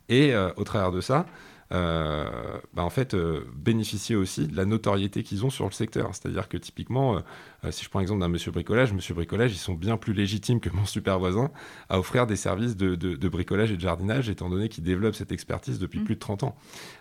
Et 0.08 0.34
euh, 0.34 0.50
au 0.56 0.64
travers 0.64 0.92
de 0.92 1.00
ça, 1.00 1.26
euh, 1.72 2.60
bah, 2.74 2.84
en 2.84 2.90
fait, 2.90 3.14
euh, 3.14 3.44
bénéficier 3.54 4.14
aussi 4.14 4.46
de 4.46 4.56
la 4.56 4.64
notoriété 4.64 5.22
qu'ils 5.22 5.44
ont 5.44 5.50
sur 5.50 5.64
le 5.64 5.72
secteur. 5.72 6.10
C'est-à-dire 6.14 6.48
que 6.48 6.56
typiquement, 6.56 7.16
euh, 7.16 7.70
si 7.70 7.84
je 7.84 7.90
prends 7.90 7.98
l'exemple 7.98 8.20
d'un 8.20 8.28
monsieur 8.28 8.52
bricolage, 8.52 8.92
monsieur 8.92 9.14
bricolage, 9.14 9.52
ils 9.52 9.58
sont 9.58 9.74
bien 9.74 9.96
plus 9.96 10.12
légitimes 10.12 10.60
que 10.60 10.70
mon 10.70 10.84
super 10.84 11.18
voisin 11.18 11.50
à 11.88 11.98
offrir 11.98 12.26
des 12.26 12.36
services 12.36 12.76
de, 12.76 13.28
bricolage 13.28 13.72
et 13.72 13.76
de 13.76 13.80
jardinage, 13.80 14.28
étant 14.28 14.48
donné 14.48 14.68
qu'ils 14.68 14.84
développent 14.84 15.16
cette 15.16 15.32
expertise 15.32 15.78
depuis 15.78 16.00
mmh. 16.00 16.04
plus 16.04 16.14
de 16.14 16.20
30 16.20 16.44
ans. 16.44 16.56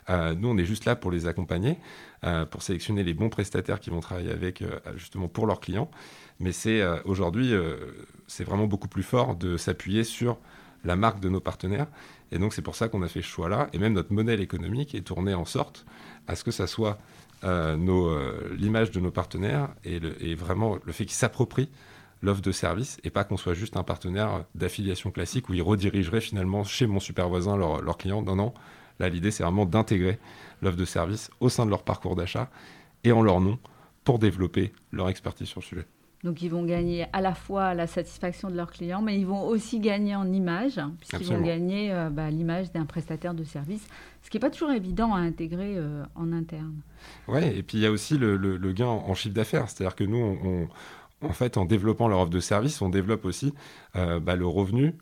nous, 0.10 0.50
on 0.50 0.58
est 0.58 0.66
juste 0.66 0.86
là 0.86 0.96
pour 0.96 1.12
les 1.12 1.28
accompagner, 1.28 1.78
pour 2.50 2.64
sélectionner 2.64 3.04
les 3.04 3.14
bons 3.14 3.30
prestataires 3.30 3.80
qui 3.80 3.92
vont 3.92 4.00
travailler 4.00 4.32
avec, 4.32 4.64
justement, 4.96 5.28
pour 5.28 5.46
leurs 5.46 5.60
clients. 5.60 5.92
Mais 6.40 6.52
c'est 6.52 6.84
aujourd'hui, 7.06 7.54
c'est 8.28 8.44
vraiment 8.44 8.66
beaucoup 8.66 8.88
plus 8.88 9.04
fort 9.04 9.36
de 9.36 9.58
s'appuyer 9.58 10.04
sur 10.04 10.38
la 10.86 10.96
marque 10.96 11.20
de 11.20 11.30
nos 11.30 11.40
partenaires. 11.40 11.88
Et 12.32 12.40
donc 12.40 12.54
c'est 12.54 12.62
pour 12.62 12.76
ça 12.76 12.90
qu'on 12.90 13.02
a 13.02 13.08
fait 13.08 13.22
ce 13.22 13.28
choix-là. 13.28 13.70
Et 13.74 13.78
même 13.78 13.94
notre 13.94 14.14
modèle 14.14 14.42
économique 14.42 14.96
est 14.96 15.02
tourné 15.02 15.34
en 15.34 15.46
sorte 15.46 15.86
à 16.28 16.36
ce 16.36 16.44
que 16.44 16.52
ça 16.52 16.68
soit 16.68 16.98
euh, 17.44 17.78
euh, 17.78 18.56
l'image 18.58 18.92
de 18.92 19.00
nos 19.00 19.12
partenaires 19.12 19.70
et, 19.84 20.36
vraiment 20.36 20.78
le 20.84 20.92
fait 20.92 21.06
qu'ils 21.06 21.16
s'approprient 21.16 21.70
l'offre 22.22 22.42
de 22.42 22.52
service 22.52 22.98
et 23.04 23.10
pas 23.10 23.24
qu'on 23.24 23.38
soit 23.38 23.54
juste 23.54 23.78
un 23.78 23.84
partenaire 23.84 24.46
d'affiliation 24.56 25.12
classique 25.12 25.50
où 25.50 25.54
ils 25.54 25.62
redirigeraient 25.62 26.22
finalement 26.22 26.64
chez 26.64 26.88
mon 26.88 27.00
super 27.00 27.30
voisin 27.30 27.56
leur 27.58 27.98
clients. 27.98 28.24
Non, 28.24 28.36
non. 28.36 28.54
Là, 29.00 29.10
l'idée, 29.10 29.32
c'est 29.32 29.44
vraiment 29.44 29.66
d'intégrer 29.66 30.20
l'offre 30.62 30.78
de 30.78 30.86
service 30.86 31.30
au 31.40 31.50
sein 31.50 31.66
de 31.66 31.70
leur 31.70 31.84
parcours 31.84 32.16
d'achat 32.16 32.50
et 33.04 33.12
en 33.12 33.22
leur 33.22 33.42
nom 33.42 33.60
pour 34.04 34.20
développer 34.20 34.72
leur 34.92 35.10
expertise 35.10 35.48
sur 35.48 35.60
le 35.60 35.66
sujet. 35.66 35.86
Donc 36.24 36.42
ils 36.42 36.50
vont 36.50 36.64
gagner 36.64 37.06
à 37.14 37.22
la 37.22 37.36
fois 37.36 37.74
la 37.74 37.88
satisfaction 37.88 38.50
de 38.50 38.56
leurs 38.56 38.72
clients, 38.72 39.02
mais 39.02 39.20
ils 39.20 39.28
vont 39.28 39.46
aussi 39.46 39.80
gagner 39.80 40.16
en 40.16 40.32
image, 40.32 40.80
puisqu'ils 41.00 41.28
vont 41.28 41.42
gagner 41.42 41.92
euh, 41.94 42.10
bah, 42.10 42.32
l'image 42.32 42.72
d'un 42.72 42.86
prestataire 42.86 43.34
de 43.34 43.44
service, 43.44 43.86
ce 44.24 44.30
qui 44.30 44.38
n'est 44.38 44.42
pas 44.42 44.50
toujours 44.50 44.72
évident 44.72 45.14
à 45.14 45.20
intégrer 45.20 45.78
euh, 45.78 46.04
en 46.16 46.32
interne. 46.32 46.76
Oui, 47.28 47.44
et 47.44 47.62
puis 47.62 47.78
il 47.78 47.82
y 47.82 47.86
a 47.86 47.92
aussi 47.92 48.18
le, 48.18 48.58
gain 48.74 48.88
en, 48.88 49.14
chiffre 49.14 49.36
d'affaires, 49.36 49.70
c'est-à-dire 49.70 49.96
que 49.96 50.04
nous, 50.04 50.18
on, 50.18 50.68
en 51.22 51.34
fait, 51.34 51.58
en 51.58 51.66
développant 51.66 52.08
leur 52.08 52.22
offre 52.22 52.32
de 52.32 52.40
service, 52.40 52.82
on 52.82 52.90
développe 52.90 53.26
aussi 53.26 53.54
euh, 53.96 54.20
bah, 54.20 54.36
le 54.36 54.48
revenu, 54.48 54.96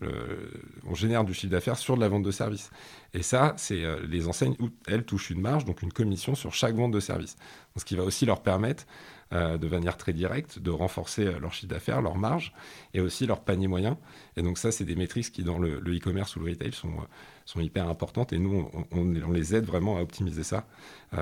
on 0.90 0.94
génère 0.94 1.24
du 1.24 1.34
chiffre 1.34 1.52
d'affaires 1.52 1.78
sur 1.78 1.96
de 1.96 2.02
la 2.02 2.10
vente 2.10 2.24
de 2.24 2.32
service. 2.32 2.70
Et 3.14 3.24
ça, 3.24 3.54
c'est 3.56 3.82
les 4.10 4.28
enseignes 4.28 4.56
où 4.60 4.70
elles 4.88 5.06
touchent 5.06 5.30
une 5.30 5.42
marge, 5.42 5.64
donc 5.64 5.84
une 5.84 5.94
commission 5.94 6.36
sur 6.36 6.54
chaque 6.54 6.76
vente 6.76 6.92
de 6.92 7.00
service. 7.00 7.38
ce 7.78 7.86
qui 7.86 7.96
va 7.96 8.04
aussi 8.04 8.26
leur 8.26 8.42
permettre 8.42 8.86
euh, 9.32 9.58
de 9.58 9.68
manière 9.68 9.98
très 9.98 10.14
directe, 10.14 10.60
de 10.60 10.70
renforcer 10.70 11.26
euh, 11.26 11.40
leur 11.40 11.54
chiffre 11.54 11.68
d'affaires, 11.68 12.02
leur 12.02 12.16
marge 12.16 12.54
et 12.94 13.00
aussi 13.00 13.26
leur 13.26 13.42
panier 13.42 13.68
moyen. 13.68 13.98
Et 14.38 14.42
donc 14.42 14.58
ça, 14.58 14.72
c'est 14.72 14.86
des 14.86 14.96
métriques 14.96 15.32
qui, 15.32 15.44
dans 15.44 15.58
le 15.58 15.80
e-commerce 15.80 16.36
ou 16.36 16.40
le 16.40 16.52
retail, 16.52 16.74
sont, 16.74 16.90
euh, 16.90 17.06
sont 17.46 17.62
hyper 17.62 17.88
importantes 17.88 18.34
et 18.34 18.40
nous, 18.40 18.70
on, 18.92 19.32
les 19.32 19.56
aide 19.56 19.66
vraiment 19.66 19.98
à 19.98 20.02
optimiser 20.02 20.44
ça 20.44 20.68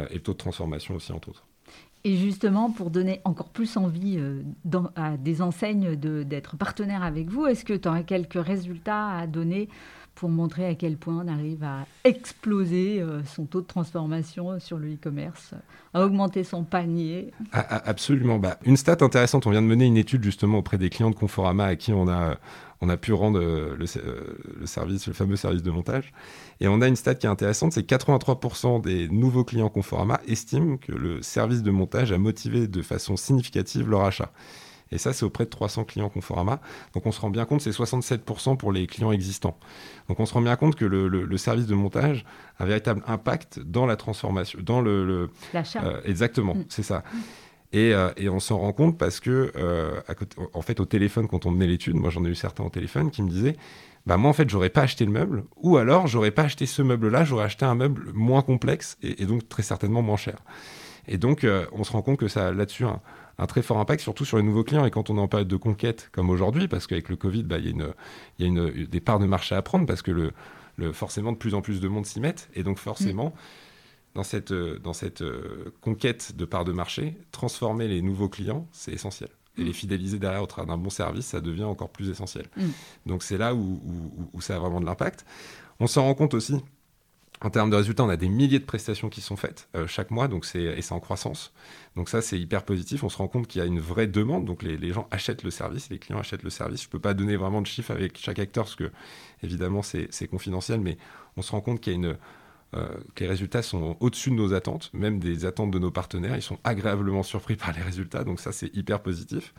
et 0.09 0.15
le 0.15 0.21
taux 0.21 0.33
de 0.33 0.37
transformation 0.37 0.95
aussi, 0.95 1.11
entre 1.11 1.29
autres. 1.29 1.45
Et 2.03 2.17
justement, 2.17 2.71
pour 2.71 2.89
donner 2.89 3.21
encore 3.25 3.49
plus 3.49 3.77
envie 3.77 4.19
à 4.95 5.17
des 5.17 5.41
enseignes 5.41 5.95
d'être 5.95 6.57
partenaires 6.57 7.03
avec 7.03 7.29
vous, 7.29 7.45
est-ce 7.45 7.63
que 7.63 7.73
tu 7.73 7.87
aurais 7.87 8.03
quelques 8.03 8.43
résultats 8.43 9.09
à 9.09 9.27
donner 9.27 9.69
pour 10.15 10.29
montrer 10.29 10.65
à 10.65 10.75
quel 10.75 10.97
point 10.97 11.23
on 11.25 11.27
arrive 11.27 11.63
à 11.63 11.85
exploser 12.03 13.01
euh, 13.01 13.23
son 13.23 13.45
taux 13.45 13.61
de 13.61 13.65
transformation 13.65 14.59
sur 14.59 14.77
le 14.77 14.93
e-commerce, 14.93 15.53
à 15.93 16.05
augmenter 16.05 16.43
son 16.43 16.63
panier? 16.63 17.31
Ah, 17.51 17.65
ah, 17.69 17.81
absolument. 17.85 18.37
Bah, 18.37 18.57
une 18.65 18.77
stat 18.77 18.97
intéressante, 19.01 19.47
on 19.47 19.51
vient 19.51 19.61
de 19.61 19.67
mener 19.67 19.85
une 19.85 19.97
étude 19.97 20.23
justement 20.23 20.59
auprès 20.59 20.77
des 20.77 20.89
clients 20.89 21.09
de 21.09 21.15
Conforama 21.15 21.65
à 21.65 21.75
qui 21.75 21.93
on 21.93 22.07
a, 22.07 22.37
on 22.82 22.89
a 22.89 22.98
pu 22.98 23.13
rendre 23.13 23.39
euh, 23.39 23.76
le, 23.78 23.86
euh, 23.98 24.38
le, 24.60 24.65
service, 24.65 25.08
le 25.08 25.13
fameux 25.13 25.36
service 25.36 25.63
de 25.63 25.72
montage. 25.72 26.12
Et 26.60 26.67
on 26.67 26.82
a 26.82 26.88
une 26.88 26.96
stat 26.96 27.15
qui 27.15 27.28
est 27.28 27.30
intéressante, 27.30 27.74
c'est 27.74 27.88
83% 27.88 28.82
des 28.82 29.08
nouveaux 29.08 29.44
clients 29.44 29.70
Conforama 29.70 30.20
estiment 30.28 30.78
que 30.78 30.91
le 30.91 31.22
service 31.22 31.62
de 31.62 31.72
montage 31.72 32.12
a 32.12 32.17
motivé 32.17 32.67
de 32.67 32.82
façon 32.82 33.15
significative 33.15 33.89
leur 33.89 34.02
achat. 34.02 34.32
Et 34.91 34.98
ça, 34.98 35.13
c'est 35.13 35.24
auprès 35.24 35.46
de 35.46 35.50
300 35.50 35.86
clients 35.86 36.10
Conforama. 36.10 36.60
Donc 36.94 37.06
on 37.06 37.12
se 37.12 37.22
rend 37.22 37.30
bien 37.30 37.46
compte, 37.46 37.62
c'est 37.62 37.72
67% 37.72 38.58
pour 38.58 38.72
les 38.72 38.88
clients 38.88 39.12
existants. 39.12 39.58
Donc 40.10 40.20
on 40.20 40.26
se 40.26 40.34
rend 40.34 40.41
bien 40.41 40.56
compte 40.56 40.76
que 40.76 40.86
le, 40.86 41.38
service 41.38 41.65
de 41.65 41.76
montage 41.76 42.26
a 42.60 42.63
un 42.63 42.65
véritable 42.65 43.02
impact 43.08 43.60
dans 43.60 43.86
la 43.86 43.96
transformation, 43.96 44.60
dans 44.62 44.82
le... 44.82 45.30
L'achat. 45.54 45.84
Euh, 45.84 46.02
exactement, 46.04 46.56
mm. 46.56 46.65
c'est 46.70 46.84
ça. 46.84 47.04
Et, 47.73 47.93
euh, 47.93 48.10
et, 48.17 48.27
on 48.27 48.39
s'en 48.39 48.57
rend 48.57 48.73
compte 48.73 48.97
parce 48.97 49.19
que, 49.19 49.51
euh, 49.55 50.01
en 50.53 50.62
fait, 50.62 50.79
au 50.79 50.86
téléphone, 50.86 51.27
quand 51.27 51.45
on 51.45 51.51
menait 51.51 51.67
l'étude, 51.67 51.95
moi 51.95 52.10
j'en 52.10 52.25
ai 52.25 52.29
eu 52.29 52.36
certains 52.36 52.63
au 52.63 52.69
téléphone 52.69 53.12
qui 53.12 53.23
me 53.23 53.29
disaient 53.29 53.55
bah 54.07 54.17
moi 54.17 54.31
en 54.31 54.34
fait 54.34 54.49
j'aurais 54.49 54.71
pas 54.71 54.81
acheté 54.81 55.05
le 55.05 55.12
meuble 55.12 55.43
ou 55.57 55.77
alors 55.77 56.07
j'aurais 56.07 56.31
pas 56.31 56.41
acheté 56.41 56.65
ce 56.65 56.81
meuble 56.81 57.10
là 57.10 57.23
j'aurais 57.23 57.45
acheté 57.45 57.65
un 57.65 57.75
meuble 57.75 58.12
moins 58.15 58.41
complexe 58.41 58.97
et, 59.03 59.27
donc 59.27 59.47
très 59.47 59.62
certainement 59.62 60.01
moins 60.01 60.17
cher 60.17 60.38
et 61.07 61.19
donc 61.19 61.45
on 61.71 61.84
se 61.84 61.91
rend 61.91 62.01
compte 62.01 62.17
que 62.17 62.27
ça 62.27 62.47
a 62.47 62.51
là-dessus 62.51 62.86
un, 62.86 63.45
très 63.45 63.62
fort 63.62 63.77
impact, 63.77 64.01
surtout 64.01 64.25
sur 64.25 64.38
les 64.38 64.43
nouveaux 64.43 64.63
clients. 64.63 64.86
Et 64.86 64.91
quand 64.91 65.10
on 65.10 65.17
est 65.17 65.21
en 65.21 65.27
période 65.27 65.47
de 65.47 65.55
conquête, 65.55 66.10
comme 66.12 66.29
aujourd'hui, 66.29 66.67
parce 66.67 66.86
qu'avec 66.86 67.10
le 67.10 67.15
Covid, 67.15 67.43
bah, 67.43 67.57
il 67.57 67.65
y 67.65 67.69
a, 68.43 68.47
une, 68.47 68.71
y 68.75 68.88
des 68.88 68.99
parts 68.99 69.19
de 69.19 69.25
marché 69.25 69.55
à 69.55 69.62
prendre, 69.63 69.88
parce 69.88 70.03
que 70.03 70.31
forcément, 70.93 71.31
de 71.31 71.38
plus 71.38 71.55
en 71.55 71.62
plus 71.62 71.81
de 71.81 71.88
monde 71.88 72.05
s'y 72.05 72.19
met. 72.19 72.36
Et 72.53 72.62
donc, 72.62 72.77
forcément. 72.77 73.34
Dans 74.15 74.24
cette, 74.24 74.54
dans 74.54 74.93
cette 74.93 75.21
euh, 75.21 75.74
conquête 75.82 76.36
de 76.36 76.45
parts 76.45 76.65
de 76.65 76.71
marché, 76.71 77.17
transformer 77.32 77.88
les 77.88 78.02
nouveaux 78.02 78.30
clients, 78.30 78.67
c'est 78.71 78.91
essentiel. 78.91 79.30
Et 79.58 79.63
les 79.63 79.71
mm. 79.71 79.74
fidéliser 79.74 80.19
derrière 80.19 80.43
au 80.43 80.47
travers 80.47 80.67
d'un 80.67 80.82
bon 80.82 80.89
service, 80.89 81.26
ça 81.26 81.41
devient 81.41 81.63
encore 81.63 81.89
plus 81.89 82.10
essentiel. 82.10 82.47
Mm. 82.58 82.63
Donc, 83.06 83.24
c'est 83.24 83.38
là 83.38 83.56
où, 83.56 83.82
où, 83.86 84.30
où 84.34 84.41
ça 84.41 84.56
a 84.56 84.60
vraiment 84.60 84.82
de 84.82 84.86
l'impact. 84.86 85.26
On 85.80 85.88
s'en 85.88 86.04
rend 86.04 86.13
compte 86.13 86.34
aussi 86.34 86.62
en 87.43 87.50
termes 87.50 87.71
de 87.71 87.76
résultats, 87.76 88.04
on 88.04 88.10
a 88.10 88.17
des 88.17 88.30
milliers 88.30 88.60
de 88.60 88.65
prestations 88.65 89.10
qui 89.10 89.19
sont 89.19 89.36
faites 89.36 89.67
euh, 89.76 89.88
chaque 89.88 90.12
mois, 90.12 90.28
donc 90.28 90.45
c'est 90.45 90.62
et 90.62 90.82
c'est 90.84 90.93
en 90.93 91.00
croissance. 91.00 91.52
Donc 91.95 92.08
ça, 92.08 92.21
c'est 92.21 92.39
hyper 92.39 92.63
positif. 92.63 93.04
On 93.04 93.10
se 93.10 93.17
rend 93.17 93.28
compte 93.28 93.47
qu'il 93.47 93.60
y 93.60 93.63
a 93.63 93.65
une 93.65 93.80
vraie 93.80 94.06
demande, 94.06 94.45
donc 94.45 94.62
les, 94.62 94.93
gens 94.93 95.08
achètent 95.10 95.43
le 95.43 95.50
service, 95.50 95.89
les 95.89 95.97
clients 95.97 96.19
achètent 96.19 96.43
le 96.43 96.52
service. 96.52 96.84
Je 96.84 96.88
ne 96.88 96.91
peux 96.91 97.00
pas 97.00 97.15
donner 97.15 97.36
vraiment 97.38 97.62
de 97.62 97.67
chiffres 97.67 97.91
avec 97.91 98.17
chaque 98.19 98.38
acteur 98.38 98.65
parce 98.65 98.76
que 98.76 98.91
évidemment 99.41 99.82
c'est 99.82 100.28
confidentiel, 100.28 100.82
mais 100.82 100.97
on 101.36 101.41
se 101.41 101.52
rend 101.52 101.62
compte 101.62 101.82
qu'il 101.82 101.93
y 101.93 101.95
a 101.95 101.97
une 101.97 102.17
euh, 102.73 102.88
que 103.15 103.25
les 103.25 103.29
résultats 103.29 103.62
sont 103.62 103.97
au-dessus 103.99 104.29
de 104.29 104.36
nos 104.36 104.53
attentes, 104.53 104.91
même 104.93 105.19
des 105.19 105.45
attentes 105.45 105.71
de 105.71 105.79
nos 105.79 105.91
partenaires. 105.91 106.38
Ils 106.38 106.41
sont 106.41 106.57
agréablement 106.63 107.21
surpris 107.21 107.57
par 107.57 107.73
les 107.73 107.81
résultats, 107.81 108.23
donc 108.23 108.39
ça 108.39 108.53
c'est 108.53 108.73
hyper 108.73 109.01
positif. 109.01 109.53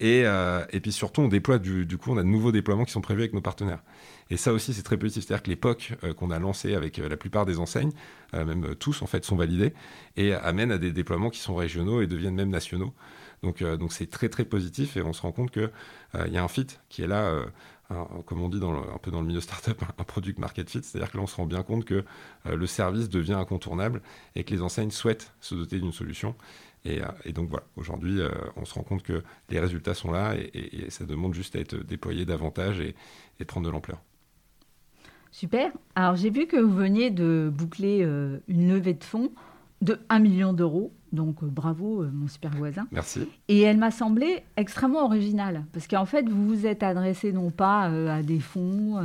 Et, 0.00 0.22
euh, 0.24 0.64
puis 0.82 0.92
surtout, 0.92 1.20
on 1.20 1.28
déploie 1.28 1.58
du, 1.58 1.86
coup, 1.98 2.12
on 2.12 2.16
a 2.16 2.22
de 2.22 2.28
nouveaux 2.28 2.52
déploiements 2.52 2.84
qui 2.84 2.92
sont 2.92 3.02
prévus 3.02 3.20
avec 3.20 3.34
nos 3.34 3.42
partenaires. 3.42 3.82
Et 4.30 4.38
ça 4.38 4.54
aussi, 4.54 4.72
c'est 4.72 4.82
très 4.82 4.96
positif. 4.96 5.24
C'est-à-dire 5.26 5.42
que 5.42 5.50
l'époque 5.50 5.92
euh, 6.02 6.14
qu'on 6.14 6.30
a 6.30 6.38
lancé 6.38 6.74
avec 6.74 6.96
la 6.96 7.16
plupart 7.18 7.44
des 7.44 7.58
enseignes, 7.58 7.92
même 8.32 8.74
tous 8.74 9.02
en 9.02 9.06
fait, 9.06 9.24
sont 9.24 9.36
validés 9.36 9.72
et 10.16 10.32
amènent 10.32 10.72
à 10.72 10.78
des 10.78 10.92
déploiements 10.92 11.30
qui 11.30 11.40
sont 11.40 11.54
régionaux 11.54 12.00
et 12.00 12.06
deviennent 12.06 12.34
même 12.34 12.50
nationaux. 12.50 12.94
Donc, 13.42 13.62
c'est 13.90 14.10
très 14.10 14.28
très 14.28 14.44
positif 14.44 14.96
et 14.96 15.02
on 15.02 15.12
se 15.12 15.22
rend 15.22 15.32
compte 15.32 15.50
qu'il 15.50 15.70
il 16.26 16.32
y 16.32 16.38
a 16.38 16.42
un 16.42 16.48
fit 16.48 16.66
qui 16.88 17.02
est 17.02 17.06
là. 17.06 17.44
Comme 18.24 18.40
on 18.40 18.48
dit 18.48 18.60
dans 18.60 18.72
un 18.72 18.98
peu 19.00 19.10
dans 19.10 19.20
le 19.20 19.26
milieu 19.26 19.40
startup, 19.40 19.82
un 19.98 20.04
product 20.04 20.38
market 20.38 20.68
fit, 20.68 20.82
c'est-à-dire 20.82 21.10
que 21.10 21.16
là 21.16 21.22
on 21.22 21.26
se 21.26 21.36
rend 21.36 21.46
bien 21.46 21.62
compte 21.62 21.84
que 21.84 22.04
le 22.44 22.66
service 22.66 23.08
devient 23.08 23.34
incontournable 23.34 24.02
et 24.34 24.44
que 24.44 24.52
les 24.52 24.62
enseignes 24.62 24.90
souhaitent 24.90 25.32
se 25.40 25.54
doter 25.54 25.78
d'une 25.78 25.92
solution. 25.92 26.34
Et, 26.84 27.00
et, 27.24 27.32
donc 27.32 27.48
voilà, 27.48 27.64
aujourd'hui 27.76 28.20
on 28.56 28.64
se 28.64 28.74
rend 28.74 28.82
compte 28.82 29.02
que 29.02 29.22
les 29.50 29.60
résultats 29.60 29.94
sont 29.94 30.10
là 30.10 30.34
et, 30.36 30.90
ça 30.90 31.04
demande 31.04 31.34
juste 31.34 31.56
à 31.56 31.60
être 31.60 31.76
déployé 31.76 32.24
davantage 32.24 32.80
et, 32.80 32.94
prendre 33.44 33.66
de 33.66 33.72
l'ampleur. 33.72 34.02
Super. 35.30 35.70
Alors 35.94 36.16
j'ai 36.16 36.30
vu 36.30 36.46
que 36.46 36.56
vous 36.56 36.74
veniez 36.74 37.10
de 37.10 37.50
boucler 37.52 38.02
euh, 38.02 38.38
une 38.48 38.68
levée 38.68 38.94
de 38.94 39.04
fonds 39.04 39.32
de 39.82 40.00
1 40.08 40.18
million 40.18 40.52
d'euros. 40.52 40.92
Donc 41.12 41.42
euh, 41.42 41.46
bravo 41.46 42.02
euh, 42.02 42.10
mon 42.12 42.28
super 42.28 42.50
voisin. 42.52 42.86
Merci. 42.92 43.28
Et 43.48 43.60
elle 43.60 43.78
m'a 43.78 43.90
semblé 43.90 44.42
extrêmement 44.56 45.04
originale. 45.04 45.64
Parce 45.72 45.86
qu'en 45.86 46.06
fait, 46.06 46.28
vous 46.28 46.46
vous 46.46 46.66
êtes 46.66 46.82
adressé 46.82 47.32
non 47.32 47.50
pas 47.50 47.84
à 47.84 48.22
des 48.22 48.40
fonds, 48.40 49.00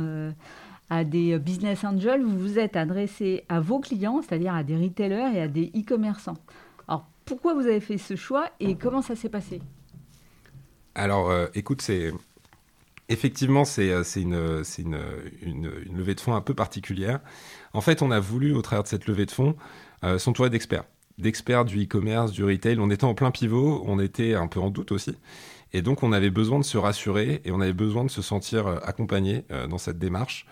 à 0.90 1.04
des 1.04 1.38
business 1.38 1.84
angels, 1.84 2.22
vous 2.22 2.38
vous 2.38 2.58
êtes 2.58 2.76
adressé 2.76 3.44
à 3.48 3.60
vos 3.60 3.80
clients, 3.80 4.20
c'est-à-dire 4.22 4.54
à 4.54 4.62
des 4.62 4.76
retailers 4.76 5.34
et 5.34 5.40
à 5.40 5.48
des 5.48 5.70
e-commerçants. 5.76 6.36
Alors 6.88 7.06
pourquoi 7.24 7.54
vous 7.54 7.66
avez 7.66 7.80
fait 7.80 7.98
ce 7.98 8.16
choix 8.16 8.46
et 8.60 8.76
comment 8.76 9.02
ça 9.02 9.16
s'est 9.16 9.28
passé? 9.28 9.60
Alors 10.94 11.32
écoute, 11.54 11.80
c'est 11.80 12.12
Effectivement, 13.12 13.66
c'est 13.66 13.90
euh, 13.90 14.02
une, 14.16 14.62
une, 15.42 15.98
levée 15.98 16.14
de 16.14 16.20
fonds 16.20 16.34
un 16.34 16.40
peu 16.40 16.54
particulière. 16.54 17.20
En 17.74 17.82
fait, 17.82 18.00
on 18.00 18.10
a 18.10 18.18
voulu, 18.20 18.54
au 18.54 18.62
travers 18.62 18.84
de 18.84 18.88
cette 18.88 19.06
levée 19.06 19.26
de 19.26 19.30
fonds, 19.30 19.54
euh, 20.02 20.18
s'entourer 20.18 20.48
d'experts. 20.48 20.84
D'experts 21.18 21.64
du 21.64 21.84
e-commerce, 21.84 22.32
du 22.32 22.44
retail. 22.44 22.78
On 22.78 22.90
était 22.90 23.04
en 23.04 23.14
plein 23.14 23.30
pivot, 23.30 23.82
on 23.86 23.98
était 23.98 24.34
un 24.34 24.46
peu 24.46 24.60
en 24.60 24.70
doute 24.70 24.92
aussi. 24.92 25.16
Et 25.72 25.82
donc, 25.82 26.02
on 26.02 26.12
avait 26.12 26.30
besoin 26.30 26.58
de 26.58 26.64
se 26.64 26.76
rassurer 26.78 27.40
et 27.44 27.52
on 27.52 27.60
avait 27.60 27.72
besoin 27.72 28.04
de 28.04 28.10
se 28.10 28.22
sentir 28.22 28.66
euh, 28.66 28.78
accompagné 28.84 29.44
dans 29.68 29.78
cette 29.78 29.98
démarche. 29.98 30.46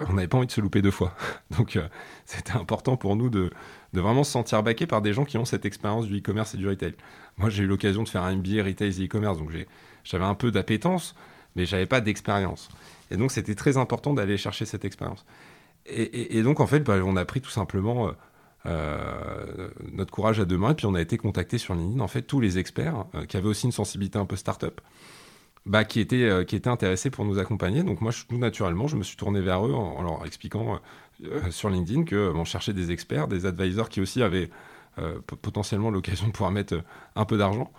On 0.00 0.14
n'avait 0.14 0.26
pas 0.26 0.38
envie 0.38 0.48
de 0.48 0.52
se 0.52 0.60
louper 0.60 0.82
deux 0.82 0.90
fois. 0.90 1.14
Donc, 1.56 1.78
c'était 2.24 2.52
important 2.52 2.96
pour 2.96 3.14
nous 3.14 3.30
de, 3.30 3.50
de, 3.92 4.00
vraiment 4.00 4.24
se 4.24 4.32
sentir 4.32 4.62
baqué 4.62 4.86
par 4.86 5.02
des 5.02 5.12
gens 5.12 5.24
qui 5.24 5.38
ont 5.38 5.44
cette 5.44 5.64
expérience 5.64 6.06
du 6.06 6.18
e-commerce 6.18 6.54
et 6.54 6.58
du 6.58 6.68
retail. 6.68 6.94
Moi, 7.36 7.50
j'ai 7.50 7.62
eu 7.62 7.66
l'occasion 7.66 8.02
de 8.02 8.08
faire 8.08 8.22
un 8.22 8.34
MBA 8.34 8.64
retail 8.64 9.00
et 9.00 9.06
e-commerce, 9.06 9.38
donc 9.38 9.50
j'avais 10.02 10.24
un 10.24 10.34
peu 10.34 10.50
d'appétence 10.50 11.14
mais 11.56 11.66
j'avais 11.66 11.86
pas 11.86 12.00
d'expérience. 12.00 12.68
Et 13.10 13.16
donc, 13.16 13.30
c'était 13.32 13.54
très 13.54 13.76
important 13.76 14.14
d'aller 14.14 14.36
chercher 14.36 14.66
cette 14.66 14.84
expérience. 14.84 15.24
Et, 15.86 16.42
donc, 16.42 16.60
en 16.60 16.66
fait, 16.66 16.80
bah, 16.80 16.96
on 17.04 17.16
a 17.16 17.24
pris 17.26 17.42
tout 17.42 17.50
simplement 17.50 18.08
euh, 18.08 18.10
euh, 18.10 18.14
notre 18.64 20.10
courage 20.10 20.40
à 20.40 20.44
deux 20.44 20.56
et 20.56 20.74
puis 20.74 20.86
on 20.86 20.94
a 20.94 21.00
été 21.00 21.18
contacté 21.18 21.58
sur 21.58 21.74
LinkedIn, 21.74 22.00
en 22.00 22.08
fait, 22.08 22.22
tous 22.22 22.40
les 22.40 22.58
experts 22.58 23.04
euh, 23.14 23.26
qui 23.26 23.36
avaient 23.36 23.48
aussi 23.48 23.66
une 23.66 23.72
sensibilité 23.72 24.18
un 24.18 24.26
peu 24.26 24.36
start-up. 24.36 24.80
Bah, 25.66 25.84
qui, 25.84 26.00
étaient, 26.00 26.44
qui 26.46 26.56
étaient 26.56 26.68
intéressés 26.68 27.08
pour 27.08 27.24
nous 27.24 27.38
accompagner. 27.38 27.82
Donc 27.82 28.02
moi, 28.02 28.12
tout 28.28 28.36
naturellement, 28.36 28.86
je 28.86 28.96
me 28.96 29.02
suis 29.02 29.16
tourné 29.16 29.40
vers 29.40 29.66
eux 29.66 29.72
en, 29.72 30.02
leur 30.02 30.26
expliquant 30.26 30.78
sur 31.48 31.70
LinkedIn 31.70 32.04
que 32.04 32.34
cherchait 32.44 32.74
des 32.74 32.90
experts, 32.90 33.28
des 33.28 33.46
advisors 33.46 33.88
qui 33.88 34.02
aussi 34.02 34.22
avaient 34.22 34.50
potentiellement 35.26 35.90
l'occasion 35.90 36.26
de 36.26 36.32
pouvoir 36.32 36.50
mettre 36.50 36.82
un 37.16 37.24
peu 37.24 37.38
d'argent 37.38 37.72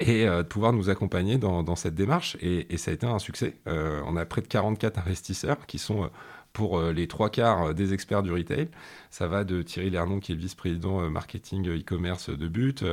et 0.00 0.26
euh, 0.26 0.42
de 0.42 0.48
pouvoir 0.48 0.72
nous 0.72 0.90
accompagner 0.90 1.38
dans, 1.38 1.76
cette 1.76 1.94
démarche. 1.94 2.36
Et, 2.40 2.76
ça 2.76 2.90
a 2.90 2.94
été 2.94 3.06
un 3.06 3.18
succès. 3.18 3.56
Euh, 3.66 4.00
on 4.06 4.16
a 4.16 4.24
près 4.24 4.40
de 4.40 4.46
44 4.46 4.98
investisseurs 4.98 5.66
qui 5.66 5.78
sont 5.78 6.04
euh, 6.04 6.08
pour 6.54 6.80
les 6.80 7.06
trois 7.06 7.28
quarts 7.28 7.74
des 7.74 7.92
experts 7.92 8.22
du 8.22 8.32
retail. 8.32 8.68
Ça 9.10 9.28
va 9.28 9.44
de 9.44 9.60
Thierry 9.60 9.90
Lernon, 9.90 10.20
qui 10.20 10.32
est 10.32 10.34
vice-président 10.34 11.10
marketing 11.10 11.68
e-commerce 11.68 12.30
de 12.30 12.48
But, 12.48 12.84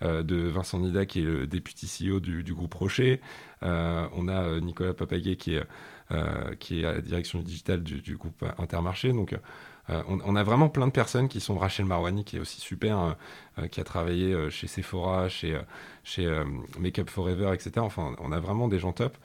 de 0.00 0.48
Vincent 0.48 0.78
Nida, 0.78 1.04
qui 1.04 1.20
est 1.20 1.24
le 1.24 1.46
député 1.46 1.86
CEO 1.86 2.20
du, 2.20 2.54
groupe 2.54 2.72
Rocher. 2.74 3.20
on 3.60 4.28
a 4.28 4.60
Nicolas 4.60 4.94
Papaguet, 4.94 5.36
qui 5.36 5.56
est, 5.56 5.64
à 6.10 6.92
la 6.92 7.00
direction 7.00 7.40
digitale 7.40 7.82
du, 7.82 8.00
du 8.00 8.16
groupe 8.16 8.44
Intermarché. 8.58 9.12
Donc, 9.12 9.36
euh, 9.90 10.02
on, 10.06 10.36
a 10.36 10.42
vraiment 10.42 10.68
plein 10.68 10.86
de 10.86 10.92
personnes 10.92 11.28
qui 11.28 11.40
sont 11.40 11.56
Rachel 11.56 11.86
Marwani, 11.86 12.24
qui 12.24 12.36
est 12.36 12.40
aussi 12.40 12.60
super, 12.60 12.98
euh, 12.98 13.12
euh, 13.58 13.68
qui 13.68 13.80
a 13.80 13.84
travaillé 13.84 14.50
chez 14.50 14.66
Sephora, 14.66 15.28
chez, 15.28 15.58
chez 16.04 16.30
Makeup 16.78 17.08
Forever, 17.08 17.52
etc. 17.54 17.72
Enfin, 17.78 18.14
on 18.18 18.32
a 18.32 18.40
vraiment 18.40 18.68
des 18.68 18.78
gens 18.78 18.92
top 18.92 19.16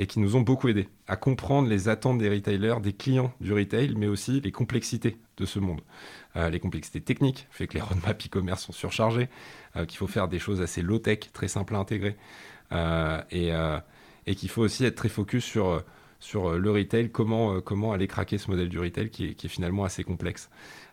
et 0.00 0.06
qui 0.06 0.18
nous 0.18 0.34
ont 0.34 0.40
beaucoup 0.40 0.68
aidés 0.68 0.88
à 1.06 1.16
comprendre 1.16 1.68
les 1.68 1.88
attentes 1.88 2.18
des 2.18 2.28
retailers, 2.28 2.80
des 2.82 2.92
clients 2.92 3.32
du 3.40 3.52
retail, 3.52 3.94
mais 3.96 4.06
aussi 4.06 4.40
les 4.40 4.50
complexités 4.50 5.16
de 5.36 5.44
ce 5.44 5.58
monde. 5.58 5.80
les 6.34 6.58
complexités 6.58 7.00
techniques, 7.00 7.46
fait 7.50 7.66
que 7.66 7.74
les 7.74 7.80
roadmaps 7.80 8.26
e-commerce 8.26 8.64
sont 8.64 8.72
surchargés, 8.72 9.28
qu'il 9.88 9.98
faut 9.98 10.06
faire 10.06 10.28
des 10.28 10.38
choses 10.38 10.60
assez 10.60 10.80
low-tech, 10.82 11.30
très 11.32 11.48
simples 11.48 11.74
à 11.74 11.78
intégrer, 11.78 12.16
et, 13.30 13.50
et 14.26 14.34
qu'il 14.34 14.48
faut 14.48 14.62
aussi 14.62 14.84
être 14.84 14.96
très 14.96 15.08
focus 15.08 15.44
sur 15.44 15.82
sur 16.20 16.50
euh, 16.50 16.58
le 16.58 16.70
retail, 16.70 17.10
comment, 17.10 17.54
euh, 17.54 17.60
comment 17.60 17.92
aller 17.92 18.06
craquer 18.06 18.38
ce 18.38 18.50
modèle 18.50 18.68
du 18.68 18.78
retail 18.78 19.10
qui 19.10 19.24
est, 19.24 19.48
finalement 19.48 19.84
assez 19.84 20.04
complexe. 20.04 20.50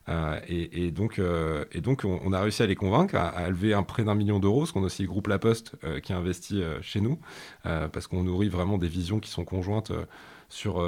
Euh, 0.09 0.39
et, 0.47 0.91
donc, 0.91 1.21
donc 1.81 2.03
on, 2.05 2.33
a 2.33 2.41
réussi 2.41 2.63
à 2.63 2.65
les 2.65 2.75
convaincre 2.75 3.15
à, 3.15 3.49
lever 3.49 3.73
un 3.73 3.83
prêt 3.83 4.03
d'un 4.03 4.15
million 4.15 4.39
d'euros, 4.39 4.59
parce 4.59 4.71
qu'on 4.71 4.83
a 4.83 4.85
aussi 4.85 5.03
le 5.03 5.09
groupe 5.09 5.27
La 5.27 5.39
Poste 5.39 5.75
qui 6.03 6.13
a 6.13 6.17
investi 6.17 6.61
chez 6.81 7.01
nous, 7.01 7.19
parce 7.63 8.07
qu'on 8.07 8.23
nourrit 8.23 8.49
vraiment 8.49 8.77
des 8.77 8.87
visions 8.87 9.19
qui 9.19 9.29
sont 9.29 9.45
conjointes 9.45 9.91
sur, 10.49 10.83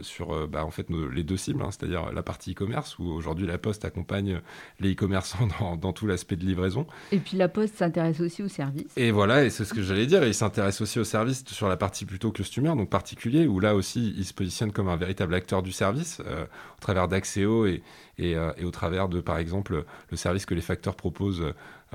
sur 0.00 0.48
bah, 0.48 0.64
en 0.64 0.70
fait, 0.70 0.86
les 1.12 1.22
deux 1.22 1.36
cibles, 1.36 1.62
hein, 1.62 1.70
c'est-à-dire 1.70 2.12
la 2.12 2.22
partie 2.22 2.52
e-commerce, 2.52 2.98
où 2.98 3.04
aujourd'hui 3.04 3.46
la 3.46 3.58
Poste 3.58 3.84
accompagne 3.84 4.40
les 4.80 4.92
e-commerçants 4.92 5.48
dans, 5.60 5.76
dans, 5.76 5.92
tout 5.92 6.06
l'aspect 6.06 6.36
de 6.36 6.44
livraison. 6.44 6.86
Et 7.10 7.18
puis 7.18 7.36
la 7.36 7.48
Poste 7.48 7.76
s'intéresse 7.76 8.20
aussi 8.20 8.42
aux 8.42 8.48
services. 8.48 8.92
Et 8.96 9.10
voilà, 9.10 9.44
et 9.44 9.50
c'est 9.50 9.64
ce 9.64 9.74
que 9.74 9.82
j'allais 9.82 10.06
dire, 10.06 10.24
il 10.24 10.34
s'intéresse 10.34 10.80
aussi 10.80 10.98
aux 10.98 11.04
services 11.04 11.44
sur 11.46 11.68
la 11.68 11.76
partie 11.76 12.04
plutôt 12.04 12.32
customer, 12.32 12.70
donc 12.70 12.90
particulier, 12.90 13.46
où 13.46 13.60
là 13.60 13.74
aussi 13.74 14.14
il 14.16 14.24
se 14.24 14.34
positionne 14.34 14.72
comme 14.72 14.88
un 14.88 14.96
véritable 14.96 15.34
acteur 15.34 15.62
du 15.62 15.72
service, 15.72 16.20
au 16.20 16.80
travers 16.80 17.08
d'Axéo 17.08 17.66
et, 17.66 17.82
et, 18.18 18.32
et, 18.32 18.64
au 18.64 18.70
travers 18.70 19.08
de, 19.08 19.20
par 19.20 19.38
exemple, 19.38 19.84
le 20.10 20.16
service 20.16 20.46
que 20.46 20.54
les 20.54 20.60
facteurs 20.60 20.96
proposent 20.96 21.44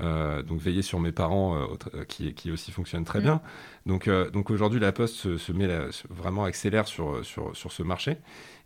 euh, 0.00 0.42
donc 0.42 0.60
veiller 0.60 0.82
sur 0.82 1.00
mes 1.00 1.12
parents 1.12 1.56
euh, 1.56 2.04
qui, 2.04 2.32
qui, 2.34 2.50
aussi 2.50 2.70
fonctionne 2.70 3.04
très 3.04 3.18
mm. 3.18 3.22
bien. 3.22 3.40
Donc, 3.86 4.06
euh, 4.06 4.30
donc 4.30 4.50
aujourd'hui, 4.50 4.78
la 4.80 4.92
Poste 4.92 5.36
se, 5.36 5.52
met 5.52 5.68
vraiment 6.08 6.44
accélère 6.44 6.86
sur, 6.86 7.24
sur, 7.24 7.56
sur, 7.56 7.72
ce 7.72 7.82
marché. 7.82 8.16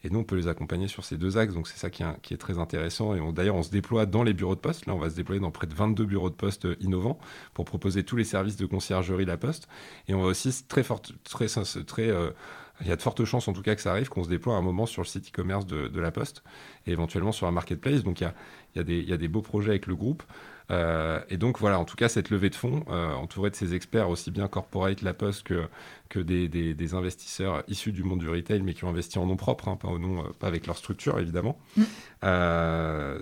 Et 0.04 0.10
nous, 0.10 0.20
on 0.20 0.24
peut 0.24 0.36
les 0.36 0.48
accompagner 0.48 0.88
sur 0.88 1.04
ces 1.04 1.16
deux 1.16 1.38
axes. 1.38 1.54
Donc 1.54 1.68
c'est 1.68 1.78
ça 1.78 1.90
qui 1.90 2.02
est, 2.02 2.20
qui 2.22 2.34
est, 2.34 2.38
très 2.38 2.58
intéressant. 2.58 3.14
Et 3.14 3.32
d'ailleurs, 3.32 3.56
on 3.56 3.62
se 3.62 3.70
déploie 3.70 4.04
dans 4.04 4.22
les 4.22 4.34
bureaux 4.34 4.54
de 4.54 4.60
poste. 4.60 4.86
Là, 4.86 4.94
on 4.94 4.98
va 4.98 5.10
se 5.10 5.14
déployer 5.14 5.40
dans 5.40 5.50
près 5.50 5.66
de 5.66 5.74
22 5.74 6.04
bureaux 6.04 6.30
de 6.30 6.34
poste 6.34 6.66
innovants 6.80 7.18
pour 7.54 7.64
proposer 7.64 8.02
tous 8.04 8.16
les 8.16 8.24
services 8.24 8.56
de 8.56 8.66
conciergerie 8.66 9.24
La 9.24 9.36
Poste. 9.36 9.68
Et 10.08 10.14
on 10.14 10.22
va 10.22 10.28
aussi 10.28 10.64
très 10.68 10.82
fort, 10.82 11.00
très, 11.24 11.46
très 11.46 12.10
il 12.80 12.88
y 12.88 12.92
a 12.92 12.96
de 12.96 13.02
fortes 13.02 13.24
chances 13.24 13.48
en 13.48 13.52
tout 13.52 13.62
cas 13.62 13.74
que 13.74 13.80
ça 13.80 13.92
arrive, 13.92 14.08
qu'on 14.08 14.24
se 14.24 14.28
déploie 14.28 14.54
à 14.54 14.58
un 14.58 14.62
moment 14.62 14.86
sur 14.86 15.02
le 15.02 15.06
site 15.06 15.28
e-commerce 15.28 15.66
de, 15.66 15.88
de, 15.88 16.00
la 16.00 16.10
Poste 16.10 16.42
et 16.86 16.90
éventuellement 16.90 17.32
sur 17.32 17.46
un 17.46 17.52
marketplace. 17.52 18.02
Donc 18.02 18.20
il 18.20 18.24
y 18.24 18.26
a, 18.26 18.34
il 18.74 18.78
y 18.78 18.80
a, 18.80 18.84
des, 18.84 18.98
il 18.98 19.08
y 19.08 19.12
a 19.12 19.16
des 19.16 19.28
beaux 19.28 19.42
projets 19.42 19.70
avec 19.70 19.86
le 19.86 19.94
groupe. 19.94 20.22
Euh, 20.72 21.20
et 21.28 21.36
donc 21.36 21.58
voilà, 21.58 21.78
en 21.78 21.84
tout 21.84 21.96
cas, 21.96 22.08
cette 22.08 22.30
levée 22.30 22.50
de 22.50 22.54
fonds, 22.54 22.84
euh, 22.88 23.12
entourée 23.12 23.50
de 23.50 23.56
ces 23.56 23.74
experts, 23.74 24.08
aussi 24.08 24.30
bien 24.30 24.48
corporate, 24.48 25.02
La 25.02 25.12
Poste, 25.12 25.42
que, 25.44 25.66
que 26.08 26.18
des, 26.18 26.48
des, 26.48 26.94
investisseurs 26.94 27.62
issus 27.68 27.92
du 27.92 28.02
monde 28.02 28.20
du 28.20 28.28
retail, 28.28 28.62
mais 28.62 28.72
qui 28.74 28.84
ont 28.84 28.88
investi 28.88 29.18
en 29.18 29.26
nom 29.26 29.36
propre, 29.36 29.68
hein, 29.68 29.76
pas, 29.76 29.88
au 29.88 29.98
nom, 29.98 30.20
euh, 30.20 30.28
pas 30.38 30.46
avec 30.46 30.66
leur 30.66 30.76
structure, 30.76 31.18
évidemment, 31.18 31.58
mm. 31.76 31.82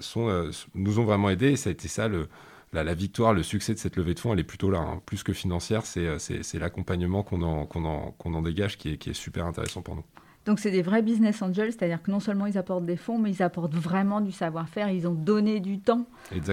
sont, 0.00 0.50
nous 0.74 0.98
ont 0.98 1.04
vraiment 1.04 1.30
aidés. 1.30 1.52
Et 1.52 1.56
ça 1.56 1.70
a 1.70 1.72
été 1.72 1.88
ça, 1.88 2.08
le, 2.08 2.28
la, 2.72 2.94
victoire, 2.94 3.34
le 3.34 3.42
succès 3.42 3.74
de 3.74 3.78
cette 3.78 3.96
levée 3.96 4.14
de 4.14 4.20
fonds, 4.20 4.32
elle 4.32 4.40
est 4.40 4.44
plutôt 4.44 4.70
là. 4.70 4.78
Hein. 4.78 5.02
Plus 5.04 5.22
que 5.22 5.32
financière, 5.32 5.86
c'est 5.86 6.58
l'accompagnement 6.58 7.22
qu'on 7.22 7.42
en, 7.42 8.42
dégage 8.42 8.78
qui 8.78 8.90
est, 8.90 8.96
qui 8.96 9.10
est 9.10 9.14
super 9.14 9.46
intéressant 9.46 9.82
pour 9.82 9.96
nous. 9.96 10.04
Donc 10.46 10.58
c'est 10.58 10.70
des 10.70 10.80
vrais 10.80 11.02
business 11.02 11.42
angels, 11.42 11.72
c'est-à-dire 11.72 12.02
que 12.02 12.10
non 12.10 12.18
seulement 12.18 12.46
ils 12.46 12.56
apportent 12.56 12.86
des 12.86 12.96
fonds, 12.96 13.18
mais 13.18 13.30
ils 13.30 13.42
apportent 13.42 13.74
vraiment 13.74 14.22
du 14.22 14.32
savoir-faire. 14.32 14.90
Ils 14.90 15.06
ont 15.06 15.12
donné 15.12 15.60
du 15.60 15.80
temps 15.80 16.06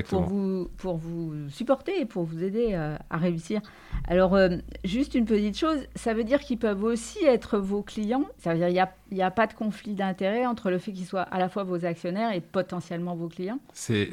pour 0.10 0.24
vous, 0.24 0.70
pour 0.78 0.98
vous 0.98 1.34
supporter 1.50 2.02
et 2.02 2.06
pour 2.06 2.26
vous 2.26 2.44
aider 2.44 2.72
euh, 2.74 2.98
à 3.10 3.18
réussir. 3.18 3.62
Alors 4.06 4.36
euh, 4.36 4.58
juste 4.84 5.16
une 5.16 5.26
petite 5.26 5.58
chose, 5.58 5.80
ça 5.96 6.14
veut 6.14 6.26
dire 6.26 6.42
qu'ils 6.42 6.60
peuvent 6.60 6.84
aussi 6.84 7.24
être 7.24 7.58
vos 7.60 7.82
clients. 7.82 8.26
Ça 8.40 8.54
veut 8.54 8.58
dire 8.58 8.68
qu'il 8.68 9.16
n'y 9.16 9.24
a, 9.24 9.28
a, 9.28 9.32
pas 9.32 9.48
de 9.48 9.54
conflit 9.54 9.94
d'intérêt 9.94 10.46
entre 10.46 10.70
le 10.70 10.80
fait 10.80 10.92
qu'ils 10.92 11.06
soient 11.06 11.22
à 11.22 11.40
la 11.40 11.48
fois 11.48 11.64
vos 11.64 11.86
actionnaires 11.86 12.34
et 12.34 12.42
potentiellement 12.42 13.16
vos 13.16 13.30
clients? 13.30 13.60
C'est 13.72 14.12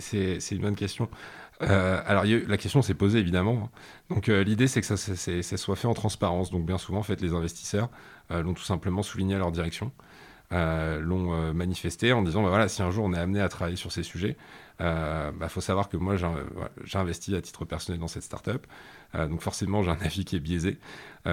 une 0.53 0.61
bonne 0.61 0.77
question. 0.77 1.09
Euh, 1.63 2.01
alors 2.07 2.25
la 2.25 2.57
question 2.57 2.81
s'est 2.81 2.95
posée 2.95 3.19
évidemment. 3.19 3.71
Donc 4.09 4.29
l'idée 4.29 4.69
c'est 4.69 4.81
que 4.81 4.87
ça, 4.87 4.97
ça, 4.97 5.57
soit 5.57 5.77
fait 5.77 5.89
en 5.89 5.95
transparence. 5.95 6.53
Donc 6.53 6.65
bien 6.65 6.79
souvent 6.79 7.01
en 7.01 7.05
fait 7.05 7.21
les 7.21 7.33
investisseurs 7.33 7.91
l'ont 8.31 8.55
tout 8.55 8.63
simplement 8.63 9.03
souligné 9.03 9.35
à 9.35 9.39
leur 9.39 9.53
direction. 9.53 9.93
Euh, 10.53 11.01
l'ont 11.01 11.33
euh, 11.33 11.53
manifesté 11.53 12.13
en 12.13 12.23
disant 12.23 12.43
bah, 12.43 12.51
voilà, 12.51 12.69
si 12.69 12.83
un 12.83 12.91
jour 12.91 13.07
on 13.07 13.15
est 13.15 13.19
amené 13.19 13.41
à 13.41 13.49
travailler 13.49 13.77
sur 13.77 13.91
ces 13.91 14.03
sujets, 14.03 14.37
il 14.79 14.85
bah, 14.85 15.49
faut 15.49 15.63
savoir 15.63 15.89
que 15.89 15.97
moi 15.97 16.17
j'ai 16.17 16.99
investi 16.99 17.35
à 17.35 17.41
titre 17.41 17.65
personnel 17.65 17.99
dans 17.99 18.09
cette 18.09 18.25
startup. 18.25 18.67
donc 19.15 19.41
forcément 19.41 19.83
j'ai 19.83 19.91
un 19.91 20.01
avis 20.01 20.25
qui 20.25 20.37
est 20.37 20.41
biaisé, 20.41 20.79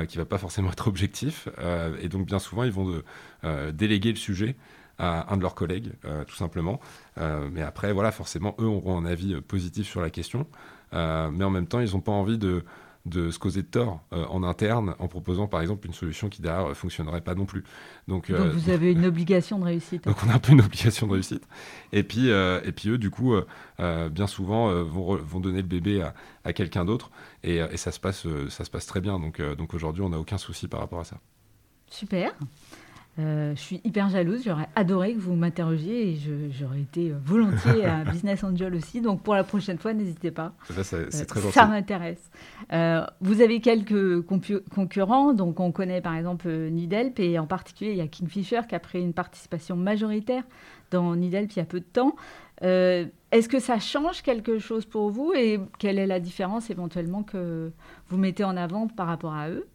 qui 0.08 0.18
va 0.18 0.26
pas 0.26 0.38
forcément 0.38 0.72
être 0.72 0.88
objectif. 0.88 1.50
et 2.02 2.08
donc 2.08 2.28
bien 2.28 2.40
souvent 2.40 2.64
ils 2.64 2.72
vont 2.72 2.88
de, 2.88 3.72
déléguer 3.72 4.12
le 4.12 4.18
sujet 4.18 4.56
à 4.98 5.34
un 5.34 5.38
de 5.38 5.42
leurs 5.42 5.56
collègues, 5.56 5.92
tout 6.28 6.36
simplement. 6.36 6.80
mais 7.18 7.64
après, 7.64 7.94
voilà, 7.94 8.12
forcément, 8.12 8.56
eux 8.60 8.66
auront 8.66 8.98
un 8.98 9.06
avis 9.06 9.42
positif 9.42 9.88
sur 9.88 10.02
la 10.02 10.12
question. 10.12 10.46
mais 10.94 11.44
en 11.44 11.50
même 11.50 11.66
temps, 11.66 11.80
ils 11.80 11.94
n'ont 11.94 12.02
pas 12.02 12.12
envie 12.12 12.38
de, 12.38 12.64
de 13.06 13.32
se 13.32 13.40
causer 13.40 13.64
de 13.64 13.68
tort 13.68 14.02
euh, 14.14 14.26
en 14.28 14.44
interne 14.44 14.96
en 15.00 15.08
proposant 15.08 15.48
par 15.48 15.62
exemple 15.62 15.88
une 15.88 15.94
solution 15.94 16.30
qui 16.30 16.42
derrière 16.42 16.70
ne 16.70 16.74
fonctionnerait 16.74 17.22
pas 17.22 17.34
non 17.34 17.46
plus. 17.46 17.64
Donc, 18.08 18.30
donc 18.30 18.40
euh, 18.40 18.52
vous 18.52 18.70
avez 18.70 18.92
une 18.92 19.06
obligation 19.06 19.58
de 19.60 19.66
réussite. 19.66 20.06
donc 20.06 20.18
on 20.26 20.30
a 20.30 20.36
un 20.36 20.40
peu 20.40 20.52
une 20.52 20.62
obligation 20.62 21.08
de 21.08 21.14
réussite. 21.14 21.44
Et 21.92 22.04
puis, 22.04 22.30
euh, 22.30 22.62
et 22.64 22.72
puis 22.72 22.90
eux, 22.90 22.98
du 22.98 23.10
coup, 23.10 23.36
bien 24.12 24.28
souvent 24.28 24.72
vont, 24.84 25.16
vont, 25.16 25.40
donner 25.40 25.62
le 25.62 25.68
bébé 25.68 26.02
à, 26.02 26.14
à 26.44 26.54
quelqu'un 26.54 26.86
d'autre 26.86 27.10
et, 27.44 27.56
et, 27.58 27.78
ça, 27.78 27.92
se 27.92 28.00
passe, 28.00 28.28
ça 28.50 28.64
se 28.64 28.70
passe 28.70 28.86
très 28.86 29.02
bien. 29.02 29.20
Donc, 29.20 29.42
donc 29.42 29.74
aujourd'hui, 29.74 30.04
on 30.04 30.10
n'a 30.10 30.20
aucun 30.20 30.38
souci 30.38 30.68
par 30.68 30.80
rapport 30.80 31.00
à 31.00 31.04
ça. 31.04 31.18
Super. 31.90 32.32
Euh, 33.20 33.54
je 33.56 33.60
suis 33.60 33.82
hyper 33.84 34.10
jalouse, 34.10 34.44
j'aurais 34.46 34.70
adoré 34.74 35.14
que 35.14 35.20
vous 35.20 35.36
m'interrogiez 35.36 36.12
et 36.12 36.20
j'aurais 36.58 36.80
été 36.80 37.12
euh, 37.12 37.16
volontiers 37.22 37.86
un 37.86 38.04
business 38.12 38.42
angel 38.44 38.74
aussi. 38.74 39.02
Donc 39.02 39.22
pour 39.22 39.36
la 39.36 39.44
prochaine 39.44 39.78
fois, 39.78 39.94
n'hésitez 39.94 40.32
pas. 40.32 40.54
Ça, 40.70 40.84
Ça 41.52 41.66
m'intéresse. 41.68 42.32
Euh, 42.72 43.06
vous 43.20 43.42
avez 43.42 43.60
quelques 43.60 44.22
concurrents, 44.22 45.34
donc 45.34 45.60
on 45.60 45.74
connaît 45.74 46.00
par 46.00 46.16
exemple 46.16 46.50
Nidelp 46.50 47.20
et 47.20 47.38
en 47.38 47.48
particulier 47.48 47.92
il 47.92 47.98
y 47.98 48.02
a 48.02 48.08
Kingfisher 48.08 48.62
qui 48.68 48.76
a 48.76 48.80
pris 48.80 49.02
une 49.02 49.14
participation 49.14 49.76
majoritaire 49.76 50.44
dans 50.90 51.14
Nidelp 51.16 51.52
il 51.52 51.58
y 51.58 51.62
a 51.62 51.66
peu 51.66 51.82
de 51.82 51.86
temps. 51.86 52.16
Est-ce 52.62 53.50
que 53.50 53.60
ça 53.60 53.80
change 53.80 54.22
quelque 54.22 54.58
chose 54.60 54.86
pour 54.86 55.10
vous 55.10 55.34
et 55.34 55.60
quelle 55.80 56.00
est 56.00 56.08
la 56.08 56.20
différence 56.22 56.70
éventuellement 56.70 57.24
que 57.24 57.72
vous 58.08 58.18
mettez 58.18 58.46
en 58.46 58.56
avant 58.56 58.88
par 58.88 59.08
rapport 59.08 59.34
à 59.34 59.50
eux? 59.50 59.68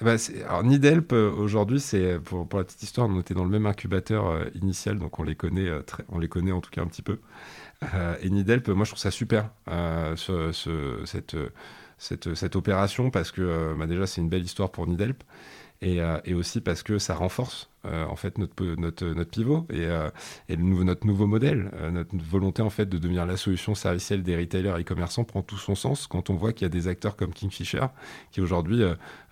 Eh 0.00 0.04
ben, 0.04 0.18
alors 0.46 0.62
Nidelp 0.62 1.12
euh, 1.12 1.30
aujourd'hui, 1.30 1.80
c'est 1.80 2.18
pour, 2.18 2.46
la 2.52 2.64
petite 2.64 2.82
histoire, 2.82 3.08
on 3.08 3.18
était 3.18 3.32
dans 3.32 3.44
le 3.44 3.50
même 3.50 3.64
incubateur 3.64 4.26
euh, 4.26 4.44
initial, 4.54 4.98
donc 4.98 5.18
on 5.18 5.22
les 5.22 5.34
connaît, 5.34 5.68
euh, 5.68 5.80
très, 5.80 6.04
on 6.10 6.18
les 6.18 6.28
connaît 6.28 6.52
en 6.52 6.60
tout 6.60 6.70
cas 6.70 6.82
un 6.82 6.86
petit 6.86 7.02
peu. 7.02 7.18
et 8.22 8.30
Nidelp, 8.30 8.68
moi 8.68 8.84
je 8.84 8.90
trouve 8.90 9.00
ça 9.00 9.10
super 9.10 9.50
ce, 9.66 10.50
ce, 10.52 11.02
cette, 11.04 11.36
cette, 11.98 12.56
opération 12.56 13.10
parce 13.10 13.32
que 13.32 13.74
bah, 13.78 13.86
déjà 13.86 14.06
c'est 14.06 14.20
une 14.20 14.30
belle 14.30 14.44
histoire 14.44 14.70
pour 14.70 14.86
Nidelp 14.86 15.22
et, 15.82 16.00
aussi 16.34 16.60
parce 16.62 16.82
que 16.82 16.98
ça 16.98 17.14
renforce 17.14 17.68
en 17.84 18.16
fait 18.16 18.38
notre, 18.38 18.64
notre, 18.76 19.06
notre 19.06 19.30
pivot 19.30 19.66
et, 19.70 19.86
euh, 19.86 20.10
et 20.48 20.56
le 20.56 20.62
nouveau, 20.62 20.84
notre 20.84 21.06
nouveau 21.06 21.26
modèle, 21.26 21.70
euh, 21.74 21.90
notre 21.90 22.16
volonté 22.16 22.62
en 22.62 22.70
fait 22.70 22.86
de 22.86 22.98
devenir 22.98 23.26
la 23.26 23.36
solution 23.36 23.74
servicielle 23.74 24.22
des 24.22 24.36
retailers 24.36 24.80
e-commerçants 24.80 25.24
prend 25.24 25.42
tout 25.42 25.58
son 25.58 25.74
sens 25.74 26.06
quand 26.06 26.30
on 26.30 26.34
voit 26.34 26.52
qu'il 26.52 26.64
y 26.64 26.66
a 26.66 26.70
des 26.70 26.88
acteurs 26.88 27.16
comme 27.16 27.32
Kingfisher 27.32 27.86
qui 28.32 28.40
aujourd'hui 28.40 28.82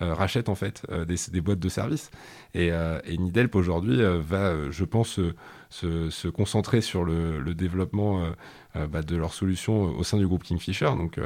rachètent 0.01 0.49
en 0.49 0.55
fait 0.55 0.87
des, 1.07 1.17
des, 1.31 1.41
boîtes 1.41 1.59
de 1.59 1.69
services. 1.69 2.11
Et, 2.55 2.69
et 2.69 3.19
Nidelp 3.19 3.55
aujourd'hui 3.55 4.01
va, 4.21 4.71
je 4.71 4.85
pense, 4.85 5.21
se, 5.71 6.11
se, 6.11 6.29
concentrer 6.29 6.81
sur 6.81 7.05
le, 7.05 7.41
le 7.41 7.55
développement 7.55 8.27
bah, 8.75 9.03
de 9.03 9.17
leurs 9.17 9.35
solutions 9.35 9.83
au 9.83 10.05
sein 10.05 10.19
du 10.19 10.27
groupe 10.27 10.45
Kingfisher. 10.45 10.91
Donc, 10.97 11.19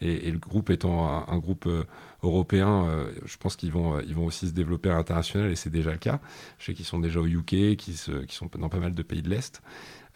et, 0.00 0.28
et, 0.28 0.30
le 0.30 0.38
groupe 0.38 0.70
étant 0.70 1.28
un, 1.28 1.38
groupe 1.38 1.68
européens, 2.26 2.86
euh, 2.86 3.10
je 3.24 3.36
pense 3.36 3.56
qu'ils 3.56 3.72
vont, 3.72 3.96
euh, 3.96 4.02
ils 4.06 4.14
vont 4.14 4.26
aussi 4.26 4.48
se 4.48 4.52
développer 4.52 4.90
à 4.90 4.94
l'international 4.94 5.50
et 5.50 5.56
c'est 5.56 5.70
déjà 5.70 5.92
le 5.92 5.98
cas. 5.98 6.20
Qu'ils 6.76 6.86
sont 6.86 6.98
déjà 6.98 7.20
au 7.20 7.26
UK, 7.26 7.76
qui, 7.76 7.76
qui 7.76 8.36
sont 8.36 8.50
dans 8.58 8.68
pas 8.68 8.78
mal 8.78 8.94
de 8.94 9.02
pays 9.02 9.22
de 9.22 9.28
l'Est. 9.28 9.62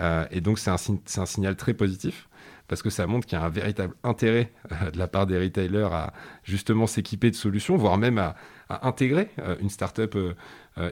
Euh, 0.01 0.27
et 0.31 0.41
donc 0.41 0.59
c'est 0.59 0.71
un, 0.71 1.27
signal 1.27 1.57
très 1.57 1.75
positif 1.75 2.29
parce 2.69 2.83
que 2.83 2.89
ça 2.89 3.07
montre 3.07 3.27
qu'il 3.27 3.37
y 3.37 3.41
a 3.41 3.45
un 3.45 3.51
véritable 3.51 3.95
intérêt 4.05 4.53
de 4.93 4.99
la 4.99 5.09
part 5.09 5.27
des 5.27 5.39
retailers 5.39 5.93
à 5.93 6.13
justement 6.45 6.87
s'équiper 6.87 7.31
de 7.31 7.37
solutions, 7.37 7.77
voire 7.77 7.99
même 7.99 8.19
à, 8.19 8.37
intégrer 8.83 9.29
une 9.61 9.69
startup 9.69 10.17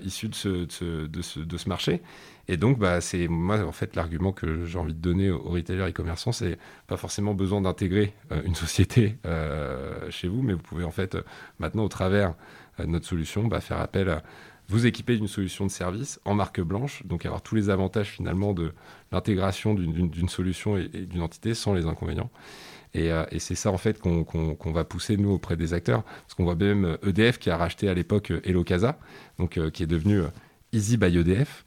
issue 0.02 0.28
de 0.28 0.34
ce, 0.34 1.68
marché. 1.68 2.02
Et 2.48 2.56
donc, 2.56 2.78
bah, 2.78 3.00
c'est 3.02 3.28
moi, 3.28 3.62
en 3.62 3.72
fait, 3.72 3.94
l'argument 3.94 4.32
que 4.32 4.64
j'ai 4.64 4.78
envie 4.78 4.94
de 4.94 5.00
donner 5.00 5.30
aux 5.30 5.50
retailers 5.50 5.86
et 5.86 5.92
commerçants, 5.92 6.32
c'est 6.32 6.58
pas 6.86 6.96
forcément 6.96 7.34
besoin 7.34 7.60
d'intégrer 7.60 8.14
euh, 8.32 8.40
une 8.44 8.54
société 8.54 9.18
euh, 9.26 10.10
chez 10.10 10.28
vous, 10.28 10.40
mais 10.42 10.54
vous 10.54 10.62
pouvez, 10.62 10.84
en 10.84 10.90
fait, 10.90 11.16
maintenant, 11.58 11.84
au 11.84 11.88
travers 11.88 12.34
euh, 12.80 12.84
de 12.84 12.88
notre 12.88 13.06
solution, 13.06 13.46
bah, 13.46 13.60
faire 13.60 13.80
appel 13.80 14.08
à 14.08 14.22
vous 14.68 14.86
équiper 14.86 15.16
d'une 15.16 15.28
solution 15.28 15.66
de 15.66 15.70
service 15.70 16.20
en 16.24 16.34
marque 16.34 16.60
blanche, 16.60 17.02
donc 17.06 17.24
avoir 17.24 17.42
tous 17.42 17.54
les 17.54 17.70
avantages 17.70 18.10
finalement 18.10 18.52
de 18.52 18.72
l'intégration 19.12 19.74
d'une 19.74 20.28
solution 20.28 20.76
et, 20.76 20.88
d'une 20.88 21.22
entité 21.22 21.54
sans 21.54 21.72
les 21.72 21.86
inconvénients. 21.86 22.30
Et, 22.94 23.10
et 23.30 23.38
c'est 23.38 23.54
ça 23.54 23.70
en 23.70 23.78
fait 23.78 23.98
qu'on 23.98 24.72
va 24.72 24.84
pousser 24.84 25.16
nous 25.16 25.30
auprès 25.30 25.56
des 25.56 25.72
acteurs, 25.72 26.02
parce 26.02 26.34
qu'on 26.34 26.44
voit 26.44 26.54
même 26.54 26.98
EDF 27.06 27.38
qui 27.38 27.48
a 27.48 27.56
racheté 27.56 27.88
à 27.88 27.94
l'époque 27.94 28.32
Elocasa, 28.44 28.98
donc 29.38 29.58
qui 29.70 29.82
est 29.82 29.86
devenu 29.86 30.22
Easy 30.72 30.98
by 30.98 31.16
EDF. 31.16 31.64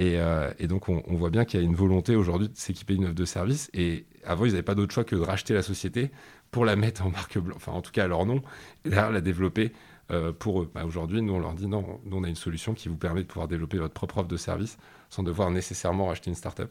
Euh, 0.00 0.52
et, 0.58 0.66
donc, 0.66 0.88
on, 0.88 1.02
voit 1.14 1.30
bien 1.30 1.44
qu'il 1.44 1.60
y 1.60 1.62
a 1.62 1.66
une 1.66 1.74
volonté 1.74 2.16
aujourd'hui 2.16 2.48
de 2.48 2.56
s'équiper 2.56 2.94
d'une 2.94 3.04
offre 3.04 3.14
de 3.14 3.24
service. 3.24 3.70
Et 3.74 4.06
avant, 4.24 4.44
ils 4.44 4.52
n'avaient 4.52 4.62
pas 4.62 4.74
d'autre 4.74 4.92
choix 4.92 5.04
que 5.04 5.14
de 5.14 5.20
racheter 5.20 5.54
la 5.54 5.62
société 5.62 6.10
pour 6.50 6.64
la 6.64 6.76
mettre 6.76 7.04
en 7.04 7.10
marque 7.10 7.38
blanche, 7.38 7.56
enfin, 7.56 7.72
en 7.72 7.82
tout 7.82 7.92
cas 7.92 8.04
à 8.04 8.06
leur 8.06 8.26
nom, 8.26 8.42
et 8.84 8.90
derrière 8.90 9.10
la 9.10 9.20
développer 9.20 9.72
euh, 10.10 10.32
pour 10.32 10.60
eux. 10.60 10.70
Bah, 10.74 10.84
aujourd'hui, 10.84 11.22
nous, 11.22 11.32
on 11.32 11.38
leur 11.38 11.54
dit 11.54 11.66
non, 11.66 12.00
nous, 12.04 12.18
on 12.18 12.24
a 12.24 12.28
une 12.28 12.34
solution 12.34 12.74
qui 12.74 12.90
vous 12.90 12.96
permet 12.96 13.22
de 13.22 13.26
pouvoir 13.26 13.48
développer 13.48 13.78
votre 13.78 13.94
propre 13.94 14.18
offre 14.18 14.28
de 14.28 14.36
service 14.36 14.76
sans 15.08 15.22
devoir 15.22 15.50
nécessairement 15.50 16.06
racheter 16.06 16.28
une 16.28 16.36
startup. 16.36 16.68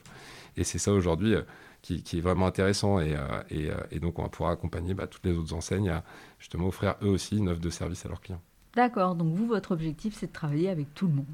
Et 0.55 0.63
c'est 0.63 0.77
ça 0.77 0.93
aujourd'hui 0.93 1.33
euh, 1.33 1.41
qui, 1.81 2.03
est 2.13 2.21
vraiment 2.21 2.45
intéressant. 2.45 2.99
Et, 2.99 3.15
et, 3.49 3.99
donc, 3.99 4.19
on 4.19 4.23
va 4.23 4.29
pouvoir 4.29 4.51
accompagner 4.51 4.93
bah, 4.93 5.07
toutes 5.07 5.25
les 5.25 5.33
autres 5.33 5.53
enseignes 5.53 5.89
à 5.89 6.03
justement 6.37 6.67
offrir 6.67 6.95
eux 7.01 7.09
aussi 7.09 7.37
une 7.37 7.49
offre 7.49 7.59
de 7.59 7.69
service 7.71 8.05
à 8.05 8.09
leurs 8.09 8.21
clients. 8.21 8.41
D'accord, 8.75 9.15
donc 9.15 9.33
vous, 9.33 9.47
votre 9.47 9.71
objectif, 9.71 10.15
c'est 10.17 10.27
de 10.27 10.31
travailler 10.31 10.69
avec 10.69 10.93
tout 10.93 11.07
le 11.07 11.13
monde. 11.13 11.25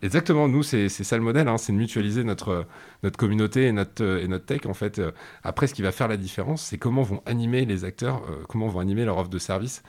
Exactement, 0.00 0.48
nous, 0.48 0.62
c'est 0.62 0.88
ça 0.88 1.16
le 1.16 1.22
modèle, 1.22 1.48
hein, 1.48 1.58
c'est 1.58 1.72
de 1.72 1.76
mutualiser 1.76 2.24
notre, 2.24 2.66
notre 3.02 3.16
communauté 3.16 3.66
et 3.66 3.72
notre, 3.72 4.04
et 4.04 4.28
notre 4.28 4.46
tech. 4.46 4.64
En 4.66 4.74
fait, 4.74 5.00
après, 5.42 5.66
ce 5.66 5.74
qui 5.74 5.82
va 5.82 5.92
faire 5.92 6.08
la 6.08 6.16
différence, 6.16 6.62
c'est 6.62 6.78
comment 6.78 7.02
vont 7.02 7.22
animer 7.26 7.64
les 7.64 7.84
acteurs, 7.84 8.22
comment 8.48 8.68
vont 8.68 8.80
animer 8.80 9.04
leur 9.04 9.18
offre 9.18 9.28
de 9.28 9.38
service, 9.38 9.82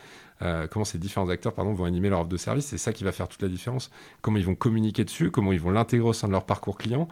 comment 0.69 0.85
ces 0.85 0.97
différents 0.97 1.29
acteurs 1.29 1.53
pardon, 1.53 1.73
vont 1.73 1.85
animer 1.85 2.09
leur 2.09 2.21
offre 2.21 2.29
de 2.29 2.37
service. 2.37 2.65
C'est 2.65 2.77
ça 2.77 2.93
qui 2.93 3.03
va 3.03 3.11
faire 3.11 3.27
toute 3.27 3.41
la 3.41 3.49
différence. 3.49 3.91
Comment 4.21 4.37
ils 4.37 4.45
vont 4.45 4.55
communiquer 4.55 5.03
dessus, 5.03 5.31
comment 5.31 5.51
ils 5.51 5.59
vont 5.59 5.71
l'intégrer 5.71 6.07
au 6.07 6.13
sein 6.13 6.27
de 6.27 6.33
leur 6.33 6.45
parcours 6.45 6.77
client, 6.77 7.07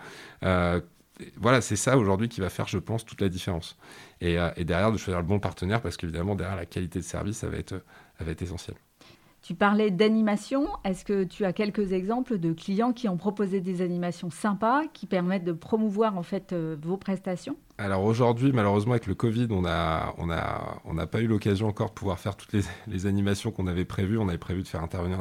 voilà, 1.37 1.61
c'est 1.61 1.75
ça 1.75 1.97
aujourd'hui 1.97 2.29
qui 2.29 2.41
va 2.41 2.49
faire, 2.49 2.67
je 2.67 2.77
pense, 2.77 3.05
toute 3.05 3.21
la 3.21 3.29
différence. 3.29 3.77
Euh, 4.23 4.51
et, 4.55 4.65
derrière, 4.65 4.91
de 4.91 4.97
choisir 4.97 5.19
le 5.19 5.27
bon 5.27 5.39
partenaire, 5.39 5.81
parce 5.81 5.97
qu'évidemment, 5.97 6.35
derrière 6.35 6.55
la 6.55 6.65
qualité 6.65 6.99
de 6.99 7.03
service, 7.03 7.37
ça 7.37 7.49
va 7.49 7.57
être, 7.57 7.81
ça. 8.57 8.73
Tu 9.41 9.53
parlais 9.53 9.91
d'animation. 9.91 10.67
Est-ce 10.83 11.05
que 11.05 11.23
tu 11.23 11.45
as 11.45 11.53
quelques 11.53 11.93
exemples 11.93 12.37
de 12.37 12.51
clients 12.51 12.91
qui 12.91 13.07
ont 13.07 13.17
proposé 13.17 13.61
des 13.61 13.81
animations 13.81 14.29
sympas 14.29 14.81
qui 14.93 15.05
permettent 15.05 15.45
de 15.45 15.53
promouvoir 15.53 16.17
en 16.17 16.23
fait 16.23 16.51
euh, 16.51 16.75
vos 16.81 16.97
prestations? 16.97 17.55
Alors 17.79 18.03
aujourd'hui, 18.03 18.51
malheureusement, 18.51 18.93
avec 18.93 19.05
le 19.05 19.13
Covid, 19.13 19.47
on 19.51 19.61
n'a 19.61 21.07
pas 21.11 21.21
eu 21.21 21.27
l'occasion 21.27 21.67
encore 21.67 21.89
de 21.89 21.93
pouvoir 21.93 22.19
faire 22.19 22.35
toutes 22.35 22.53
les, 22.87 23.05
animations 23.05 23.51
qu'on 23.51 23.67
avait 23.67 23.85
prévues. 23.85 24.17
On 24.17 24.27
avait 24.27 24.39
prévu 24.39 24.63
de 24.63 24.67
faire 24.67 24.81
intervenir 24.81 25.19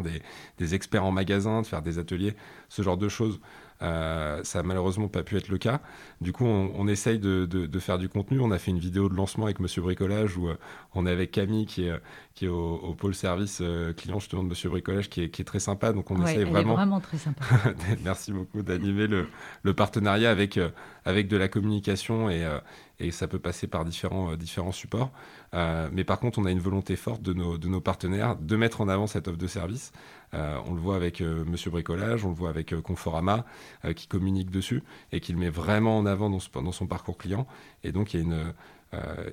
des, 0.58 0.74
experts 0.74 1.04
en 1.04 1.12
magasin, 1.12 1.60
de 1.60 1.66
faire 1.66 1.82
des 1.82 1.98
ateliers, 1.98 2.34
ce 2.70 2.80
genre 2.80 2.96
de 2.96 3.08
choses. 3.08 3.40
Euh, 3.82 4.42
ça 4.42 4.60
n'a 4.60 4.62
malheureusement 4.62 5.08
pas 5.08 5.22
pu 5.22 5.36
être 5.36 5.48
le 5.48 5.58
cas. 5.58 5.80
Du 6.20 6.32
coup, 6.32 6.46
on, 6.46 6.88
essaye 6.88 7.18
de, 7.18 7.78
faire 7.78 7.98
du 7.98 8.08
contenu. 8.08 8.40
On 8.40 8.50
a 8.50 8.58
fait 8.58 8.70
une 8.70 8.78
vidéo 8.78 9.08
de 9.08 9.14
lancement 9.14 9.44
avec 9.44 9.60
Monsieur 9.60 9.82
Bricolage 9.82 10.36
où 10.36 10.48
euh, 10.48 10.56
on 10.94 11.06
est 11.06 11.10
avec 11.10 11.30
Camille 11.30 11.66
qui 11.66 11.84
est, 11.84 12.00
qui 12.34 12.46
est 12.46 12.48
au, 12.48 12.94
pôle 12.98 13.14
service 13.14 13.58
euh, 13.60 13.92
client 13.92 14.18
justement 14.18 14.42
de 14.42 14.48
Monsieur 14.48 14.70
Bricolage 14.70 15.10
qui 15.10 15.22
est, 15.22 15.30
qui 15.30 15.42
est 15.42 15.44
très 15.44 15.60
sympa. 15.60 15.92
Donc 15.92 16.10
on 16.10 16.22
essaye 16.22 16.44
vraiment. 16.44 16.72
Est 16.72 16.76
vraiment 16.76 17.00
très 17.00 17.18
sympa. 17.18 17.44
Merci 18.04 18.32
beaucoup 18.32 18.62
d'animer 18.62 19.06
le, 19.06 19.28
le, 19.62 19.74
partenariat 19.74 20.30
avec, 20.30 20.58
avec 21.04 21.28
de 21.28 21.36
la 21.36 21.48
communication 21.48 22.30
et, 22.30 22.46
et 22.98 23.10
ça 23.10 23.28
peut 23.28 23.38
passer 23.38 23.66
par 23.66 23.84
différents, 23.84 24.36
différents 24.36 24.72
supports. 24.72 25.12
Mais 25.92 26.04
par 26.04 26.18
contre, 26.18 26.38
on 26.38 26.44
a 26.44 26.50
une 26.50 26.60
volonté 26.60 26.96
forte 26.96 27.22
de 27.22 27.32
nos, 27.32 27.80
partenaires 27.80 28.36
de 28.36 28.56
mettre 28.56 28.80
en 28.80 28.88
avant 28.88 29.06
cette 29.06 29.28
offre 29.28 29.38
de 29.38 29.46
service. 29.46 29.92
Euh, 30.34 30.58
on 30.66 30.74
le 30.74 30.80
voit 30.80 30.96
avec 30.96 31.20
euh, 31.20 31.44
Monsieur 31.44 31.70
Bricolage, 31.70 32.24
on 32.24 32.30
le 32.30 32.34
voit 32.34 32.50
avec 32.50 32.72
euh, 32.72 32.80
Conforama, 32.82 33.44
qui 33.94 34.06
communique 34.06 34.50
dessus 34.50 34.82
et 35.12 35.20
qui 35.20 35.32
le 35.32 35.38
met 35.38 35.50
vraiment 35.50 35.98
en 35.98 36.06
avant 36.06 36.30
dans, 36.30 36.72
son 36.72 36.86
parcours 36.86 37.16
client. 37.16 37.46
Et 37.84 37.92
donc, 37.92 38.14
il 38.14 38.20
y 38.20 38.22
a 38.22 38.26
une, 38.26 38.54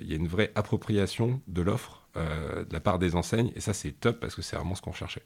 il 0.00 0.08
y 0.08 0.12
a 0.12 0.16
une 0.16 0.28
vraie 0.28 0.52
appropriation 0.54 1.40
de 1.48 1.62
l'offre 1.62 2.06
de 2.14 2.72
la 2.72 2.80
part 2.80 2.98
des 2.98 3.16
enseignes. 3.16 3.50
Et 3.56 3.60
ça, 3.60 3.72
c'est 3.72 3.92
top 3.92 4.20
parce 4.20 4.34
que 4.34 4.42
c'est 4.42 4.56
vraiment 4.56 4.74
ce 4.74 4.82
qu'on 4.82 4.92
cherchait. 4.92 5.24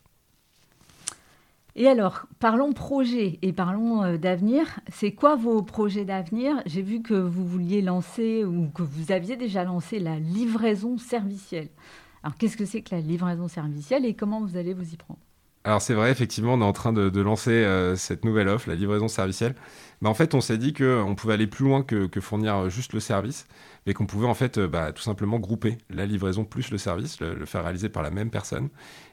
Et 1.81 1.87
alors, 1.87 2.27
parlons 2.41 2.73
projet 2.73 3.39
et 3.41 3.53
parlons 3.53 4.17
d'avenir. 4.19 4.81
C'est 4.91 5.13
quoi 5.13 5.37
vos 5.37 5.63
projets 5.63 6.05
d'avenir? 6.05 6.61
J'ai 6.67 6.83
vu 6.83 7.03
que 7.03 7.15
vous 7.15 7.47
vouliez 7.47 7.83
lancer 7.83 8.45
ou 8.45 8.69
que 8.69 8.83
vous 8.83 9.13
aviez 9.13 9.37
déjà 9.37 9.63
lancé 9.63 10.01
la 10.01 10.19
livraison 10.19 10.99
servicielle. 10.99 11.69
Alors, 12.25 12.37
qu'est-ce 12.37 12.57
que 12.57 12.65
c'est 12.65 12.83
que 12.83 12.97
la 12.97 13.01
livraison 13.01 13.47
servicielle 13.47 14.05
et 14.07 14.15
comment 14.15 14.41
vous 14.41 14.57
allez 14.57 14.75
vous 14.75 14.93
y 14.93 14.97
prendre? 14.97 15.21
Alors 15.65 15.83
c'est 15.83 15.95
vrai, 15.95 16.11
effectivement, 16.11 16.55
on 16.55 16.61
est 16.61 16.65
en 16.65 16.73
train 16.73 16.93
de, 16.93 17.21
lancer 17.21 17.51
euh, 17.51 17.97
cette 17.97 18.25
nouvelle 18.25 18.49
offre, 18.49 18.69
la 18.69 18.75
livraison 18.75 19.09
servicielle. 19.09 19.55
Mais 20.01 20.09
en 20.09 20.15
fait, 20.15 20.35
on 20.35 20.41
s'est 20.41 20.57
dit 20.57 20.73
qu'on 20.73 21.15
pouvait 21.17 21.35
aller 21.35 21.49
plus 21.49 21.65
loin 21.65 21.83
que, 21.83 22.09
fournir 22.21 22.71
juste 22.71 22.93
le 22.93 23.01
service, 23.01 23.47
mais 23.87 23.93
qu'on 23.93 24.07
pouvait 24.07 24.29
en 24.29 24.35
fait 24.35 24.59
euh, 24.59 24.69
bah, 24.69 24.93
tout 24.93 25.03
simplement 25.03 25.39
grouper 25.39 25.77
la 25.91 26.07
livraison 26.07 26.45
plus 26.45 26.71
le 26.71 26.79
service, 26.79 27.21
le, 27.21 27.45
faire 27.45 27.65
réaliser 27.65 27.89
par 27.89 28.03
la 28.03 28.11
même 28.11 28.31
personne, 28.31 28.69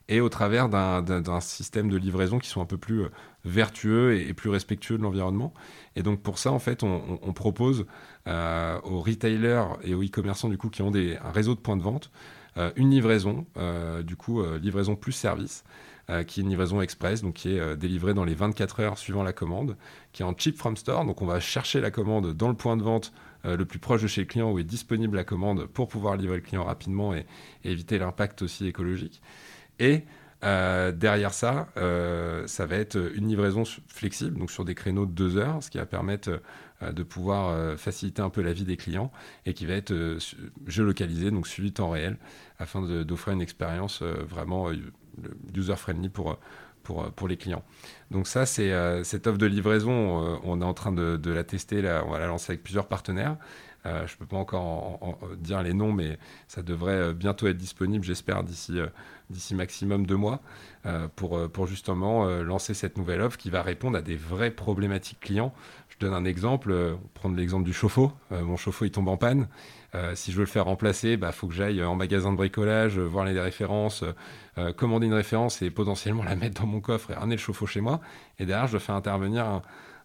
et 0.08 0.22
au 0.22 0.30
travers 0.30 0.70
d'un 0.70 1.39
système 1.41 1.89
de 1.89 1.98
livraison 1.98 2.38
qui 2.38 2.48
soit 2.48 2.62
un 2.62 2.68
peu 2.68 2.78
plus 2.78 3.02
euh, 3.02 3.10
vertueux 3.43 4.16
et, 4.16 4.34
plus 4.34 4.52
respectueux 4.52 4.98
de 5.00 5.04
l'environnement. 5.04 5.54
Et 5.96 6.04
donc 6.04 6.22
pour 6.22 6.38
ça, 6.38 6.52
en 6.52 6.60
fait, 6.60 6.84
on, 6.84 7.34
propose 7.34 7.86
aux 8.28 9.02
retailers 9.02 9.66
et 9.84 9.93
aux 9.93 10.04
e-commerçants 10.04 10.50
du 10.50 10.58
coup 10.58 10.70
qui 10.70 10.84
ont 10.84 10.91
des, 10.91 11.18
un 11.18 11.32
réseau 11.32 11.56
de 11.56 11.60
points 11.60 11.78
de 11.78 11.84
vente 11.84 12.12
une 12.78 12.89
livraison, 12.89 13.46
du 14.04 14.16
coup 14.16 14.41
livraison 14.62 14.96
plus 14.96 15.12
service. 15.12 15.64
Euh, 16.12 16.24
qui 16.24 16.39
est 16.39 16.43
une 16.43 16.49
livraison 16.49 16.82
express, 16.82 17.24
donc 17.24 17.34
qui 17.34 17.56
est 17.56 17.60
euh, 17.60 17.76
délivrée 17.76 18.14
dans 18.14 18.26
les 18.26 18.36
24 18.36 18.80
heures 18.80 18.97
suivant 18.99 19.24
la 19.24 19.34
commande, 19.34 19.76
qui 20.12 20.22
est 20.22 20.26
en 20.26 20.38
chip 20.38 20.56
from 20.56 20.78
store. 20.78 21.03
Donc 21.03 21.24
on 21.24 21.26
va 21.26 21.39
chercher 21.39 21.82
la 21.82 21.89
commande 21.89 22.32
dans 22.34 22.47
le 22.47 22.53
point 22.53 22.78
de 22.78 22.84
vente 22.84 23.12
euh, 23.43 23.58
le 23.58 23.66
plus 23.66 23.80
proche 23.80 24.03
de 24.03 24.08
chez 24.08 24.22
le 24.22 24.28
client 24.28 24.51
où 24.51 24.60
est 24.60 24.64
disponible 24.64 25.18
la 25.18 25.24
commande 25.24 25.66
pour 25.66 25.88
pouvoir 25.88 26.16
livrer 26.16 26.36
le 26.36 26.43
client 26.43 26.64
rapidement 26.64 27.16
et, 27.16 27.26
éviter 27.64 27.97
l'impact 27.97 28.43
aussi 28.43 28.68
écologique. 28.68 29.20
Et 29.80 30.03
derrière 30.43 31.34
ça, 31.34 31.70
ça 32.45 32.66
va 32.68 32.76
être 32.76 32.97
une 33.16 33.28
livraison 33.28 33.64
flexible, 33.88 34.38
donc 34.38 34.51
sur 34.51 34.64
des 34.64 34.76
créneaux 34.76 35.08
de 35.08 35.12
deux 35.12 35.38
heures, 35.38 35.64
ce 35.64 35.72
qui 35.72 35.80
va 35.80 35.88
permettre 35.88 36.39
de 36.84 37.03
pouvoir 37.03 37.80
faciliter 37.80 38.22
un 38.22 38.30
peu 38.30 38.43
la 38.43 38.53
vie 38.53 38.64
des 38.64 38.78
clients 38.78 39.12
et 39.47 39.56
qui 39.56 39.66
va 39.66 39.74
être 39.74 40.20
géolocalisé, 40.68 41.32
donc 41.32 41.47
suivi 41.47 41.72
temps 41.72 41.89
réel, 41.89 42.18
afin 42.60 42.84
d'offrir 43.03 43.34
une 43.34 43.41
expérience 43.41 44.03
vraiment 44.03 44.70
user-friendly 45.55 46.09
pour, 46.09 46.38
pour, 46.86 47.11
pour, 47.11 47.28
les 47.28 47.36
clients. 47.36 47.63
Donc 48.11 48.28
ça, 48.28 48.45
c'est 48.45 48.72
euh, 48.72 49.03
cette 49.03 49.28
offre 49.28 49.38
de 49.38 49.45
livraison, 49.45 50.24
euh, 50.24 50.38
on 50.43 50.61
est 50.61 50.66
en 50.66 50.74
train 50.74 50.93
de, 50.93 51.32
la 51.32 51.43
tester, 51.43 51.82
là, 51.82 52.03
on 52.05 52.11
va 52.11 52.20
la 52.20 52.28
lancer 52.28 52.53
avec 52.53 52.63
plusieurs 52.63 52.88
partenaires. 52.88 53.36
Euh, 53.86 54.07
je 54.07 54.13
ne 54.13 54.18
peux 54.18 54.26
pas 54.26 54.38
encore 54.38 55.20
dire 55.38 55.61
les 55.61 55.74
noms, 55.74 55.91
mais 55.91 56.18
ça 56.47 56.63
devrait 56.63 57.13
bientôt 57.13 57.47
être 57.47 57.57
disponible, 57.57 58.05
j'espère, 58.05 58.43
d'ici 58.43 58.80
d'ici 59.32 59.55
maximum 59.55 60.05
deux 60.05 60.18
mois, 60.18 60.39
pour, 61.16 61.49
pour 61.49 61.66
justement 61.66 62.28
lancer 62.43 62.76
cette 62.76 62.95
nouvelle 62.95 63.22
offre 63.22 63.38
qui 63.38 63.49
va 63.49 63.63
répondre 63.63 63.97
à 63.97 64.03
des 64.03 64.16
vraies 64.16 64.51
problématiques 64.51 65.20
clients. 65.20 65.51
Je 65.89 65.97
donne 65.97 66.13
un 66.13 66.26
exemple, 66.26 66.95
prendre 67.16 67.36
l'exemple 67.36 67.63
du 67.63 67.74
chauffe-eau. 67.74 68.11
mon 68.30 68.55
chauffe-eau, 68.55 68.86
il 68.86 68.91
tombe 68.91 69.07
en 69.07 69.18
panne. 69.18 69.47
Euh, 69.96 70.14
si 70.14 70.32
je 70.32 70.38
veux 70.38 70.43
le 70.43 70.50
faire 70.50 70.66
remplacer, 70.66 71.12
il 71.12 71.18
bah, 71.18 71.32
faut 71.32 71.48
que 71.48 71.54
j'aille 71.54 71.82
en 71.84 71.96
magasin 71.96 72.32
de 72.32 72.38
bricolage, 72.38 73.00
voir 73.00 73.24
les 73.24 73.39
références, 73.39 74.04
euh, 74.58 74.74
commander 74.74 75.08
une 75.08 75.14
référence 75.14 75.62
et 75.62 75.70
potentiellement 75.70 76.24
la 76.26 76.36
mettre 76.36 76.62
dans 76.62 76.68
mon 76.68 76.82
coffre 76.82 77.12
et 77.12 77.14
ramener 77.14 77.36
le 77.36 77.41
chauffe-eau 77.41 77.66
chez 77.66 77.82
moi. 77.82 78.02
Et 78.39 78.46
derrière, 78.46 78.68
je 78.68 78.78
fais 78.78 78.91
intervenir 78.91 79.46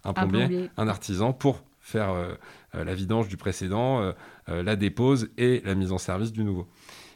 un, 0.04 0.12
plombier, 0.12 0.70
un, 0.76 0.86
artisan 0.86 1.32
pour 1.32 1.64
faire 1.80 2.10
euh, 2.10 2.34
la 2.72 2.94
vidange 2.94 3.28
du 3.28 3.36
précédent, 3.36 4.12
la 4.46 4.76
dépose 4.76 5.30
et 5.38 5.60
la 5.64 5.74
mise 5.74 5.90
en 5.90 5.98
service 5.98 6.30
du 6.30 6.44
nouveau. 6.44 6.68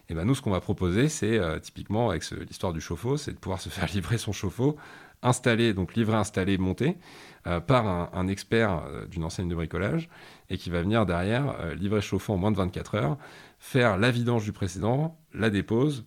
Et 0.08 0.14
ben 0.14 0.24
nous, 0.24 0.34
ce 0.34 0.42
qu'on 0.42 0.50
va 0.50 0.60
proposer, 0.60 1.08
c'est 1.08 1.40
typiquement 1.60 2.10
avec 2.10 2.28
l'histoire 2.30 2.72
du 2.72 2.80
chauffe-eau, 2.80 3.16
c'est 3.16 3.32
de 3.32 3.38
pouvoir 3.38 3.60
se 3.60 3.68
faire 3.70 3.86
livrer 3.86 4.18
son 4.18 4.32
chauffe-eau, 4.32 4.76
installer, 5.22 5.74
donc 5.74 5.94
livrer, 5.94 6.16
installer, 6.16 6.58
monter, 6.58 6.96
par 7.44 7.86
un, 7.86 8.10
un 8.12 8.26
expert 8.26 8.82
d'une 9.08 9.22
enseigne 9.22 9.48
de 9.48 9.54
bricolage 9.54 10.08
et 10.50 10.58
qui 10.58 10.70
va 10.70 10.82
venir 10.82 11.06
derrière 11.06 11.56
euh, 11.60 11.74
livrer 11.74 12.00
chauffant 12.00 12.34
en 12.34 12.38
moins 12.38 12.52
de 12.52 12.56
24 12.56 12.94
heures, 12.96 13.18
faire 13.58 13.98
la 13.98 14.10
vidange 14.10 14.44
du 14.44 14.52
précédent, 14.52 15.18
la 15.32 15.50
dépose, 15.50 16.04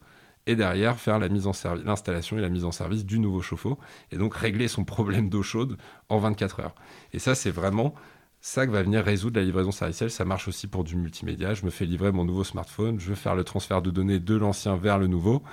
et 0.47 0.55
derrière 0.55 0.97
faire 0.97 1.19
l'installation 1.19 2.37
et 2.37 2.41
la 2.41 2.49
mise 2.49 2.63
en 2.63 2.71
service 2.71 3.05
du 3.05 3.19
nouveau 3.19 3.41
chauffe-eau, 3.41 3.77
et 4.11 4.17
donc 4.17 4.33
régler 4.33 4.67
son 4.67 4.85
problème 4.85 5.29
d'eau 5.29 5.43
chaude 5.43 5.77
en 6.09 6.19
24 6.19 6.61
heures. 6.61 6.75
Et 7.11 7.19
ça, 7.19 7.35
c'est 7.35 7.51
vraiment 7.51 7.93
ça 8.39 8.65
que 8.65 8.71
va 8.71 8.81
venir 8.81 9.03
résoudre 9.03 9.39
la 9.39 9.45
livraison 9.45 9.71
servicielle. 9.71 10.09
Ça 10.09 10.23
marche 10.23 10.47
aussi 10.47 10.67
pour 10.67 10.85
du 10.85 10.95
multimédia. 10.95 11.53
Je 11.53 11.65
me 11.65 11.69
fais 11.69 11.85
livrer 11.85 12.13
mon 12.13 12.23
nouveau 12.23 12.45
smartphone, 12.45 12.97
je 12.99 13.09
veux 13.09 13.15
faire 13.15 13.35
le 13.35 13.43
transfert 13.43 13.81
de 13.81 13.91
données 13.91 14.19
de 14.19 14.35
l'ancien 14.35 14.77
vers 14.77 14.97
le 14.97 15.07
nouveau, 15.07 15.43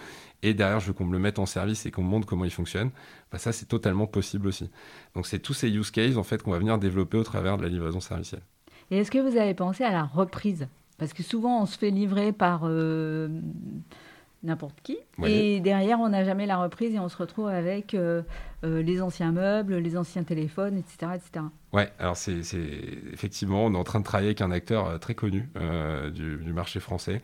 et 0.43 0.55
derrière, 0.55 0.79
je 0.79 0.89
veux 0.89 0.93
qu'on 0.93 1.07
me 1.07 1.13
le 1.13 1.19
mette 1.19 1.39
en 1.39 1.47
service 1.47 1.87
et 1.87 1.91
qu'on 1.91 2.03
me 2.03 2.09
montre 2.09 2.27
comment 2.27 2.45
il 2.45 2.51
fonctionne. 2.51 2.91
Bah, 3.33 3.39
ça, 3.39 3.51
c'est 3.51 3.67
totalement 3.67 4.07
possible 4.07 4.47
aussi. 4.47 4.71
Donc, 5.15 5.27
c'est 5.27 5.39
tous 5.39 5.55
ces 5.55 5.71
use 5.71 5.91
cases 5.91 6.17
en 6.17 6.23
fait 6.23 6.43
qu'on 6.43 6.51
va 6.51 6.59
venir 6.59 6.79
développer 6.79 7.17
au 7.17 7.25
travers 7.25 7.57
de 7.57 7.63
la 7.63 7.69
livraison 7.69 8.01
servicielle. 8.01 8.43
Et 8.91 8.99
est-ce 8.99 9.11
que 9.11 9.19
vous 9.19 9.37
avez 9.37 9.55
pensé 9.55 9.85
à 9.85 9.93
la 9.93 10.05
reprise? 10.05 10.67
Parce 10.99 11.13
que 11.13 11.23
souvent, 11.23 11.63
on 11.63 11.67
se 11.67 11.77
fait 11.77 11.91
livrer 11.91 12.33
par 12.33 12.63
euh, 12.65 13.29
n'importe 14.43 14.77
qui. 14.83 14.99
Et 15.25 15.61
derrière, 15.61 15.99
on 16.01 16.09
n'a 16.09 16.25
jamais 16.25 16.47
la 16.47 16.59
reprise 16.59 16.95
et 16.95 16.99
on 16.99 17.09
se 17.09 17.17
retrouve 17.17 17.49
avec 17.49 17.95
euh, 17.95 18.23
euh, 18.65 18.83
les 18.83 19.03
anciens 19.03 19.33
meubles, 19.33 19.77
les 19.77 19.97
anciens 19.97 20.23
téléphones, 20.23 20.79
etc. 20.79 21.13
etc. 21.17 21.47
Ouais, 21.73 21.91
alors 21.99 22.17
c'est 22.17 22.41
effectivement, 23.13 23.65
on 23.65 23.75
est 23.75 23.79
en 23.79 23.85
train 23.85 24.01
de 24.01 24.05
travailler 24.05 24.29
avec 24.29 24.41
un 24.41 24.53
acteur 24.53 25.01
très 25.01 25.15
connu 25.15 25.49
du, 26.13 26.37
du, 26.37 26.53
marché 26.53 26.81
français. 26.81 27.23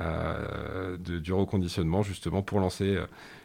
De, 0.00 1.18
du 1.18 1.32
reconditionnement 1.32 2.04
justement 2.04 2.40
pour 2.40 2.60
lancer 2.60 2.96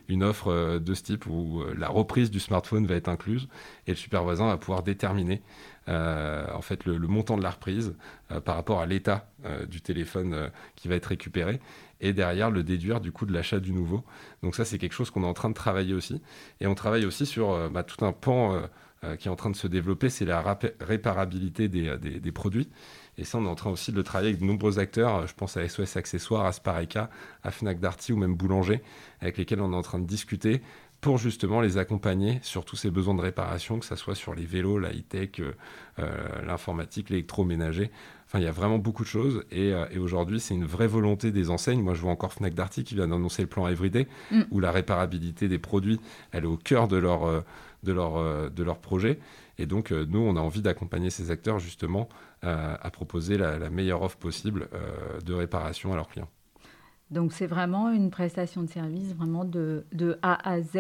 une 0.08 0.22
offre 0.22 0.78
de 0.78 0.94
ce 0.94 1.02
type 1.02 1.26
où 1.26 1.64
la 1.76 1.90
reprise 1.90 2.30
du 2.30 2.40
smartphone 2.40 2.86
va 2.86 2.94
être 2.94 3.08
incluse 3.08 3.48
et 3.88 3.92
le 3.92 3.98
super 3.98 4.22
voisin 4.22 4.46
va 4.46 4.58
pouvoir 4.58 4.84
déterminer 4.84 5.42
en 5.88 6.62
fait 6.62 6.86
le, 6.86 6.98
montant 7.00 7.38
de 7.38 7.44
la 7.44 7.50
reprise 7.50 7.96
euh, 8.32 8.40
par 8.40 8.56
rapport 8.56 8.80
à 8.80 8.86
l'état 8.86 9.30
euh, 9.46 9.66
du 9.66 9.82
téléphone 9.82 10.50
qui 10.76 10.88
va 10.88 10.96
être 10.96 11.08
récupéré 11.08 11.60
et 12.02 12.14
derrière 12.14 12.52
le 12.52 12.64
déduire 12.64 13.02
du 13.02 13.12
coût 13.12 13.26
de 13.26 13.34
l'achat 13.34 13.60
du 13.60 13.74
nouveau. 13.74 14.04
Donc 14.42 14.56
ça 14.56 14.66
c'est 14.66 14.78
quelque 14.78 14.94
chose 14.94 15.10
qu'on 15.10 15.24
est 15.24 15.28
en 15.28 15.34
train 15.34 15.50
de 15.50 15.56
travailler 15.56 15.94
aussi 15.94 16.22
et 16.62 16.68
on 16.68 16.76
travaille 16.76 17.06
aussi 17.06 17.26
sur 17.26 17.70
bah, 17.70 17.84
tout 17.84 18.04
un 18.06 18.14
pan 18.14 18.62
qui 19.20 19.28
est 19.28 19.32
en 19.32 19.36
train 19.36 19.50
de 19.50 19.56
se 19.58 19.68
développer, 19.68 20.10
c'est 20.10 20.24
la 20.24 20.42
réparabilité 20.80 21.68
des, 21.68 21.98
des, 21.98 22.32
produits. 22.32 22.70
Et 23.18 23.26
ça, 23.26 23.38
on 23.38 23.46
est 23.46 23.50
en 23.50 23.56
train 23.56 23.70
aussi 23.70 23.92
de 23.92 23.98
le 23.98 24.04
travailler 24.04 24.30
avec 24.30 24.40
de 24.40 24.46
nombreux 24.46 24.80
acteurs. 24.80 25.28
Je 25.28 25.34
pense 25.34 25.58
à 25.58 25.68
SOS 25.68 25.98
Accessoires, 25.98 26.46
à 26.46 26.54
Spareka, 26.54 27.10
à 27.44 27.52
Fnac 27.52 27.82
Darty 27.82 28.14
ou 28.14 28.18
même 28.18 28.36
Boulanger, 28.36 28.82
avec 29.20 29.38
lesquels 29.38 29.60
on 29.60 29.74
est 29.74 29.76
en 29.76 29.82
train 29.82 30.00
de 30.00 30.08
discuter 30.08 30.62
pour 31.04 31.18
justement 31.18 31.62
les 31.62 31.78
accompagner 31.78 32.40
sur 32.42 32.66
tous 32.66 32.76
ces 32.76 32.90
besoins 32.90 33.14
de 33.14 33.22
réparation, 33.22 33.78
que 33.78 33.86
ce 33.86 33.96
soit 33.96 34.16
sur 34.16 34.34
les 34.34 34.46
vélos, 34.46 34.80
la 34.80 34.92
high-tech, 34.92 35.42
l'informatique, 36.46 37.10
l'électroménager. 37.10 37.92
Enfin, 38.26 38.40
il 38.40 38.46
y 38.46 38.48
a 38.48 38.52
vraiment 38.52 38.80
beaucoup 38.80 39.04
de 39.04 39.08
choses. 39.08 39.44
Et, 39.52 39.74
aujourd'hui, 39.98 40.40
c'est 40.40 40.56
une 40.56 40.66
vraie 40.66 40.88
volonté 40.88 41.32
des 41.32 41.50
enseignes. 41.50 41.84
Moi, 41.84 41.94
je 41.94 42.02
vois 42.02 42.12
encore 42.12 42.34
Fnac 42.34 42.56
Darty 42.56 42.84
qui 42.84 42.96
vient 42.96 43.08
d'annoncer 43.08 43.44
le 43.44 43.48
plan 43.48 43.68
Everyday, 43.68 44.08
mm. 44.32 44.44
où 44.50 44.60
la 44.60 44.72
réparabilité 44.72 45.48
des 45.48 45.60
produits, 45.60 46.00
elle 46.32 46.46
est 46.46 46.48
au 46.48 46.58
cœur 46.58 46.88
de 46.88 46.98
leur, 46.98 47.44
de 47.84 47.92
leur, 47.92 48.50
de 48.50 48.64
leur 48.64 48.80
projet. 48.80 49.20
Et 49.58 49.66
donc, 49.66 49.92
euh, 49.92 50.06
nous, 50.08 50.20
on 50.20 50.36
a 50.36 50.40
envie 50.40 50.62
d'accompagner 50.62 51.10
ces 51.10 51.32
acteurs 51.32 51.60
justement 51.60 52.10
euh, 52.44 52.76
à 52.80 52.92
proposer 52.92 53.38
la, 53.38 53.70
meilleure 53.70 54.02
offre 54.02 54.18
possible 54.18 54.68
euh, 54.74 55.20
de 55.22 55.34
réparation 55.34 55.94
à 55.94 55.96
leurs 55.96 56.08
clients. 56.08 56.30
Donc 57.14 57.32
c'est 57.32 57.48
vraiment 57.48 57.92
une 57.92 58.10
prestation 58.10 58.64
de 58.64 58.68
service 58.68 59.14
vraiment 59.14 59.46
de, 59.46 59.86
A 60.22 60.50
à 60.50 60.62
Z. 60.62 60.76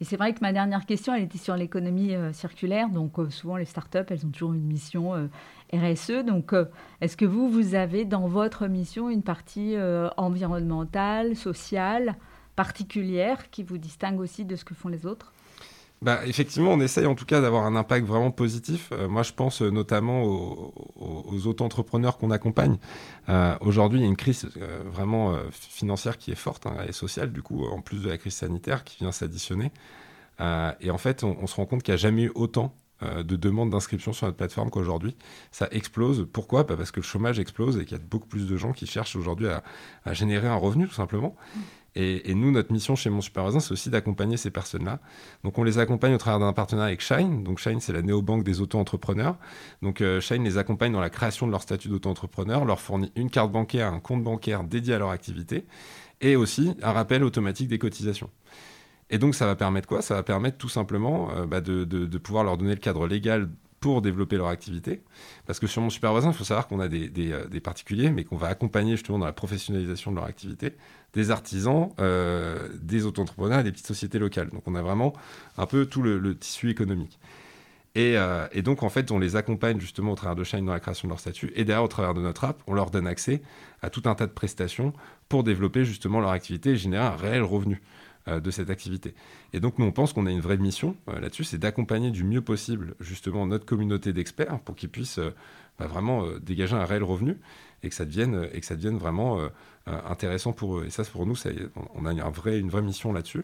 Et 0.00 0.04
c'est 0.04 0.16
vrai 0.16 0.32
que 0.32 0.40
ma 0.40 0.52
dernière 0.52 0.86
question, 0.86 1.14
elle 1.14 1.24
était 1.24 1.38
sur 1.38 1.56
l'économie 1.56 2.14
circulaire. 2.32 2.88
Donc 2.88 3.16
souvent 3.28 3.56
les 3.56 3.66
startups, 3.66 3.98
elles 4.08 4.24
ont 4.24 4.30
toujours 4.30 4.54
une 4.54 4.64
mission 4.64 5.28
RSE. 5.72 6.24
Donc 6.26 6.54
est-ce 7.00 7.16
que 7.16 7.26
vous, 7.26 7.50
vous 7.50 7.74
avez 7.74 8.06
dans 8.06 8.26
votre 8.26 8.66
mission 8.66 9.10
une 9.10 9.22
partie 9.22 9.76
environnementale, 10.16 11.36
sociale, 11.36 12.16
particulière 12.56 13.50
qui 13.50 13.62
vous 13.62 13.78
distingue 13.78 14.20
aussi 14.20 14.46
de 14.46 14.56
ce 14.56 14.64
que 14.64 14.74
font 14.74 14.88
les 14.88 15.04
autres? 15.04 15.32
Bah, 16.02 16.20
effectivement, 16.24 16.72
on 16.72 16.80
essaye 16.80 17.04
en 17.04 17.14
tout 17.14 17.26
cas 17.26 17.42
d'avoir 17.42 17.66
un 17.66 17.76
impact 17.76 18.06
vraiment 18.06 18.30
positif. 18.30 18.88
Euh, 18.92 19.06
moi, 19.06 19.22
je 19.22 19.32
pense 19.32 19.60
euh, 19.60 19.70
notamment 19.70 20.22
aux, 20.22 20.72
aux, 20.96 21.46
auto-entrepreneurs 21.46 22.16
qu'on 22.16 22.30
accompagne. 22.30 22.78
Euh, 23.28 23.54
aujourd'hui, 23.60 23.98
il 23.98 24.02
y 24.02 24.06
a 24.06 24.08
une 24.08 24.16
crise 24.16 24.48
vraiment 24.86 25.36
financière 25.50 26.16
qui 26.16 26.30
est 26.30 26.36
forte 26.36 26.66
hein, 26.66 26.76
et 26.88 26.92
sociale, 26.92 27.32
du 27.32 27.42
coup, 27.42 27.66
en 27.66 27.82
plus 27.82 28.02
de 28.02 28.08
la 28.08 28.16
crise 28.16 28.34
sanitaire 28.34 28.84
qui 28.84 28.98
vient 28.98 29.12
s'additionner. 29.12 29.72
et 30.80 30.90
en 30.90 30.98
fait, 30.98 31.22
on, 31.22 31.46
se 31.46 31.54
rend 31.54 31.66
compte 31.66 31.82
qu'il 31.82 31.92
n'y 31.92 31.98
a 32.00 32.02
jamais 32.02 32.24
eu 32.24 32.32
autant 32.34 32.74
de 33.02 33.36
demandes 33.36 33.70
d'inscription 33.70 34.12
sur 34.12 34.26
notre 34.26 34.38
plateforme 34.38 34.70
qu'aujourd'hui. 34.70 35.16
Ça 35.52 35.68
explose. 35.70 36.26
Pourquoi? 36.32 36.64
Bah, 36.64 36.76
Parce 36.76 36.90
que 36.90 37.00
le 37.00 37.04
chômage 37.04 37.38
explose 37.38 37.76
et 37.76 37.84
qu'il 37.84 37.96
y 37.96 38.00
a 38.00 38.02
beaucoup 38.02 38.26
plus 38.26 38.46
de 38.46 38.56
gens 38.56 38.72
qui 38.72 38.86
cherchent 38.86 39.16
aujourd'hui 39.16 39.48
à, 39.48 39.62
à, 40.04 40.14
générer 40.14 40.48
un 40.48 40.56
revenu, 40.56 40.88
tout 40.88 40.94
simplement. 40.94 41.36
Et, 41.96 42.34
nous, 42.34 42.52
notre 42.52 42.72
mission 42.72 42.94
chez 42.94 43.10
Mon 43.10 43.20
Super 43.20 43.50
c'est 43.60 43.72
aussi 43.72 43.90
d'accompagner 43.90 44.36
ces 44.36 44.50
personnes-là. 44.50 45.00
Donc, 45.42 45.58
on 45.58 45.64
les 45.64 45.78
accompagne 45.78 46.14
au 46.14 46.18
travers 46.18 46.38
d'un 46.38 46.52
partenariat 46.52 46.88
avec 46.88 47.00
Shine. 47.00 47.42
Donc, 47.42 47.58
Shine, 47.58 47.80
c'est 47.80 47.92
la 47.92 48.02
néobanque 48.02 48.44
des 48.44 48.60
auto-entrepreneurs. 48.60 49.36
Donc, 49.82 50.00
euh, 50.00 50.20
Shine 50.20 50.44
les 50.44 50.56
accompagne 50.56 50.92
dans 50.92 51.00
la 51.00 51.10
création 51.10 51.46
de 51.46 51.52
leur 51.52 51.62
statut 51.62 51.88
d'auto-entrepreneur, 51.88 52.64
leur 52.64 52.80
fournit 52.80 53.10
une 53.16 53.30
carte 53.30 53.50
bancaire, 53.50 53.92
un 53.92 54.00
compte 54.00 54.22
bancaire 54.22 54.62
dédié 54.62 54.94
à 54.94 54.98
leur 54.98 55.10
activité 55.10 55.66
et 56.20 56.36
aussi 56.36 56.74
un 56.82 56.92
rappel 56.92 57.24
automatique 57.24 57.68
des 57.68 57.78
cotisations. 57.78 58.30
Et 59.10 59.18
donc, 59.18 59.34
ça 59.34 59.46
va 59.46 59.56
permettre 59.56 59.88
quoi? 59.88 60.02
Ça 60.02 60.14
va 60.14 60.22
permettre 60.22 60.58
tout 60.58 60.68
simplement 60.68 61.30
euh, 61.32 61.46
bah, 61.46 61.60
de, 61.60 62.18
pouvoir 62.18 62.44
leur 62.44 62.56
donner 62.56 62.74
le 62.74 62.80
cadre 62.80 63.08
légal 63.08 63.48
pour 63.80 64.02
développer 64.02 64.36
leur 64.36 64.48
activité. 64.48 65.00
Parce 65.46 65.58
que 65.58 65.66
sur 65.66 65.82
mon 65.82 65.90
super 65.90 66.12
voisin, 66.12 66.28
il 66.28 66.34
faut 66.34 66.44
savoir 66.44 66.68
qu'on 66.68 66.80
a 66.80 66.88
des, 66.88 67.10
euh, 67.32 67.60
particuliers, 67.60 68.10
mais 68.10 68.24
qu'on 68.24 68.36
va 68.36 68.48
accompagner 68.48 68.92
justement 68.92 69.18
dans 69.18 69.26
la 69.26 69.32
professionnalisation 69.32 70.10
de 70.10 70.16
leur 70.16 70.26
activité, 70.26 70.74
des 71.14 71.30
artisans, 71.30 71.90
euh, 71.98 72.68
des 72.80 73.06
auto-entrepreneurs 73.06 73.60
et 73.60 73.64
des 73.64 73.72
petites 73.72 73.86
sociétés 73.86 74.18
locales. 74.18 74.50
Donc 74.50 74.62
on 74.66 74.74
a 74.74 74.82
vraiment 74.82 75.14
un 75.56 75.66
peu 75.66 75.86
tout 75.86 76.02
le, 76.02 76.34
tissu 76.36 76.70
économique. 76.70 77.18
Et, 77.96 78.16
euh, 78.16 78.46
et, 78.52 78.62
donc, 78.62 78.84
en 78.84 78.88
fait, 78.88 79.10
on 79.10 79.18
les 79.18 79.34
accompagne 79.34 79.80
justement 79.80 80.12
au 80.12 80.14
travers 80.14 80.36
de 80.36 80.44
Shine 80.44 80.64
dans 80.64 80.72
la 80.72 80.78
création 80.78 81.08
de 81.08 81.10
leur 81.10 81.18
statut. 81.18 81.52
Et 81.56 81.64
derrière, 81.64 81.82
au 81.82 81.88
travers 81.88 82.14
de 82.14 82.20
notre 82.20 82.44
app, 82.44 82.62
on 82.68 82.74
leur 82.74 82.90
donne 82.90 83.08
accès 83.08 83.42
à 83.82 83.90
tout 83.90 84.02
un 84.04 84.14
tas 84.14 84.28
de 84.28 84.32
prestations 84.32 84.92
pour 85.28 85.42
développer 85.42 85.84
justement 85.84 86.20
leur 86.20 86.30
activité 86.30 86.70
et 86.70 86.76
générer 86.76 87.02
un 87.02 87.16
réel 87.16 87.42
revenu. 87.42 87.82
Euh, 88.30 88.40
de 88.40 88.50
cette 88.50 88.70
activité. 88.70 89.14
Et 89.52 89.60
donc 89.60 89.78
nous 89.78 89.86
on 89.86 89.92
pense 89.92 90.12
qu'on 90.12 90.26
a 90.26 90.30
une 90.30 90.40
vraie 90.40 90.56
mission 90.56 90.96
euh, 91.08 91.20
là-dessus, 91.20 91.44
c'est 91.44 91.58
d'accompagner 91.58 92.10
du 92.10 92.24
mieux 92.24 92.40
possible 92.40 92.94
justement 93.00 93.46
notre 93.46 93.66
communauté 93.66 94.12
d'experts 94.12 94.60
pour 94.60 94.76
qu'ils 94.76 94.88
puissent 94.88 95.18
euh, 95.18 95.34
bah, 95.78 95.86
vraiment 95.86 96.26
dégager 96.40 96.74
un 96.74 96.84
réel 96.84 97.02
revenu 97.02 97.38
et 97.82 97.88
que 97.88 97.94
ça 97.94 98.04
devienne, 98.04 98.48
et 98.52 98.60
que 98.60 98.66
ça 98.66 98.76
devienne 98.76 98.98
vraiment 98.98 99.38
intéressant 99.86 100.52
pour 100.52 100.78
eux. 100.78 100.84
Et 100.84 100.90
ça 100.90 101.02
pour 101.04 101.24
nous, 101.24 101.34
on 101.94 102.04
a 102.04 102.12
une, 102.12 102.20
vraie, 102.68 102.82
mission 102.82 103.14
là-dessus. 103.14 103.42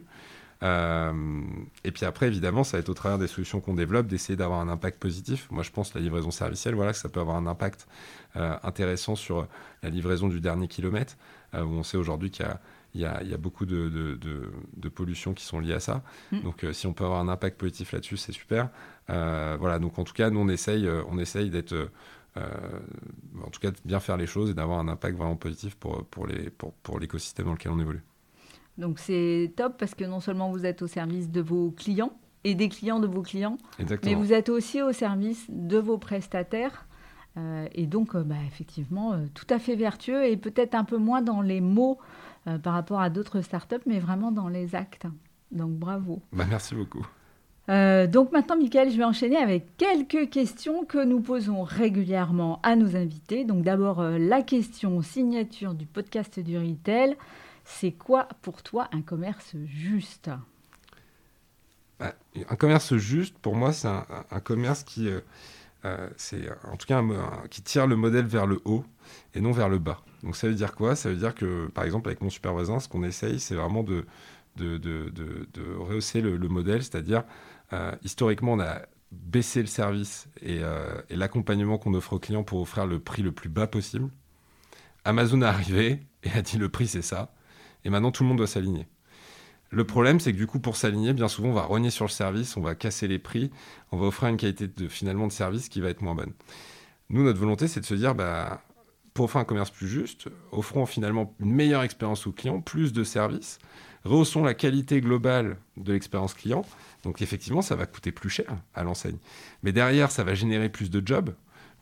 et 0.62 1.90
puis 1.90 2.04
après, 2.04 2.26
évidemment, 2.26 2.62
ça 2.62 2.76
va 2.76 2.80
être 2.80 2.90
au 2.90 2.94
travers 2.94 3.16
des 3.16 3.28
solutions 3.28 3.60
qu'on 3.62 3.72
développe 3.72 4.08
d'essayer 4.08 4.36
d'avoir 4.36 4.60
un 4.60 4.68
impact 4.68 4.98
positif. 4.98 5.48
Moi, 5.50 5.62
je 5.62 5.70
pense 5.70 5.92
que 5.92 5.98
la 5.98 6.04
livraison 6.04 6.30
servicielle, 6.30 6.74
voilà, 6.74 6.92
que 6.92 6.98
ça 6.98 7.08
peut 7.08 7.20
avoir 7.20 7.36
un 7.36 7.46
impact 7.46 7.86
intéressant 8.34 9.16
sur 9.16 9.48
la 9.82 9.88
livraison 9.88 10.28
du 10.28 10.40
dernier 10.40 10.68
kilomètre, 10.68 11.16
où 11.54 11.56
on 11.60 11.82
sait 11.82 11.96
aujourd'hui 11.96 12.30
qu'il 12.30 12.44
y 12.44 12.48
a 12.48 12.60
il 12.96 13.02
y, 13.02 13.34
a, 13.34 13.36
beaucoup 13.36 13.66
de, 13.66 14.88
pollutions 14.94 15.34
qui 15.34 15.44
sont 15.44 15.60
liées 15.60 15.74
à 15.74 15.80
ça. 15.80 16.02
Mm. 16.32 16.40
Donc, 16.40 16.64
euh, 16.64 16.72
si 16.72 16.86
on 16.86 16.94
peut 16.94 17.04
avoir 17.04 17.20
un 17.20 17.28
impact 17.28 17.58
positif 17.58 17.92
là-dessus, 17.92 18.16
c'est 18.16 18.32
super. 18.32 18.70
Euh, 19.10 19.56
voilà, 19.60 19.78
donc 19.78 19.98
en 19.98 20.04
tout 20.04 20.14
cas, 20.14 20.30
nous, 20.30 20.40
on 20.40 20.48
essaye, 20.48 20.86
euh, 20.86 21.02
on 21.10 21.18
essaye 21.18 21.50
d'être. 21.50 21.90
en 22.36 23.50
tout 23.50 23.60
cas, 23.60 23.70
de 23.70 23.76
bien 23.84 24.00
faire 24.00 24.16
les 24.16 24.26
choses 24.26 24.50
et 24.50 24.54
d'avoir 24.54 24.78
un 24.78 24.88
impact 24.88 25.16
vraiment 25.16 25.36
positif 25.36 25.74
pour, 25.74 26.04
pour, 26.06 26.26
les, 26.26 26.50
pour, 26.50 26.72
pour 26.74 26.98
l'écosystème 26.98 27.46
dans 27.46 27.52
lequel 27.52 27.72
on 27.72 27.80
évolue. 27.80 28.02
Donc, 28.78 28.98
c'est 28.98 29.52
top 29.56 29.76
parce 29.78 29.94
que 29.94 30.04
non 30.04 30.20
seulement 30.20 30.50
vous 30.50 30.64
êtes 30.66 30.82
au 30.82 30.86
service 30.86 31.30
de 31.30 31.40
vos 31.40 31.70
clients 31.70 32.12
et 32.44 32.54
des 32.54 32.68
clients 32.68 33.00
de 33.00 33.06
vos 33.06 33.22
clients, 33.22 33.58
mais 34.04 34.14
vous 34.14 34.32
êtes 34.32 34.48
aussi 34.48 34.80
au 34.80 34.92
service 34.92 35.46
de 35.48 35.78
vos 35.78 35.98
prestataires. 35.98 36.86
et 37.72 37.86
donc, 37.86 38.16
bah, 38.16 38.36
effectivement, 38.46 39.18
tout 39.34 39.46
à 39.50 39.58
fait 39.58 39.76
vertueux 39.76 40.24
et 40.24 40.36
peut-être 40.36 40.74
un 40.74 40.84
peu 40.84 40.98
moins 40.98 41.22
dans 41.22 41.42
les 41.42 41.60
mots 41.60 41.98
euh, 42.48 42.58
par 42.58 42.74
rapport 42.74 43.00
à 43.00 43.10
d'autres 43.10 43.40
startups, 43.40 43.82
mais 43.86 43.98
vraiment 43.98 44.30
dans 44.30 44.48
les 44.48 44.74
actes. 44.74 45.06
Donc 45.50 45.72
bravo. 45.72 46.22
Bah, 46.32 46.44
merci 46.48 46.74
beaucoup. 46.74 47.06
Euh, 47.68 48.06
donc 48.06 48.30
maintenant, 48.32 48.56
Michael, 48.56 48.90
je 48.90 48.96
vais 48.96 49.04
enchaîner 49.04 49.36
avec 49.36 49.76
quelques 49.76 50.30
questions 50.30 50.84
que 50.84 51.04
nous 51.04 51.20
posons 51.20 51.64
régulièrement 51.64 52.60
à 52.62 52.76
nos 52.76 52.94
invités. 52.94 53.44
Donc 53.44 53.64
d'abord, 53.64 54.00
euh, 54.00 54.18
la 54.18 54.42
question 54.42 55.02
signature 55.02 55.74
du 55.74 55.86
podcast 55.86 56.38
du 56.38 56.56
Retail. 56.56 57.16
C'est 57.64 57.92
quoi 57.92 58.28
pour 58.42 58.62
toi 58.62 58.88
un 58.92 59.02
commerce 59.02 59.56
juste? 59.64 60.30
Bah, 61.98 62.14
Un 62.48 62.54
commerce 62.54 62.94
juste, 62.96 63.36
pour 63.38 63.56
moi, 63.56 63.72
c'est 63.72 63.88
un, 63.88 64.40
commerce 64.40 64.84
qui, 64.84 65.08
c'est 66.16 66.48
en 66.64 66.76
tout 66.76 66.86
cas, 66.86 67.02
qui 67.48 67.62
tire 67.62 67.86
le 67.86 67.96
modèle 67.96 68.26
vers 68.26 68.46
le 68.46 68.60
haut 68.64 68.84
et 69.34 69.40
non 69.40 69.52
vers 69.52 69.68
le 69.68 69.78
bas. 69.78 70.02
Donc 70.22 70.36
ça 70.36 70.48
veut 70.48 70.54
dire 70.54 70.74
quoi? 70.74 70.96
Ça 70.96 71.08
veut 71.08 71.16
dire 71.16 71.34
que, 71.34 71.68
par 71.68 71.84
exemple, 71.84 72.08
avec 72.08 72.20
mon 72.20 72.30
super 72.30 72.52
voisin, 72.52 72.80
ce 72.80 72.88
qu'on 72.88 73.04
essaye, 73.04 73.38
c'est 73.38 73.54
vraiment 73.54 73.84
de, 73.84 74.04
rehausser 75.78 76.20
le, 76.20 76.48
modèle, 76.48 76.82
c'est-à-dire, 76.82 77.24
euh, 77.72 77.92
historiquement, 78.02 78.54
on 78.54 78.60
a 78.60 78.82
baissé 79.12 79.60
le 79.60 79.68
service 79.68 80.28
et, 80.42 80.58
euh, 80.62 81.00
et 81.08 81.16
l'accompagnement 81.16 81.78
qu'on 81.78 81.94
offre 81.94 82.14
aux 82.14 82.18
clients 82.18 82.42
pour 82.42 82.60
offrir 82.60 82.86
le 82.86 82.98
prix 82.98 83.22
le 83.22 83.32
plus 83.32 83.48
bas 83.48 83.66
possible. 83.66 84.10
Amazon 85.04 85.42
est 85.42 85.46
arrivé 85.46 86.02
et 86.24 86.30
a 86.32 86.42
dit 86.42 86.58
le 86.58 86.68
prix 86.68 86.88
c'est 86.88 87.02
ça, 87.02 87.32
et 87.84 87.90
maintenant 87.90 88.10
tout 88.10 88.24
le 88.24 88.28
monde 88.28 88.38
doit 88.38 88.48
s'aligner. 88.48 88.88
Le 89.76 89.84
problème, 89.84 90.20
c'est 90.20 90.32
que 90.32 90.38
du 90.38 90.46
coup, 90.46 90.58
pour 90.58 90.74
s'aligner, 90.74 91.12
bien 91.12 91.28
souvent, 91.28 91.50
on 91.50 91.52
va 91.52 91.64
rogner 91.64 91.90
sur 91.90 92.06
le 92.06 92.10
service, 92.10 92.56
on 92.56 92.62
va 92.62 92.74
casser 92.74 93.08
les 93.08 93.18
prix, 93.18 93.50
on 93.92 93.98
va 93.98 94.06
offrir 94.06 94.30
une 94.30 94.38
qualité 94.38 94.68
de, 94.68 94.88
finalement 94.88 95.26
de 95.26 95.32
service 95.32 95.68
qui 95.68 95.82
va 95.82 95.90
être 95.90 96.00
moins 96.00 96.14
bonne. 96.14 96.32
Nous, 97.10 97.22
notre 97.22 97.38
volonté, 97.38 97.68
c'est 97.68 97.80
de 97.80 97.84
se 97.84 97.92
dire, 97.92 98.14
bah, 98.14 98.62
pour 99.12 99.26
offrir 99.26 99.42
un 99.42 99.44
commerce 99.44 99.68
plus 99.70 99.86
juste, 99.86 100.28
offrons 100.50 100.86
finalement 100.86 101.34
une 101.40 101.52
meilleure 101.52 101.82
expérience 101.82 102.26
aux 102.26 102.32
clients, 102.32 102.62
plus 102.62 102.94
de 102.94 103.04
services, 103.04 103.58
rehaussons 104.04 104.44
la 104.44 104.54
qualité 104.54 105.02
globale 105.02 105.58
de 105.76 105.92
l'expérience 105.92 106.32
client. 106.32 106.64
Donc 107.02 107.20
effectivement, 107.20 107.60
ça 107.60 107.76
va 107.76 107.84
coûter 107.84 108.12
plus 108.12 108.30
cher 108.30 108.56
à 108.74 108.82
l'enseigne. 108.82 109.18
Mais 109.62 109.72
derrière, 109.72 110.10
ça 110.10 110.24
va 110.24 110.32
générer 110.32 110.70
plus 110.70 110.88
de 110.88 111.06
jobs, 111.06 111.34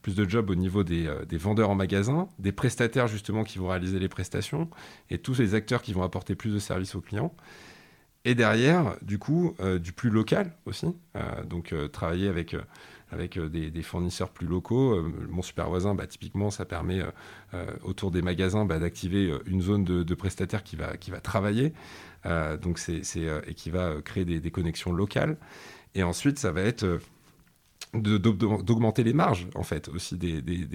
plus 0.02 0.16
de 0.16 0.28
jobs 0.28 0.50
au 0.50 0.56
niveau 0.56 0.82
des, 0.82 1.06
euh, 1.06 1.24
vendeurs 1.34 1.70
en 1.70 1.76
magasin, 1.76 2.26
des 2.40 2.50
prestataires 2.50 3.06
justement 3.06 3.44
qui 3.44 3.58
vont 3.58 3.68
réaliser 3.68 4.00
les 4.00 4.08
prestations, 4.08 4.68
et 5.10 5.18
tous 5.18 5.38
les 5.38 5.54
acteurs 5.54 5.80
qui 5.80 5.92
vont 5.92 6.02
apporter 6.02 6.34
plus 6.34 6.52
de 6.52 6.58
services 6.58 6.96
aux 6.96 7.00
clients. 7.00 7.32
Et 8.24 8.34
derrière, 8.34 8.96
du 9.02 9.18
coup, 9.18 9.54
euh, 9.60 9.78
du 9.78 9.92
plus 9.92 10.10
local 10.10 10.52
aussi. 10.66 10.86
Euh, 11.16 11.44
donc 11.44 11.74
travailler 11.92 12.28
avec 12.28 12.56
avec 13.14 13.38
euh, 13.38 13.48
des, 13.48 13.82
fournisseurs 13.82 14.30
plus 14.30 14.46
locaux. 14.46 14.92
Euh, 14.94 15.12
mon 15.30 15.42
super 15.42 15.68
voisin, 15.68 15.94
bah, 15.94 16.06
typiquement, 16.06 16.50
ça 16.50 16.64
permet 16.64 17.00
euh, 17.54 17.66
autour 17.82 18.10
des 18.10 18.20
magasins 18.22 18.64
bah, 18.64 18.78
d'activer 18.78 19.32
une 19.46 19.62
zone 19.62 19.84
de, 19.84 20.14
prestataires 20.14 20.62
qui 20.62 20.76
va, 20.76 20.96
qui 20.96 21.10
va 21.10 21.20
travailler 21.20 21.72
donc 22.62 22.78
c'est, 22.78 23.02
et 23.46 23.52
qui 23.54 23.68
va 23.68 24.00
créer 24.02 24.24
des, 24.24 24.50
connexions 24.50 24.92
locales. 24.92 25.36
Et 25.94 26.02
ensuite, 26.02 26.38
ça 26.38 26.52
va 26.52 26.62
être 26.62 27.00
d'augmenter 27.92 29.04
les 29.04 29.12
marges 29.12 29.46
en 29.54 29.62
fait 29.62 29.88
aussi 29.88 30.16
des, 30.16 30.40
des, 30.40 30.66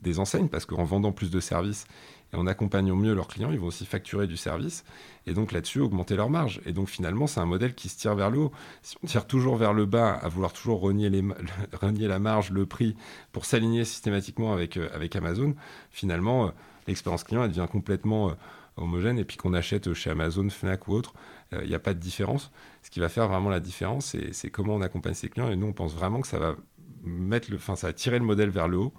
des 0.00 0.18
enseignes 0.20 0.48
parce 0.48 0.64
qu'en 0.64 0.84
vendant 0.84 1.10
plus 1.10 1.30
de 1.30 1.40
services 1.40 1.86
et 2.32 2.36
en 2.36 2.46
accompagnant 2.46 2.96
mieux 2.96 3.14
leurs 3.14 3.28
clients, 3.28 3.50
ils 3.52 3.58
vont 3.58 3.66
aussi 3.66 3.84
facturer 3.84 4.26
du 4.26 4.36
service 4.36 4.84
et 5.26 5.34
donc 5.34 5.52
là-dessus 5.52 5.80
augmenter 5.80 6.16
leur 6.16 6.30
marge. 6.30 6.60
Et 6.64 6.72
donc 6.72 6.88
finalement, 6.88 7.26
c'est 7.26 7.40
un 7.40 7.46
modèle 7.46 7.74
qui 7.74 7.88
se 7.88 7.98
tire 7.98 8.14
vers 8.14 8.30
le 8.30 8.38
haut. 8.38 8.52
Si 8.82 8.96
on 9.02 9.06
tire 9.06 9.26
toujours 9.26 9.56
vers 9.56 9.72
le 9.72 9.86
bas, 9.86 10.12
à 10.14 10.28
vouloir 10.28 10.52
toujours 10.52 10.80
renier, 10.80 11.10
la 12.08 12.18
marge, 12.18 12.50
le 12.50 12.66
prix, 12.66 12.96
pour 13.32 13.44
s'aligner 13.44 13.84
systématiquement 13.84 14.52
avec, 14.52 14.76
euh, 14.76 14.88
Amazon, 15.14 15.54
finalement, 15.90 16.46
euh, 16.46 16.50
l'expérience 16.86 17.24
client 17.24 17.46
devient 17.46 17.66
complètement 17.70 18.32
homogène 18.76 19.18
et 19.18 19.24
puis 19.24 19.36
qu'on 19.36 19.52
achète 19.52 19.92
chez 19.92 20.10
Amazon, 20.10 20.48
Fnac 20.48 20.88
ou 20.88 20.94
autre, 20.94 21.12
il 21.52 21.68
n'y 21.68 21.74
a 21.74 21.78
pas 21.78 21.92
de 21.92 21.98
différence. 21.98 22.50
Ce 22.82 22.88
qui 22.88 22.98
va 22.98 23.10
faire 23.10 23.28
vraiment 23.28 23.50
la 23.50 23.60
différence, 23.60 24.16
c'est 24.32 24.50
comment 24.50 24.74
on 24.74 24.80
accompagne 24.80 25.12
ses 25.12 25.28
clients. 25.28 25.50
Et 25.50 25.56
nous, 25.56 25.66
on 25.66 25.74
pense 25.74 25.94
vraiment 25.94 26.22
que 26.22 26.26
ça 26.26 26.38
va 26.38 26.56
mettre 27.04 27.48
enfin, 27.54 27.76
ça 27.76 27.88
va 27.88 27.92
tirer 27.92 28.18
le 28.18 28.24
modèle 28.24 28.48
vers 28.48 28.68
le 28.68 28.78
haut 28.78 28.92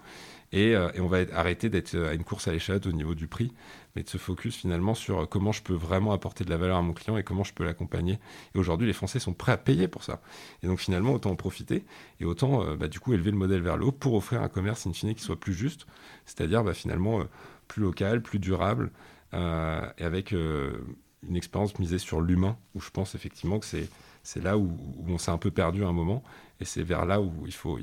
et, 0.53 0.71
et 0.71 0.99
on 1.01 1.07
va 1.07 1.17
arrêter 1.33 1.69
d'être 1.69 1.97
à 1.97 2.13
une 2.13 2.23
course 2.23 2.47
à 2.47 2.51
l'échalote 2.53 2.85
au 2.85 2.91
niveau 2.93 3.15
du 3.15 3.27
prix 3.27 3.51
mais 3.95 4.03
de 4.03 4.09
se 4.09 4.17
focus 4.17 4.55
finalement 4.55 4.95
sur 4.95 5.27
comment 5.29 5.51
je 5.51 5.61
peux 5.61 5.73
vraiment 5.73 6.13
apporter 6.13 6.43
de 6.43 6.49
la 6.49 6.57
valeur 6.57 6.77
à 6.77 6.81
mon 6.81 6.93
client 6.93 7.17
et 7.17 7.23
comment 7.23 7.43
je 7.43 7.53
peux 7.53 7.63
l'accompagner. 7.63 8.19
Et 8.55 8.57
aujourd'hui, 8.57 8.87
les 8.87 8.93
Français 8.93 9.19
sont 9.19 9.33
prêts 9.33 9.51
à 9.51 9.57
payer 9.57 9.87
pour 9.87 10.03
ça. 10.03 10.21
Et 10.63 10.67
donc 10.67 10.79
finalement, 10.79 11.13
autant 11.13 11.31
en 11.31 11.35
profiter 11.35 11.85
et 12.19 12.25
autant 12.25 12.63
euh, 12.63 12.75
bah, 12.75 12.87
du 12.87 12.99
coup 12.99 13.13
élever 13.13 13.31
le 13.31 13.37
modèle 13.37 13.61
vers 13.61 13.77
le 13.77 13.85
haut 13.85 13.91
pour 13.91 14.15
offrir 14.15 14.41
un 14.41 14.49
commerce 14.49 14.87
in 14.87 14.93
fine 14.93 15.13
qui 15.13 15.23
soit 15.23 15.39
plus 15.39 15.53
juste, 15.53 15.85
c'est-à-dire 16.25 16.63
bah, 16.63 16.73
finalement 16.73 17.21
euh, 17.21 17.25
plus 17.67 17.81
local, 17.81 18.21
plus 18.21 18.39
durable 18.39 18.91
euh, 19.33 19.85
et 19.97 20.03
avec 20.03 20.31
une 20.31 21.35
expérience 21.35 21.77
misée 21.79 21.97
sur 21.97 22.21
l'humain, 22.21 22.57
où 22.75 22.81
je 22.81 22.89
pense 22.89 23.15
effectivement 23.15 23.59
que 23.59 23.65
c'est 23.65 24.43
là 24.43 24.57
où, 24.57 24.77
on 25.07 25.17
s'est 25.17 25.31
un 25.31 25.37
peu 25.37 25.51
perdu 25.51 25.83
à 25.83 25.87
un 25.87 25.93
moment, 25.93 26.23
et 26.59 26.65
c'est 26.65 26.83
vers 26.83 27.05
là 27.05 27.21
où 27.21 27.31
il 27.45 27.53
faut 27.53 27.77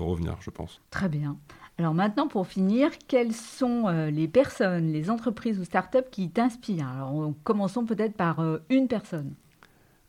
revenir, 0.00 0.36
je 0.40 0.50
pense. 0.50 0.80
Très 0.90 1.08
bien. 1.08 1.36
Alors 1.78 1.92
maintenant, 1.92 2.26
pour 2.26 2.46
finir, 2.46 2.90
quelles 3.06 3.34
sont 3.34 3.88
euh, 3.88 4.10
les 4.10 4.28
personnes, 4.28 4.92
les 4.92 5.10
entreprises 5.10 5.58
ou 5.58 5.64
startups 5.64 6.08
qui 6.10 6.30
t'inspirent? 6.30 6.88
Alors 6.88 7.34
commençons 7.44 7.84
peut-être 7.84 8.14
par 8.14 8.40
euh, 8.40 8.58
une 8.70 8.88
personne. 8.88 9.34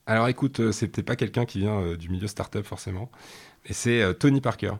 Alors 0.06 0.30
écoute, 0.30 0.62
euh, 0.62 0.72
c'est 0.72 0.88
peut-être 0.88 1.06
pas 1.06 1.18
quelqu'un 1.18 1.46
qui 1.46 1.60
vient 1.60 1.96
du 1.96 2.10
milieu 2.10 2.28
startup 2.28 2.64
forcément, 2.64 3.12
mais 3.66 3.74
c'est 3.74 4.18
Tony 4.18 4.40
Parker. 4.40 4.74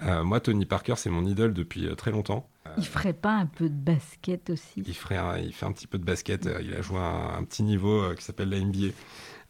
moi, 0.00 0.40
Tony 0.40 0.64
Parker, 0.64 0.94
c'est 0.96 1.10
mon 1.10 1.26
idole 1.26 1.52
depuis 1.52 1.94
très 1.94 2.10
longtemps. 2.10 2.48
il 2.78 2.86
ferait 2.86 3.12
pas 3.12 3.34
un 3.34 3.46
peu 3.46 3.68
de 3.68 3.74
basket 3.74 4.48
aussi? 4.48 4.82
Il, 4.86 4.94
ferait 4.94 5.44
il 5.44 5.52
fait 5.52 5.66
un 5.66 5.72
petit 5.72 5.86
peu 5.86 5.98
de 5.98 6.04
basket. 6.04 6.48
il 6.62 6.72
a 6.72 6.80
joué 6.80 7.00
à 7.00 7.36
un, 7.36 7.44
petit 7.44 7.62
niveau 7.62 8.14
qui 8.14 8.24
s'appelle 8.24 8.48
la 8.48 8.60
NBA. 8.60 8.94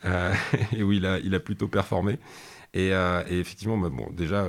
et 0.72 0.82
où 0.82 0.92
il 0.92 1.06
a, 1.06 1.20
il 1.20 1.36
a 1.36 1.40
plutôt 1.40 1.68
performé. 1.68 2.18
Et, 2.74 2.88
et 2.88 3.38
effectivement, 3.38 3.78
bah, 3.78 3.90
bon, 3.90 4.08
déjà, 4.10 4.46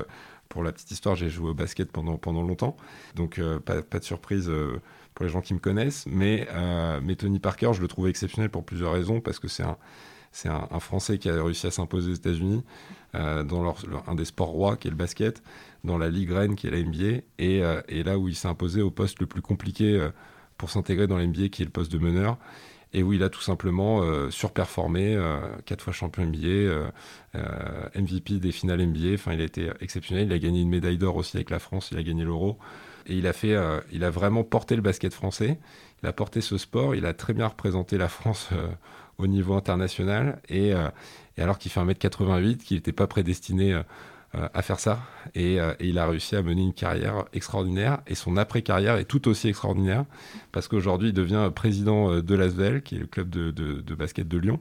pour 0.51 0.63
la 0.63 0.71
petite 0.71 0.91
histoire, 0.91 1.15
j'ai 1.15 1.29
joué 1.29 1.49
au 1.49 1.53
basket 1.53 1.91
pendant, 1.91 2.17
pendant 2.17 2.43
longtemps, 2.43 2.75
donc 3.15 3.39
euh, 3.39 3.59
pas, 3.59 3.81
de 3.81 4.03
surprise 4.03 4.49
euh, 4.49 4.81
pour 5.15 5.25
les 5.25 5.31
gens 5.31 5.41
qui 5.41 5.53
me 5.53 5.59
connaissent. 5.59 6.05
Mais, 6.07 6.47
euh, 6.51 6.99
mais, 7.01 7.15
Tony 7.15 7.39
Parker, 7.39 7.71
je 7.73 7.81
le 7.81 7.87
trouve 7.87 8.09
exceptionnel 8.09 8.49
pour 8.49 8.65
plusieurs 8.65 8.91
raisons, 8.91 9.21
parce 9.21 9.39
que 9.39 9.47
c'est 9.47 9.63
un, 9.63 9.77
un, 10.45 10.79
Français 10.79 11.17
qui 11.17 11.29
a 11.29 11.41
réussi 11.41 11.67
à 11.67 11.71
s'imposer 11.71 12.11
aux 12.11 12.15
États-Unis 12.15 12.63
dans 13.13 13.75
un 14.07 14.15
des 14.15 14.25
sports 14.25 14.49
rois 14.49 14.77
qui 14.77 14.87
est 14.87 14.91
le 14.91 14.97
basket, 14.97 15.41
dans 15.83 15.97
la 15.97 16.09
Ligue 16.09 16.31
Rennes 16.31 16.55
qui 16.55 16.67
est 16.67 16.71
la 16.71 16.81
NBA, 16.81 17.23
et, 17.39 17.61
et 17.89 18.03
là 18.03 18.17
où 18.17 18.29
il 18.29 18.35
s'est 18.35 18.47
imposé 18.47 18.81
au 18.81 18.91
poste 18.91 19.19
le 19.19 19.25
plus 19.25 19.41
compliqué 19.41 20.09
pour 20.57 20.69
s'intégrer 20.69 21.07
dans 21.07 21.17
la 21.17 21.27
NBA 21.27 21.49
qui 21.49 21.61
est 21.61 21.65
le 21.65 21.71
poste 21.71 21.91
de 21.91 21.97
meneur 21.97 22.37
et 22.93 23.03
où 23.03 23.13
il 23.13 23.23
a 23.23 23.29
tout 23.29 23.41
simplement 23.41 24.01
euh, 24.01 24.29
surperformé, 24.29 25.15
euh, 25.15 25.39
quatre 25.65 25.81
fois 25.81 25.93
champion 25.93 26.25
NBA, 26.25 26.47
euh, 26.47 26.89
MVP 27.95 28.39
des 28.39 28.51
finales 28.51 28.85
NBA. 28.85 29.13
Enfin, 29.13 29.33
il 29.33 29.41
a 29.41 29.45
été 29.45 29.69
exceptionnel. 29.79 30.27
Il 30.27 30.33
a 30.33 30.39
gagné 30.39 30.61
une 30.61 30.69
médaille 30.69 30.97
d'or 30.97 31.15
aussi 31.15 31.37
avec 31.37 31.49
la 31.49 31.59
France. 31.59 31.89
Il 31.91 31.97
a 31.97 32.03
gagné 32.03 32.23
l'Euro. 32.23 32.57
Et 33.07 33.15
il 33.15 33.27
a 33.27 33.33
fait, 33.33 33.57
il 33.91 34.03
a 34.03 34.09
vraiment 34.11 34.43
porté 34.43 34.75
le 34.75 34.81
basket 34.81 35.13
français. 35.13 35.59
Il 36.03 36.07
a 36.07 36.13
porté 36.13 36.39
ce 36.41 36.57
sport. 36.57 36.93
Il 36.93 37.05
a 37.05 37.13
très 37.13 37.33
bien 37.33 37.47
représenté 37.47 37.97
la 37.97 38.09
France 38.09 38.49
au 39.17 39.25
niveau 39.25 39.55
international. 39.55 40.39
Et, 40.49 40.69
et 40.69 41.41
alors 41.41 41.57
qu'il 41.57 41.71
fait 41.71 41.79
1m88, 41.79 42.57
qu'il 42.57 42.77
n'était 42.77 42.91
pas 42.91 43.07
prédestiné 43.07 43.81
à 44.33 44.61
faire 44.61 44.79
ça. 44.79 44.99
Euh, 45.37 45.73
et, 45.79 45.89
il 45.89 45.97
a 45.97 46.07
réussi 46.07 46.35
à 46.35 46.41
mener 46.41 46.61
une 46.61 46.73
carrière 46.73 47.25
extraordinaire. 47.33 48.01
Et 48.07 48.15
son 48.15 48.37
après-carrière 48.37 48.95
est 48.95 49.05
tout 49.05 49.27
aussi 49.27 49.49
extraordinaire 49.49 50.05
parce 50.51 50.67
qu'aujourd'hui, 50.67 51.09
il 51.09 51.13
devient 51.13 51.49
président 51.53 52.11
euh, 52.11 52.21
de 52.21 52.35
l'ASVEL, 52.35 52.81
qui 52.81 52.95
est 52.95 52.99
le 52.99 53.07
club 53.07 53.29
de, 53.29 53.95
basket 53.95 54.27
de 54.27 54.37
Lyon. 54.37 54.59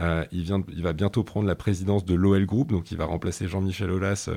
il, 0.00 0.42
vient, 0.42 0.62
il 0.68 0.82
va 0.82 0.92
bientôt 0.92 1.22
prendre 1.22 1.46
la 1.46 1.54
présidence 1.54 2.04
de 2.04 2.14
l'OL 2.14 2.44
Group, 2.44 2.72
donc 2.72 2.90
il 2.90 2.98
va 2.98 3.04
remplacer 3.04 3.46
Jean-Michel 3.46 3.90
Aulas 3.90 4.28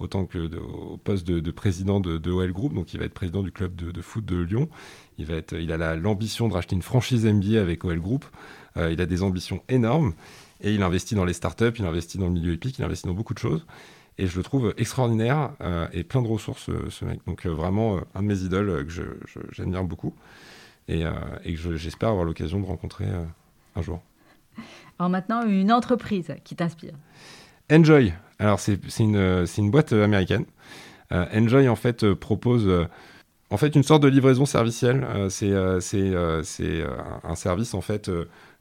autant 0.00 0.26
que 0.26 0.38
au 0.58 0.96
poste 0.96 1.26
de, 1.26 1.50
président 1.50 2.00
de, 2.00 2.18
de, 2.18 2.30
OL 2.30 2.52
Group, 2.52 2.74
donc 2.74 2.92
il 2.92 2.98
va 2.98 3.06
être 3.06 3.14
président 3.14 3.42
du 3.42 3.52
club 3.52 3.76
de, 3.76 4.02
foot 4.02 4.24
de 4.24 4.36
Lyon. 4.36 4.68
Il, 5.18 5.26
va 5.26 5.36
être, 5.36 5.54
il 5.54 5.70
a 5.72 5.96
l'ambition 5.96 6.48
de 6.48 6.54
racheter 6.54 6.74
une 6.74 6.82
franchise 6.82 7.24
NBA 7.24 7.60
avec 7.60 7.84
OL 7.84 8.00
Group. 8.00 8.24
il 8.76 9.00
a 9.00 9.06
des 9.06 9.22
ambitions 9.22 9.62
énormes 9.68 10.14
et 10.60 10.74
il 10.74 10.82
investit 10.82 11.14
dans 11.14 11.24
les 11.24 11.32
startups, 11.32 11.72
il 11.78 11.86
investit 11.86 12.18
dans 12.18 12.26
le 12.26 12.32
milieu 12.32 12.52
épique, 12.52 12.78
il 12.78 12.84
investit 12.84 13.06
dans 13.06 13.14
beaucoup 13.14 13.34
de 13.34 13.38
choses. 13.38 13.64
Et 14.18 14.26
je 14.26 14.36
le 14.36 14.42
trouve 14.42 14.72
extraordinaire 14.78 15.50
euh, 15.60 15.86
et 15.92 16.02
plein 16.02 16.22
de 16.22 16.28
ressources, 16.28 16.70
euh, 16.70 16.88
ce 16.88 17.04
mec. 17.04 17.20
Donc 17.26 17.44
euh, 17.44 17.50
vraiment 17.50 18.00
un 18.14 18.22
de 18.22 18.26
mes 18.26 18.38
idoles 18.38 18.86
que 18.86 19.18
j'admire 19.52 19.84
beaucoup 19.84 20.14
et, 20.88 21.02
et 21.44 21.54
que 21.54 21.76
j'espère 21.76 22.10
avoir 22.10 22.24
l'occasion 22.24 22.60
de 22.60 22.66
rencontrer 22.66 23.06
un 23.74 23.82
jour. 23.82 24.00
Alors 24.98 25.10
maintenant, 25.10 25.44
une 25.44 25.72
entreprise 25.72 26.34
qui 26.44 26.54
t'inspire. 26.54 26.94
Enjoy. 27.70 28.14
Alors 28.38 28.60
c'est 28.60 28.78
une, 29.00 29.46
une, 29.58 29.70
boîte 29.70 29.92
américaine. 29.92 30.44
Enjoy 31.10 31.68
en 31.68 31.74
fait 31.74 32.14
propose 32.14 32.70
en 33.50 33.56
fait 33.56 33.74
une 33.74 33.82
sorte 33.82 34.04
de 34.04 34.08
livraison 34.08 34.46
servicielle. 34.46 35.04
c'est 35.28 35.52
un 35.52 37.34
service 37.34 37.74
en 37.74 37.80
fait 37.80 38.08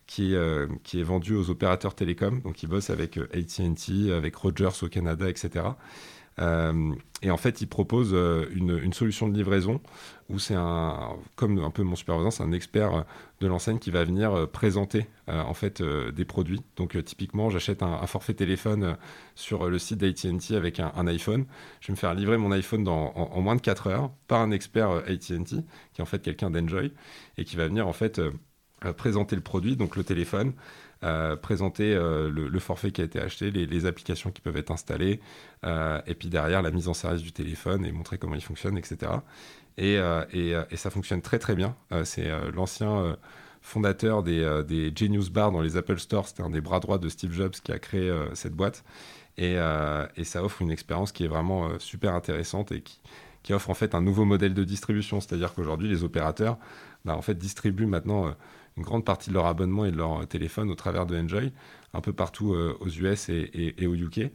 qui, 0.07 0.35
euh, 0.35 0.67
qui 0.83 0.99
est 0.99 1.03
vendu 1.03 1.35
aux 1.35 1.49
opérateurs 1.49 1.95
télécoms, 1.95 2.41
donc 2.41 2.61
ils 2.63 2.69
bossent 2.69 2.89
avec 2.89 3.17
euh, 3.17 3.27
AT&T, 3.33 4.11
avec 4.11 4.35
Rogers 4.35 4.83
au 4.83 4.87
Canada, 4.87 5.29
etc. 5.29 5.65
Euh, 6.37 6.93
et 7.21 7.31
en 7.31 7.37
fait, 7.37 7.61
ils 7.61 7.67
proposent 7.67 8.13
une, 8.53 8.91
solution 8.93 9.29
de 9.29 9.33
livraison 9.33 9.79
où 10.29 10.37
c'est 10.37 10.53
un, 10.53 11.15
comme 11.37 11.57
un 11.59 11.71
peu 11.71 11.81
mon 11.81 11.95
superviseur, 11.95 12.33
c'est 12.33 12.43
un 12.43 12.51
expert 12.51 13.05
de 13.39 13.47
l'enseigne 13.47 13.79
qui 13.79 13.89
va 13.89 14.03
venir 14.03 14.49
présenter 14.51 15.07
en 15.27 15.53
fait 15.53 15.81
des 15.81 16.25
produits. 16.25 16.61
Donc 16.75 17.01
typiquement, 17.03 17.49
j'achète 17.49 17.81
un, 17.81 18.05
forfait 18.05 18.33
téléphone 18.33 18.97
sur 19.33 19.69
le 19.69 19.79
site 19.79 19.97
d'AT&T 19.99 20.55
avec 20.55 20.81
un, 20.81 21.07
iPhone. 21.07 21.45
Je 21.79 21.87
vais 21.87 21.93
me 21.93 21.97
faire 21.97 22.13
livrer 22.13 22.37
mon 22.37 22.51
iPhone 22.51 22.87
en, 22.87 23.13
en, 23.15 23.41
moins 23.41 23.55
de 23.55 23.61
4 23.61 23.87
heures 23.87 24.11
par 24.27 24.41
un 24.41 24.51
expert 24.51 24.89
AT&T 24.89 25.45
qui 25.45 25.55
est 25.97 26.01
en 26.01 26.05
fait 26.05 26.21
quelqu'un 26.21 26.51
d'Enjoy 26.51 26.91
et 27.37 27.45
qui 27.45 27.55
va 27.55 27.67
venir 27.67 27.87
en 27.87 27.93
fait 27.93 28.19
présenter 28.97 29.35
le 29.35 29.41
produit, 29.41 29.75
donc 29.75 29.95
le 29.95 30.03
téléphone, 30.03 30.53
euh, 31.03 31.35
présenter 31.35 31.93
euh, 31.93 32.31
le, 32.31 32.59
forfait 32.59 32.91
qui 32.91 33.01
a 33.01 33.03
été 33.03 33.19
acheté, 33.19 33.51
les, 33.51 33.85
applications 33.85 34.31
qui 34.31 34.41
peuvent 34.41 34.57
être 34.57 34.71
installées, 34.71 35.19
et 35.63 36.15
puis 36.15 36.29
derrière 36.29 36.61
la 36.61 36.71
mise 36.71 36.87
en 36.87 36.93
service 36.93 37.21
du 37.21 37.31
téléphone 37.31 37.85
et 37.85 37.91
montrer 37.91 38.17
comment 38.17 38.35
il 38.35 38.41
fonctionne, 38.41 38.77
etc. 38.77 39.11
Et, 39.77 39.95
et, 40.33 40.77
ça 40.77 40.89
fonctionne 40.89 41.21
très 41.21 41.39
très 41.39 41.55
bien. 41.55 41.75
c'est 42.03 42.29
l'ancien 42.53 43.17
fondateur 43.61 44.23
des, 44.23 44.63
des, 44.67 44.91
Genius 44.95 45.29
Bar 45.29 45.51
dans 45.51 45.61
les 45.61 45.75
Apple 45.75 45.99
Store, 45.99 46.27
c'était 46.27 46.43
un 46.43 46.49
des 46.49 46.61
bras 46.61 46.79
droits 46.79 46.97
de 46.97 47.09
Steve 47.09 47.33
Jobs 47.33 47.51
qui 47.51 47.71
a 47.71 47.79
créé 47.79 48.11
cette 48.33 48.53
boîte. 48.53 48.83
Et, 49.37 49.55
et, 50.15 50.23
ça 50.23 50.43
offre 50.43 50.61
une 50.61 50.71
expérience 50.71 51.11
qui 51.11 51.25
est 51.25 51.27
vraiment 51.27 51.77
super 51.79 52.13
intéressante 52.13 52.71
et 52.71 52.81
qui, 52.81 52.99
qui, 53.43 53.53
offre 53.53 53.69
en 53.69 53.75
fait 53.75 53.95
un 53.95 54.01
nouveau 54.01 54.25
modèle 54.25 54.53
de 54.53 54.63
distribution. 54.63 55.19
C'est-à-dire 55.19 55.53
qu'aujourd'hui, 55.53 55.89
les 55.89 56.03
opérateurs 56.03 56.57
bah, 57.05 57.15
en 57.15 57.21
fait, 57.21 57.37
distribuent 57.37 57.87
maintenant 57.87 58.33
une 58.77 58.83
grande 58.83 59.05
partie 59.05 59.29
de 59.29 59.35
leur 59.35 59.45
abonnement 59.45 59.85
et 59.85 59.91
de 59.91 59.97
leur 59.97 60.27
téléphone 60.27 60.69
au 60.69 60.75
travers 60.75 61.05
de 61.05 61.17
Enjoy, 61.17 61.51
un 61.93 62.01
peu 62.01 62.13
partout 62.13 62.53
euh, 62.53 62.77
aux 62.81 62.89
US 62.89 63.29
et, 63.29 63.73
et, 63.77 63.87
au 63.87 63.95
UK. 63.95 64.31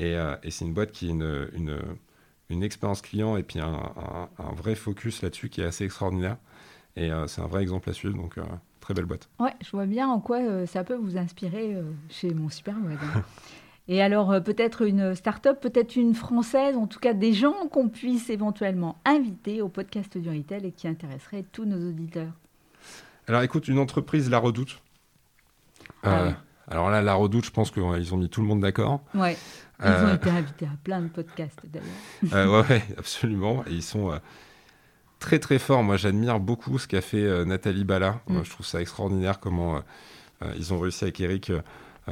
Euh, 0.00 0.36
et, 0.42 0.50
c'est 0.50 0.64
une 0.64 0.74
boîte 0.74 0.90
qui 0.90 1.06
a 1.06 1.10
une, 1.10 1.48
une, 1.54 1.78
une, 2.50 2.62
expérience 2.62 3.02
client 3.02 3.36
et 3.36 3.44
puis 3.44 3.60
un, 3.60 3.92
un, 4.38 4.52
vrai 4.54 4.74
focus 4.74 5.22
là-dessus 5.22 5.48
qui 5.48 5.60
est 5.60 5.64
assez 5.64 5.84
extraordinaire. 5.84 6.38
Et 6.96 7.12
euh, 7.12 7.26
c'est 7.26 7.40
un 7.40 7.46
vrai 7.46 7.62
exemple 7.62 7.88
à 7.90 7.92
suivre, 7.92 8.16
donc 8.16 8.38
très 8.80 8.94
belle 8.94 9.06
boîte. 9.06 9.28
Ouais, 9.38 9.54
je 9.62 9.70
vois 9.70 9.86
bien 9.86 10.08
en 10.08 10.20
quoi 10.20 10.66
ça 10.66 10.82
peut 10.82 10.96
vous 10.96 11.16
inspirer 11.16 11.76
chez 12.08 12.34
mon 12.34 12.48
super 12.48 12.76
Et 13.86 14.00
alors, 14.00 14.42
peut-être 14.42 14.82
une 14.82 15.14
start-up, 15.14 15.60
peut-être 15.60 15.96
une 15.96 16.14
française, 16.14 16.74
en 16.74 16.86
tout 16.86 16.98
cas 16.98 17.12
des 17.12 17.34
gens 17.34 17.68
qu'on 17.70 17.90
puisse 17.90 18.30
éventuellement 18.30 18.96
inviter 19.04 19.60
au 19.60 19.68
podcast 19.68 20.16
du 20.16 20.30
Retail 20.30 20.66
et 20.66 20.72
qui 20.72 20.88
intéresseraient 20.88 21.44
tous 21.52 21.66
nos 21.66 21.90
auditeurs. 21.90 22.32
Alors 23.28 23.42
écoute, 23.42 23.68
une 23.68 23.78
entreprise 23.78 24.30
la 24.30 24.38
redoute. 24.38 24.80
Ah 26.02 26.20
euh, 26.20 26.30
alors 26.68 26.90
là, 26.90 27.02
la 27.02 27.14
redoute, 27.14 27.44
je 27.44 27.50
pense 27.50 27.70
qu'ils 27.70 27.82
ont 28.14 28.16
mis 28.16 28.28
tout 28.28 28.40
le 28.40 28.46
monde 28.46 28.60
d'accord. 28.60 29.02
Ouais. 29.14 29.36
Ils 29.80 29.86
ont 29.86 29.88
euh, 29.88 30.14
été 30.14 30.30
invités 30.30 30.66
à 30.66 30.76
plein 30.82 31.00
de 31.00 31.08
podcasts 31.08 31.60
d'ailleurs. 31.64 31.86
Euh, 32.34 32.62
ouais, 32.62 32.82
absolument. 32.96 33.64
Et 33.66 33.72
ils 33.72 33.82
sont 33.82 34.18
très 35.18 35.38
très 35.38 35.58
forts. 35.58 35.82
Moi, 35.82 35.96
j'admire 35.96 36.40
beaucoup 36.40 36.78
ce 36.78 36.86
qu'a 36.86 37.00
fait 37.00 37.44
Nathalie 37.44 37.84
Bala. 37.84 38.20
Mm. 38.28 38.42
je 38.44 38.50
trouve 38.50 38.66
ça 38.66 38.80
extraordinaire 38.80 39.40
comment 39.40 39.82
ils 40.56 40.72
ont 40.72 40.78
réussi 40.78 41.04
avec 41.04 41.20
Eric 41.20 41.52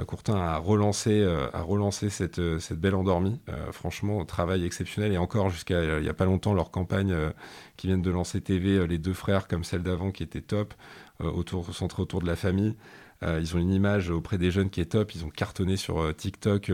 Courtin 0.07 0.37
à 0.37 0.57
relancer, 0.57 1.23
à 1.53 1.61
relancer 1.61 2.09
cette, 2.09 2.41
cette 2.61 2.81
belle 2.81 2.95
endormie. 2.95 3.41
franchement, 3.73 4.25
travail 4.25 4.65
exceptionnel. 4.65 5.13
Et 5.13 5.19
encore, 5.19 5.51
jusqu'à 5.51 5.99
il 5.99 6.03
n'y 6.03 6.09
a 6.09 6.15
pas 6.15 6.25
longtemps, 6.25 6.55
leur 6.55 6.71
campagne 6.71 7.15
qui 7.77 7.89
viennent 7.89 8.01
de 8.01 8.11
lancer 8.11 8.41
TV, 8.41 8.87
les 8.87 8.99
deux 8.99 9.13
frères, 9.13 9.49
comme 9.49 9.65
celle 9.65 9.83
d'avant, 9.83 10.11
qui 10.11 10.23
était 10.23 10.41
top. 10.41 10.73
Euh, 11.23 11.31
autour, 11.31 11.75
centré 11.75 12.03
autour 12.03 12.21
de 12.21 12.27
la 12.27 12.37
famille. 12.37 12.75
Euh, 13.23 13.39
ils 13.41 13.55
ont 13.55 13.59
une 13.59 13.73
image 13.73 14.11
auprès 14.11 14.39
des 14.39 14.51
jeunes 14.51 14.71
qui 14.71 14.81
est 14.81 14.87
top. 14.87 15.15
Ils 15.15 15.25
ont 15.25 15.31
cartonné 15.31 15.77
sur 15.77 16.01
euh, 16.01 16.13
TikTok 16.13 16.73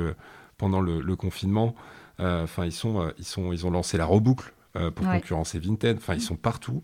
pendant 0.56 0.80
le, 0.80 1.16
confinement. 1.16 1.74
Enfin, 2.18 2.64
ils 2.64 2.72
sont, 2.72 3.12
ils 3.18 3.24
sont, 3.24 3.52
ils 3.52 3.66
ont 3.66 3.70
lancé 3.70 3.96
la 3.96 4.04
reboucle 4.04 4.52
pour 4.72 5.06
concurrencer 5.06 5.58
Vinted. 5.60 5.98
Enfin, 5.98 6.14
ils 6.14 6.20
sont 6.20 6.36
partout. 6.36 6.82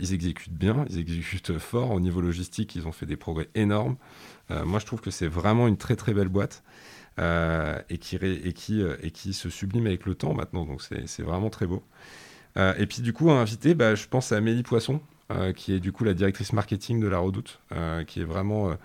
Ils 0.00 0.12
exécutent 0.14 0.52
bien, 0.52 0.84
ils 0.90 0.98
exécutent 0.98 1.58
fort 1.58 1.90
au 1.90 2.00
niveau 2.00 2.20
logistique, 2.20 2.74
ils 2.76 2.86
ont 2.86 2.92
fait 2.92 3.06
des 3.06 3.16
progrès 3.16 3.48
énormes. 3.54 3.96
moi, 4.50 4.78
je 4.78 4.86
trouve 4.86 5.00
que 5.00 5.10
c'est 5.10 5.26
vraiment 5.26 5.68
une 5.68 5.76
très 5.76 5.96
très 5.96 6.14
belle 6.14 6.28
boîte. 6.28 6.62
et, 7.18 7.98
qui, 7.98 8.16
et, 8.16 8.52
qui, 9.10 9.32
se 9.32 9.48
sublime 9.48 9.86
avec 9.86 10.04
le 10.06 10.14
temps 10.14 10.34
maintenant, 10.34 10.64
donc 10.64 10.82
c'est 10.82 11.22
vraiment 11.22 11.50
très 11.50 11.66
beau. 11.66 11.82
et 12.56 12.86
puis 12.86 13.02
du 13.02 13.12
coup, 13.12 13.30
à 13.30 13.34
inviter, 13.34 13.74
bah, 13.74 13.94
je 13.94 14.06
pense 14.06 14.32
à 14.32 14.36
Amélie 14.36 14.62
Poisson, 14.62 15.00
qui 15.54 15.72
est 15.72 15.80
du 15.80 15.92
coup 15.92 16.04
la 16.04 16.14
directrice 16.14 16.52
marketing 16.52 17.00
de 17.00 17.08
La 17.08 17.18
Redoute, 17.18 17.60
qui 18.06 18.20
est 18.20 18.24
vraiment 18.24 18.76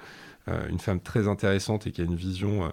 une 0.69 0.79
femme 0.79 0.99
très 0.99 1.27
intéressante 1.27 1.87
et 1.87 1.91
qui 1.91 2.01
a 2.01 2.05
une 2.05 2.15
vision 2.15 2.71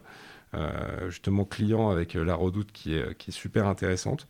euh, 0.54 1.10
justement 1.10 1.44
client 1.44 1.90
avec 1.90 2.16
euh, 2.16 2.24
la 2.24 2.34
Redoute 2.34 2.72
qui 2.72 2.94
est, 2.94 3.14
qui 3.18 3.30
est 3.30 3.34
super 3.34 3.66
intéressante. 3.66 4.26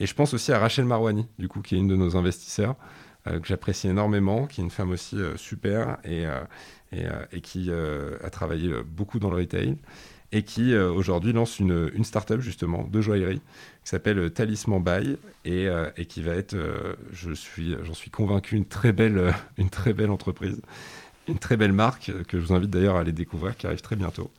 Et 0.00 0.06
je 0.06 0.14
pense 0.14 0.34
aussi 0.34 0.52
à 0.52 0.58
Rachel 0.58 0.84
Marwani, 0.84 1.26
du 1.38 1.48
coup, 1.48 1.62
qui 1.62 1.76
est 1.76 1.78
une 1.78 1.88
de 1.88 1.96
nos 1.96 2.14
investisseurs, 2.14 2.72
euh, 2.72 2.74
que 3.24 3.46
j'apprécie 3.46 3.88
énormément, 3.88 4.46
qui 4.46 4.60
est 4.60 4.64
une 4.64 4.70
femme 4.70 4.90
aussi 4.90 5.16
super 5.36 5.98
et, 6.04 6.24
et, 6.92 7.04
et 7.32 7.40
qui 7.40 7.70
a 7.70 8.30
travaillé 8.30 8.72
beaucoup 8.84 9.18
dans 9.18 9.30
le 9.30 9.36
retail 9.36 9.76
et 10.32 10.42
qui 10.42 10.74
aujourd'hui 10.74 11.32
lance 11.32 11.60
une, 11.60 11.90
une 11.94 12.04
start-up 12.04 12.40
justement 12.40 12.82
de 12.84 13.00
joaillerie 13.00 13.40
qui 13.84 13.90
s'appelle 13.90 14.30
Talisman 14.32 14.82
Buy 14.82 15.18
et, 15.44 15.68
et, 15.96 16.06
qui 16.06 16.22
va 16.22 16.34
être, 16.34 16.56
je 17.12 17.32
suis, 17.32 17.76
j'en 17.84 17.94
suis 17.94 18.10
convaincu, 18.10 18.56
une 18.56 18.66
très 18.66 18.92
belle, 18.92 19.32
une 19.56 19.70
très 19.70 19.92
belle 19.92 20.10
entreprise, 20.10 20.60
une 21.28 21.38
très 21.38 21.56
belle 21.56 21.72
marque 21.72 22.10
que 22.26 22.40
je 22.40 22.46
vous 22.46 22.52
invite 22.52 22.70
d'ailleurs 22.70 22.96
à 22.96 23.00
aller 23.00 23.12
découvrir, 23.12 23.56
qui 23.56 23.66
arrive 23.66 23.82
très 23.82 23.96
bientôt. 23.96 24.30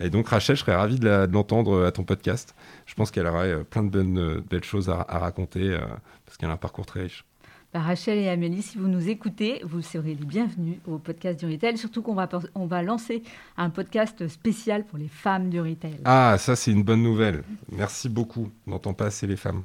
Et 0.00 0.10
donc, 0.10 0.28
Rachel, 0.28 0.56
je 0.56 0.62
serais 0.62 0.74
ravi 0.74 0.98
de 0.98 1.28
l'entendre 1.32 1.84
à 1.84 1.92
ton 1.92 2.02
podcast. 2.02 2.54
Je 2.86 2.94
pense 2.94 3.10
qu'elle 3.10 3.26
aurait 3.26 3.52
euh, 3.52 3.64
plein 3.64 3.84
de 3.84 3.88
bonnes, 3.88 4.18
euh, 4.18 4.40
belles 4.40 4.64
choses 4.64 4.88
à, 4.88 5.04
raconter 5.18 5.70
euh, 5.70 5.80
parce 6.26 6.36
qu'elle 6.36 6.50
a 6.50 6.52
un 6.52 6.56
parcours 6.56 6.86
très 6.86 7.02
riche. 7.02 7.24
Bah, 7.72 7.80
Rachel 7.80 8.18
et 8.18 8.28
Amélie, 8.28 8.60
si 8.60 8.76
vous 8.76 8.88
nous 8.88 9.08
écoutez, 9.08 9.62
vous 9.64 9.80
serez 9.80 10.14
les 10.14 10.26
bienvenus 10.26 10.76
au 10.86 10.98
podcast 10.98 11.40
du 11.40 11.46
retail. 11.46 11.78
Surtout 11.78 12.02
qu'on 12.02 12.14
va, 12.14 12.28
on 12.54 12.66
va 12.66 12.82
lancer 12.82 13.22
un 13.56 13.70
podcast 13.70 14.28
spécial 14.28 14.84
pour 14.84 14.98
les 14.98 15.08
femmes 15.08 15.48
du 15.48 15.58
retail. 15.58 15.98
Ah, 16.04 16.36
ça, 16.38 16.54
c'est 16.54 16.70
une 16.70 16.82
bonne 16.82 17.02
nouvelle. 17.02 17.42
Merci 17.70 18.10
beaucoup. 18.10 18.50
On 18.66 18.72
n'entend 18.72 18.92
pas 18.92 19.06
assez 19.06 19.26
les 19.26 19.36
femmes. 19.36 19.62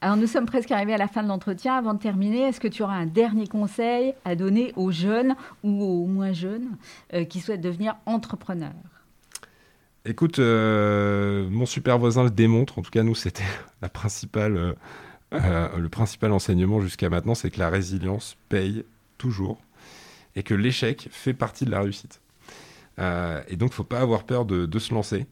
Alors 0.00 0.16
nous 0.16 0.26
sommes 0.26 0.46
presque 0.46 0.70
arrivés 0.70 0.94
à 0.94 0.98
la 0.98 1.08
fin 1.08 1.22
de 1.22 1.28
l'entretien. 1.28 1.76
Avant 1.76 1.94
de 1.94 1.98
terminer, 1.98 2.42
est-ce 2.42 2.60
que 2.60 2.68
tu 2.68 2.82
auras 2.82 2.96
un 2.96 3.06
dernier 3.06 3.46
conseil 3.46 4.14
à 4.24 4.34
donner 4.34 4.72
aux 4.76 4.90
jeunes 4.90 5.34
ou 5.62 5.82
aux 5.82 6.06
moins 6.06 6.32
jeunes 6.32 6.76
qui 7.28 7.40
souhaitent 7.40 7.62
devenir 7.62 7.96
entrepreneurs? 8.04 8.72
Écoute, 10.06 10.38
euh, 10.38 11.48
mon 11.48 11.64
super 11.64 11.98
voisin 11.98 12.24
le 12.24 12.30
démontre. 12.30 12.78
En 12.78 12.82
tout 12.82 12.90
cas, 12.90 13.02
nous, 13.02 13.14
c'était 13.14 13.44
la 13.82 13.88
principale, 13.88 14.56
euh, 14.58 14.72
euh, 15.34 15.76
le 15.76 15.88
principal 15.88 16.32
enseignement 16.32 16.80
jusqu'à 16.80 17.10
maintenant, 17.10 17.34
c'est 17.34 17.50
que 17.50 17.58
la 17.58 17.68
résilience 17.68 18.36
paye 18.48 18.84
toujours 19.18 19.60
et 20.36 20.42
que 20.42 20.54
l'échec 20.54 21.08
fait 21.10 21.34
partie 21.34 21.64
de 21.64 21.70
la 21.70 21.80
réussite. 21.80 22.20
et 22.98 23.56
donc, 23.56 23.72
faut 23.72 23.84
pas 23.84 24.00
avoir 24.00 24.24
peur 24.24 24.44
de, 24.44 24.78
se 24.78 24.92
lancer 24.92 25.26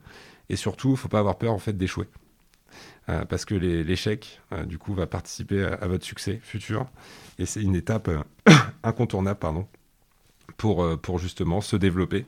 et 0.48 0.56
surtout, 0.56 0.96
faut 0.96 1.08
pas 1.08 1.18
avoir 1.18 1.38
peur 1.38 1.52
en 1.52 1.58
fait 1.58 1.76
d'échouer. 1.76 2.08
parce 3.06 3.44
que 3.44 3.54
l'échec, 3.54 4.40
du 4.66 4.78
coup, 4.78 4.94
va 4.94 5.06
participer 5.06 5.64
à, 5.64 5.88
votre 5.88 6.04
succès 6.04 6.40
futur. 6.42 6.86
Et 7.38 7.46
c'est 7.46 7.62
une 7.62 7.74
étape 7.74 8.08
incontournable 8.84 9.40
pardon, 9.40 9.66
pour, 10.56 11.18
justement 11.18 11.60
se 11.60 11.74
développer 11.74 12.24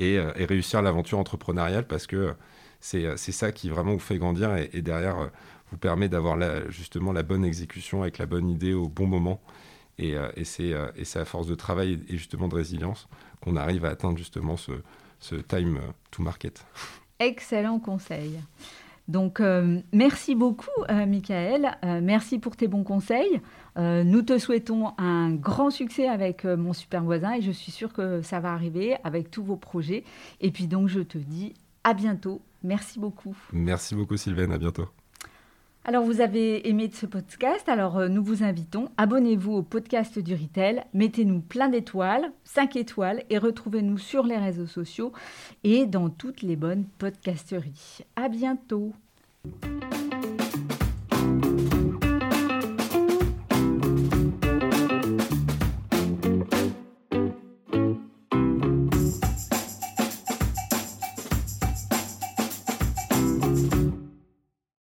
euh, 0.00 0.32
et, 0.36 0.44
réussir 0.44 0.82
l'aventure 0.82 1.18
entrepreneuriale 1.18 1.86
parce 1.86 2.06
que 2.06 2.34
c'est 2.80 3.16
ça 3.16 3.52
qui 3.52 3.68
vraiment 3.68 3.92
vous 3.92 3.98
fait 3.98 4.16
grandir 4.16 4.56
et, 4.56 4.80
derrière 4.80 5.18
euh, 5.18 5.26
vous 5.70 5.78
permet 5.78 6.08
d'avoir 6.08 6.38
justement 6.70 7.12
la 7.12 7.22
bonne 7.22 7.44
exécution 7.44 8.02
avec 8.02 8.18
la 8.18 8.26
bonne 8.26 8.48
idée 8.48 8.72
au 8.72 8.88
bon 8.88 9.06
moment. 9.06 9.40
Et, 9.98 10.16
euh, 10.16 10.30
et 10.36 10.44
c'est 10.44 11.18
à 11.18 11.24
force 11.24 11.46
de 11.46 11.54
travail 11.54 12.00
et 12.08 12.16
justement 12.16 12.48
de 12.48 12.54
résilience 12.54 13.08
qu'on 13.42 13.56
arrive 13.56 13.84
à 13.84 13.90
atteindre 13.90 14.16
justement 14.18 14.56
ce, 14.56 14.72
ce 15.18 15.34
time 15.36 15.80
to 16.10 16.22
market. 16.22 16.64
Excellent 17.18 17.78
conseil. 17.78 18.40
Donc, 19.10 19.40
euh, 19.40 19.80
merci 19.92 20.36
beaucoup, 20.36 20.68
euh, 20.88 21.04
Michael. 21.04 21.76
Euh, 21.84 22.00
merci 22.00 22.38
pour 22.38 22.56
tes 22.56 22.68
bons 22.68 22.84
conseils. 22.84 23.40
nous 23.76 24.22
te 24.22 24.38
souhaitons 24.38 24.92
un 24.98 25.30
grand 25.30 25.70
succès 25.70 26.06
avec 26.06 26.44
mon 26.44 26.72
super 26.72 27.02
voisin 27.02 27.34
et 27.34 27.40
je 27.40 27.50
suis 27.50 27.72
sûre 27.72 27.92
que 27.92 28.20
ça 28.22 28.38
va 28.38 28.52
arriver 28.52 28.96
avec 29.04 29.30
tous 29.30 29.42
vos 29.42 29.56
projets. 29.56 30.04
Et 30.40 30.50
puis 30.50 30.66
donc, 30.66 30.88
je 30.88 31.00
te 31.00 31.18
dis 31.18 31.54
à 31.82 31.94
bientôt. 31.94 32.42
Merci 32.62 32.98
beaucoup. 32.98 33.34
Merci 33.52 33.94
beaucoup, 33.94 34.16
Sylvain. 34.16 34.50
À 34.50 34.58
bientôt. 34.58 34.86
Alors, 35.84 36.04
vous 36.04 36.20
avez 36.20 36.68
aimé 36.68 36.90
ce 36.92 37.06
podcast, 37.06 37.68
alors 37.68 38.08
nous 38.08 38.22
vous 38.22 38.42
invitons, 38.42 38.90
abonnez-vous 38.98 39.52
au 39.52 39.62
podcast 39.62 40.18
du 40.18 40.34
Retail, 40.34 40.84
mettez-nous 40.92 41.40
plein 41.40 41.68
d'étoiles, 41.68 42.30
5 42.44 42.76
étoiles, 42.76 43.24
et 43.30 43.38
retrouvez-nous 43.38 43.96
sur 43.96 44.24
les 44.24 44.36
réseaux 44.36 44.66
sociaux 44.66 45.12
et 45.64 45.86
dans 45.86 46.10
toutes 46.10 46.42
les 46.42 46.56
bonnes 46.56 46.84
podcasteries. 46.98 48.04
À 48.14 48.28
bientôt! 48.28 48.92